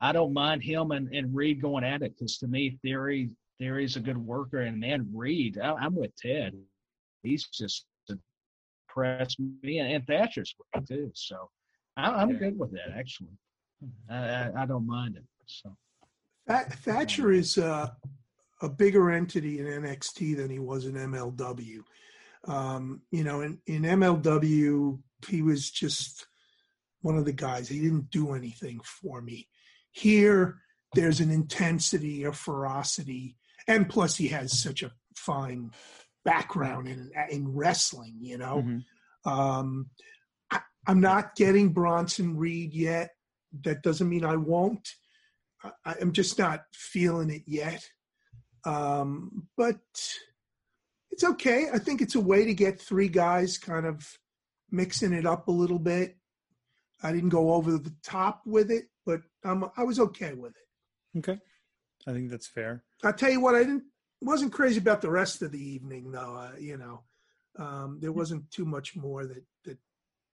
[0.00, 3.30] I don't mind him and, and Reed going at it because to me, Theory
[3.60, 6.54] Theory's a good worker, and man, Reed, I, I'm with Ted.
[7.22, 7.86] He's just
[8.88, 11.10] impressed me, and, and Thatcher's great too.
[11.14, 11.48] So
[11.96, 12.38] I, I'm Yeah.
[12.38, 13.30] good with that actually.
[14.10, 15.24] I, I, I don't mind it.
[15.46, 15.76] So
[16.46, 17.90] That, Thatcher is uh,
[18.62, 21.82] a bigger entity in NXT than he was in MLW.
[22.46, 24.98] Um, you know, in, in MLW,
[25.28, 26.26] he was just
[27.00, 27.68] one of the guys.
[27.68, 29.48] He didn't do anything for me.
[29.92, 30.58] Here,
[30.94, 35.70] there's an intensity, a ferocity, and plus he has such a fine
[36.24, 38.16] background in in wrestling.
[38.20, 38.84] You know, Mhm.
[39.30, 39.90] um,
[40.50, 43.10] I, I'm not getting Bronson Reed yet.
[43.62, 44.88] That doesn't mean I won't.
[45.84, 47.88] I, I'm just not feeling it yet.
[48.64, 49.78] Um, but
[51.14, 51.68] it's okay.
[51.72, 54.18] I think it's a way to get three guys kind of
[54.72, 56.16] mixing it up a little bit.
[57.04, 61.18] I didn't go over the top with it, but um, I was okay with it.
[61.18, 61.38] Okay,
[62.04, 62.82] I think that's fair.
[63.04, 63.84] I'll tell you what, I didn't
[64.22, 66.34] wasn't crazy about the rest of the evening though.
[66.34, 67.02] Uh, you know,
[67.60, 69.78] um, there wasn't too much more that that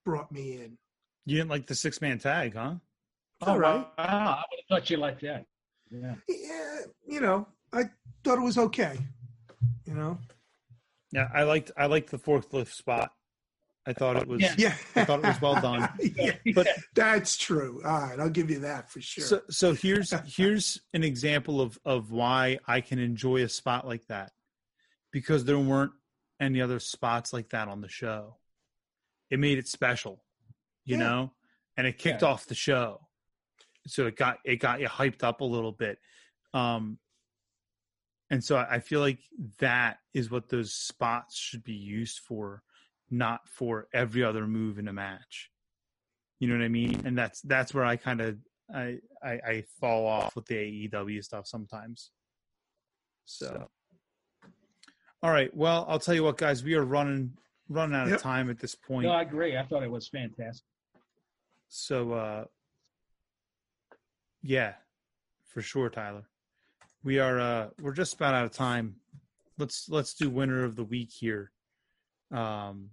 [0.03, 0.79] brought me in.
[1.27, 2.73] You didn't like the six man tag, huh?
[3.39, 3.85] It's all right.
[3.85, 5.45] wow, I would have thought you like that.
[5.91, 6.15] Yeah.
[6.27, 7.83] Yeah, you know, I
[8.23, 8.97] thought it was okay.
[9.85, 10.17] You know,
[11.11, 13.11] Yeah, I liked I liked the forklift spot.
[13.85, 14.41] I thought it was.
[14.41, 14.53] Yeah.
[14.57, 15.89] yeah, I thought it was well done.
[16.15, 17.81] yeah, But that's true.
[17.83, 19.23] All right, I'll give you that for sure.
[19.25, 24.05] so so here's here's an example of of why I can enjoy a spot like
[24.07, 24.31] that
[25.11, 25.93] because there weren't
[26.39, 28.37] any other spots like that on the show.
[29.31, 30.23] It made it special,
[30.85, 31.03] you Yeah.
[31.03, 31.33] know,
[31.75, 33.07] and it kicked off the show.
[33.87, 35.97] So it got it got you hyped up a little bit.
[36.53, 36.99] Um
[38.31, 39.19] and so I feel like
[39.59, 42.63] that is what those spots should be used for,
[43.09, 45.51] not for every other move in a match.
[46.39, 47.01] You know what I mean?
[47.05, 48.37] And that's that's where I kind of
[48.73, 50.55] I, I I fall off with the
[50.87, 52.11] AEW stuff sometimes.
[53.25, 53.67] So,
[55.21, 55.53] all right.
[55.55, 56.63] Well, I'll tell you what, guys.
[56.63, 57.33] We are running
[57.67, 58.15] running out Yep.
[58.15, 59.07] of time at this point.
[59.07, 59.57] No, I agree.
[59.57, 60.65] I thought it was fantastic.
[61.67, 62.45] So, uh,
[64.41, 64.75] yeah,
[65.45, 66.23] for sure, Tyler.
[67.03, 68.95] We are uh we're just about out of time.
[69.57, 71.51] Let's let's do winner of the week here.
[72.31, 72.89] Um,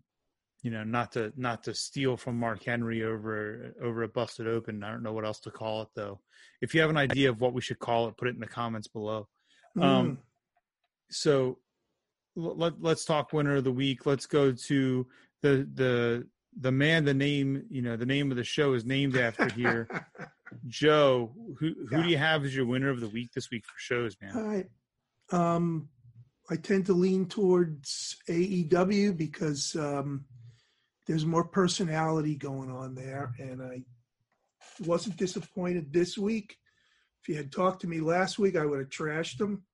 [0.63, 4.83] you know, not to not to steal from Mark Henry over over a busted open.
[4.83, 6.21] I don't know what else to call it though.
[6.61, 8.47] If you have an idea of what we should call it, put it in the
[8.47, 9.29] comments below.
[9.81, 10.17] Um, Mm.
[11.11, 11.59] so
[12.35, 14.07] let let's talk winner of the week.
[14.07, 15.07] Let's go to
[15.43, 16.27] the the
[16.61, 17.05] the man.
[17.05, 19.89] The name you know the name of the show is named after here.
[20.66, 22.03] Joe, who who Yeah.
[22.03, 24.37] do you have as your winner of the week this week for shows, man?
[24.37, 24.66] All right.
[25.31, 25.89] Um,
[26.51, 30.25] I tend to lean towards AEW because um,
[31.07, 33.83] there's more personality going on there, and I
[34.81, 36.57] wasn't disappointed this week.
[37.23, 39.65] If you had talked to me last week, I would have trashed them.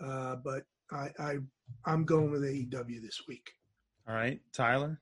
[0.00, 1.38] Uh, but I, I,
[1.84, 3.50] I'm going with AEW this week.
[4.08, 5.00] All right, Tyler.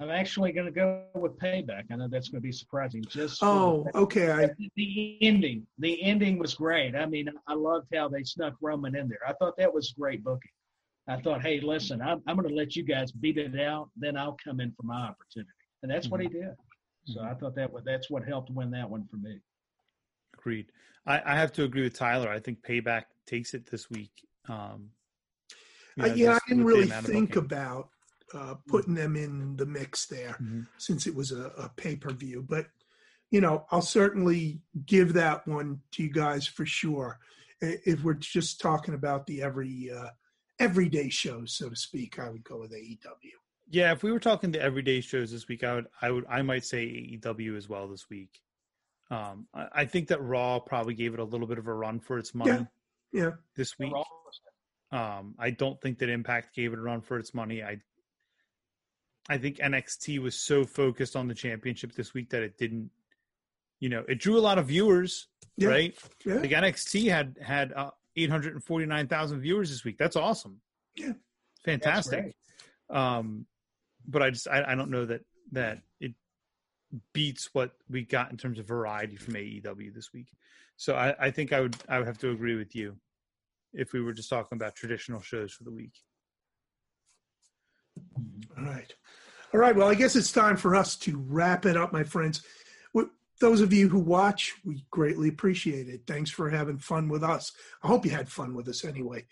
[0.00, 1.84] I'm actually going to go with Payback.
[1.90, 3.04] I know that's going to be surprising.
[3.08, 4.30] Just Oh, the- okay.
[4.30, 5.66] I, the ending.
[5.78, 6.94] The ending was great.
[6.94, 9.18] I mean, I loved how they snuck Roman in there.
[9.26, 10.52] I thought that was great booking.
[11.08, 14.16] I thought, hey, listen, I'm, I'm going to let you guys beat it out, then
[14.16, 15.50] I'll come in for my opportunity,
[15.82, 16.50] and that's what he did.
[17.06, 19.40] So I thought that was, that's what helped win that one for me.
[20.34, 20.70] Agreed.
[21.06, 22.28] I, I have to agree with Tyler.
[22.28, 24.10] I think Payback takes it this week.
[24.50, 24.90] Um,
[25.96, 27.88] you I know, yeah, I didn't really think about
[28.34, 30.36] uh, putting them in the mix there.
[30.40, 30.66] Mhm.
[30.78, 32.44] since it was a, a pay per view.
[32.48, 32.66] But
[33.30, 37.18] you know, I'll certainly give that one to you guys for sure.
[37.60, 40.10] If we're just talking about the every uh,
[40.58, 43.32] everyday shows, so to speak, I would go with AEW.
[43.70, 46.40] Yeah, if we were talking the everyday shows this week, I would, I would, I
[46.40, 48.40] might say AEW as well this week.
[49.10, 52.00] Um, I, I think that Raw probably gave it a little bit of a run
[52.00, 52.66] for its money
[53.12, 53.92] Yeah, Yeah, this week.
[54.90, 57.62] Um, I don't think that Impact gave it a run for its money.
[57.62, 57.78] I,
[59.28, 62.90] I think NXT was so focused on the championship this week that it didn't,
[63.80, 65.68] you know, it drew a lot of viewers, Yeah.
[65.68, 65.98] right?
[66.24, 69.98] yeah, Like NXT had had uh, eight hundred and forty nine thousand viewers this week.
[69.98, 70.60] That's awesome.
[70.96, 71.12] Yeah.
[71.64, 72.34] fantastic.
[72.90, 73.46] Um,
[74.06, 75.20] but I just I, I don't know that
[75.52, 76.14] that it
[77.12, 80.28] beats what we got in terms of variety from AEW this week.
[80.76, 82.96] So I, I think I would I would have to agree with you
[83.74, 85.92] if we were just talking about traditional shows for the week.
[88.56, 88.92] All right.
[89.54, 89.74] All right.
[89.74, 92.42] Well, I guess it's time for us to wrap it up, my friends.
[93.40, 96.02] Those of you who watch, we greatly appreciate it.
[96.06, 97.52] Thanks for having fun with us.
[97.84, 99.26] I hope you had fun with us anyway,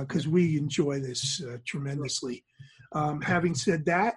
[0.00, 2.44] because we enjoy this uh, tremendously.
[2.92, 4.16] Um, having said that,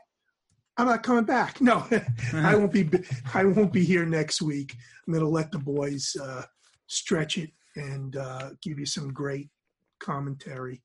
[0.78, 1.62] I'm not coming back.
[1.62, 1.88] No,
[2.34, 2.90] I won't be.
[3.34, 4.76] I won't be here next week.
[5.08, 6.44] I'm going to let the boys uh,
[6.88, 9.50] stretch it and uh, give you some great
[10.00, 10.84] commentary.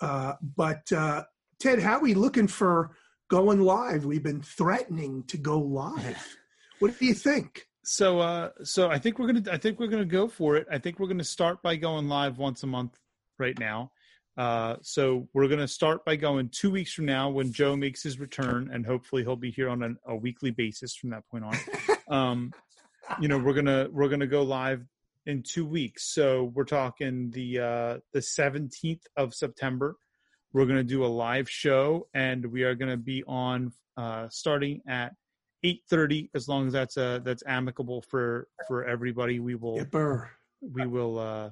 [0.00, 1.24] Uh, but uh,
[1.60, 2.96] Ted, how are we looking for
[3.32, 4.04] going live?
[4.04, 6.36] We've been threatening to go live.
[6.80, 7.66] What do you think?
[7.82, 10.66] So uh so I think we're gonna I think we're gonna go for it.
[10.70, 12.98] I think we're gonna start by going live once a month
[13.38, 13.90] right now.
[14.36, 18.20] Uh so we're gonna start by going two weeks from now when Joe makes his
[18.20, 21.56] return and hopefully he'll be here on an, a weekly basis from that point on.
[22.14, 22.52] um
[23.18, 24.84] you know we're gonna we're gonna go live
[25.24, 26.12] in two weeks.
[26.12, 29.96] So we're talking the uh the 17th of September.
[30.52, 35.14] We're gonna do a live show and we are gonna be on uh starting at
[35.64, 39.38] eight thirty, as long as that's uh that's amicable for for everybody.
[39.40, 40.28] We will Yipper.
[40.60, 41.50] we will uh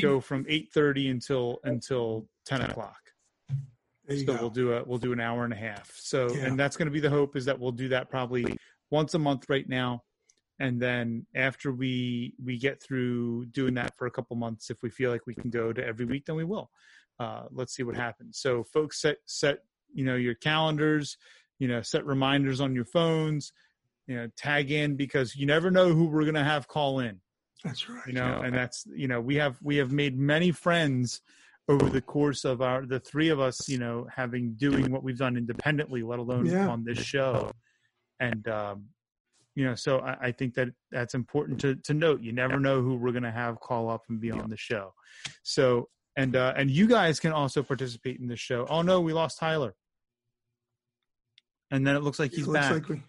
[0.00, 2.96] go from eight thirty until until ten o'clock.
[4.08, 4.36] So go.
[4.38, 5.90] we'll do a we'll do an hour and a half.
[5.96, 6.46] So Yeah.
[6.46, 8.58] and that's going to be the hope is that we'll do that probably
[8.90, 10.02] once a month right now,
[10.60, 14.90] and then after we we get through doing that for a couple months, if we
[14.90, 16.70] feel like we can go to every week, then we will.
[17.18, 18.38] Uh, let's see what happens.
[18.38, 19.58] So folks, set set
[19.92, 21.16] you know your calendars,
[21.58, 23.52] you know set reminders on your phones,
[24.06, 27.20] you know tag in because you never know who we're going to have call in
[27.64, 28.06] That's right.
[28.06, 31.20] you know and that's you know we have we have made many friends
[31.68, 35.16] over the course of our the three of us you know having doing what we've
[35.16, 36.68] done independently let alone Yeah.
[36.68, 37.50] on this show
[38.20, 38.84] and um
[39.54, 42.22] you know so I, I think that that's important to to note.
[42.22, 44.94] You never know who we're going to have call up and be on the show.
[45.42, 48.66] So and uh and you guys can also participate in the show.
[48.68, 49.74] Oh no we lost tyler.
[51.70, 52.72] And then it looks like he's looks back.
[52.72, 53.02] like we.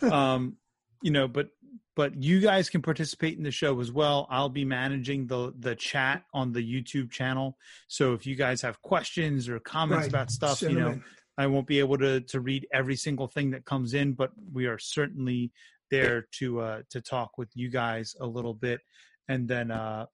[0.10, 0.56] um
[1.02, 1.48] you know but
[1.96, 4.28] but you guys can participate in the show as well.
[4.30, 7.56] I'll be managing the the chat on the youtube channel.
[7.88, 10.08] So if you guys have questions or comments Right.
[10.08, 11.04] about stuff Send you know in.
[11.38, 14.66] I won't be able to to read every single thing that comes in but we
[14.66, 15.50] are certainly
[15.90, 18.80] there to uh to talk with you guys a little bit.
[19.28, 20.06] And then uh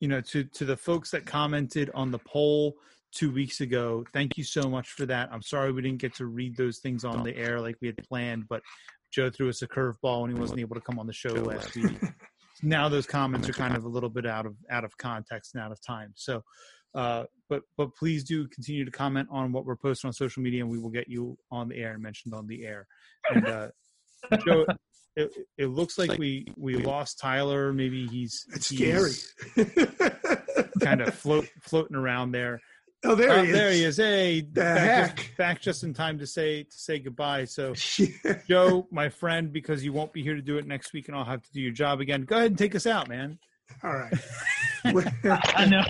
[0.00, 2.74] you know to to the folks that commented on the poll
[3.12, 5.28] two weeks ago thank you so much for that.
[5.32, 7.98] I'm sorry we didn't get to read those things on the air like we had
[8.08, 8.62] planned but
[9.12, 11.74] joe threw us a curveball and he wasn't able to come on the show last
[11.74, 11.98] week.
[12.62, 15.62] Now those comments are kind of a little bit out of out of context and
[15.62, 16.12] out of time.
[16.14, 16.42] So,
[16.94, 20.62] uh, but but please do continue to comment on what we're posting on social media,
[20.62, 22.86] and we will get you on the air and mentioned on the air.
[23.30, 23.68] And uh,
[24.44, 24.66] Joe,
[25.16, 27.72] it, it looks like we we lost Tyler.
[27.72, 29.12] Maybe he's It's scary.
[30.80, 32.60] kind of float floating around there.
[33.04, 33.54] oh, there Oh, he is.
[33.56, 33.96] there he is.
[33.96, 35.16] Hey, The back heck?
[35.16, 37.44] just, back just in time to say to say goodbye.
[37.46, 38.38] So, Yeah.
[38.48, 41.24] Joe, my friend, because you won't be here to do it next week, and I'll
[41.24, 42.22] have to do your job again.
[42.22, 43.38] Go ahead and take us out, man.
[43.82, 44.12] All right.
[44.84, 45.82] I know.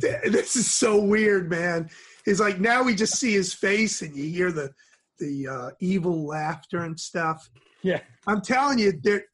[0.30, 1.88] this is so weird, man.
[2.26, 4.72] It's like now we just see his face and you hear the
[5.18, 7.48] the uh, evil laughter and stuff.
[7.82, 8.00] Yeah.
[8.26, 9.24] I'm telling you, there.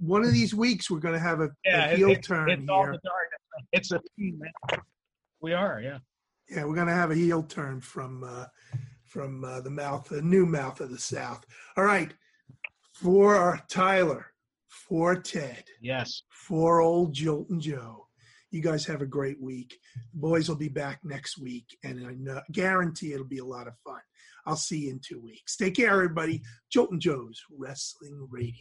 [0.00, 2.68] One of these weeks we're going to have a, Yeah, a heel it- turn it's
[2.68, 3.38] all the darkness.
[3.72, 4.80] It's a team, man.
[5.40, 5.98] We are, yeah.
[6.48, 8.46] Yeah, we're going to have a heel turn from uh,
[9.04, 11.44] from uh, the mouth, the new mouth of the South.
[11.76, 12.12] All right,
[12.94, 14.27] for Tyler,
[14.88, 16.22] for Ted, Yes.
[16.30, 18.06] for old Joltin' Joe.
[18.50, 19.78] You guys have a great week.
[20.14, 23.66] The boys will be back next week, and I know, guarantee it'll be a lot
[23.68, 24.00] of fun.
[24.46, 25.56] I'll see you in two weeks.
[25.56, 26.42] Take care, everybody.
[26.74, 28.54] Joltin' Joe's Wrestling Radio.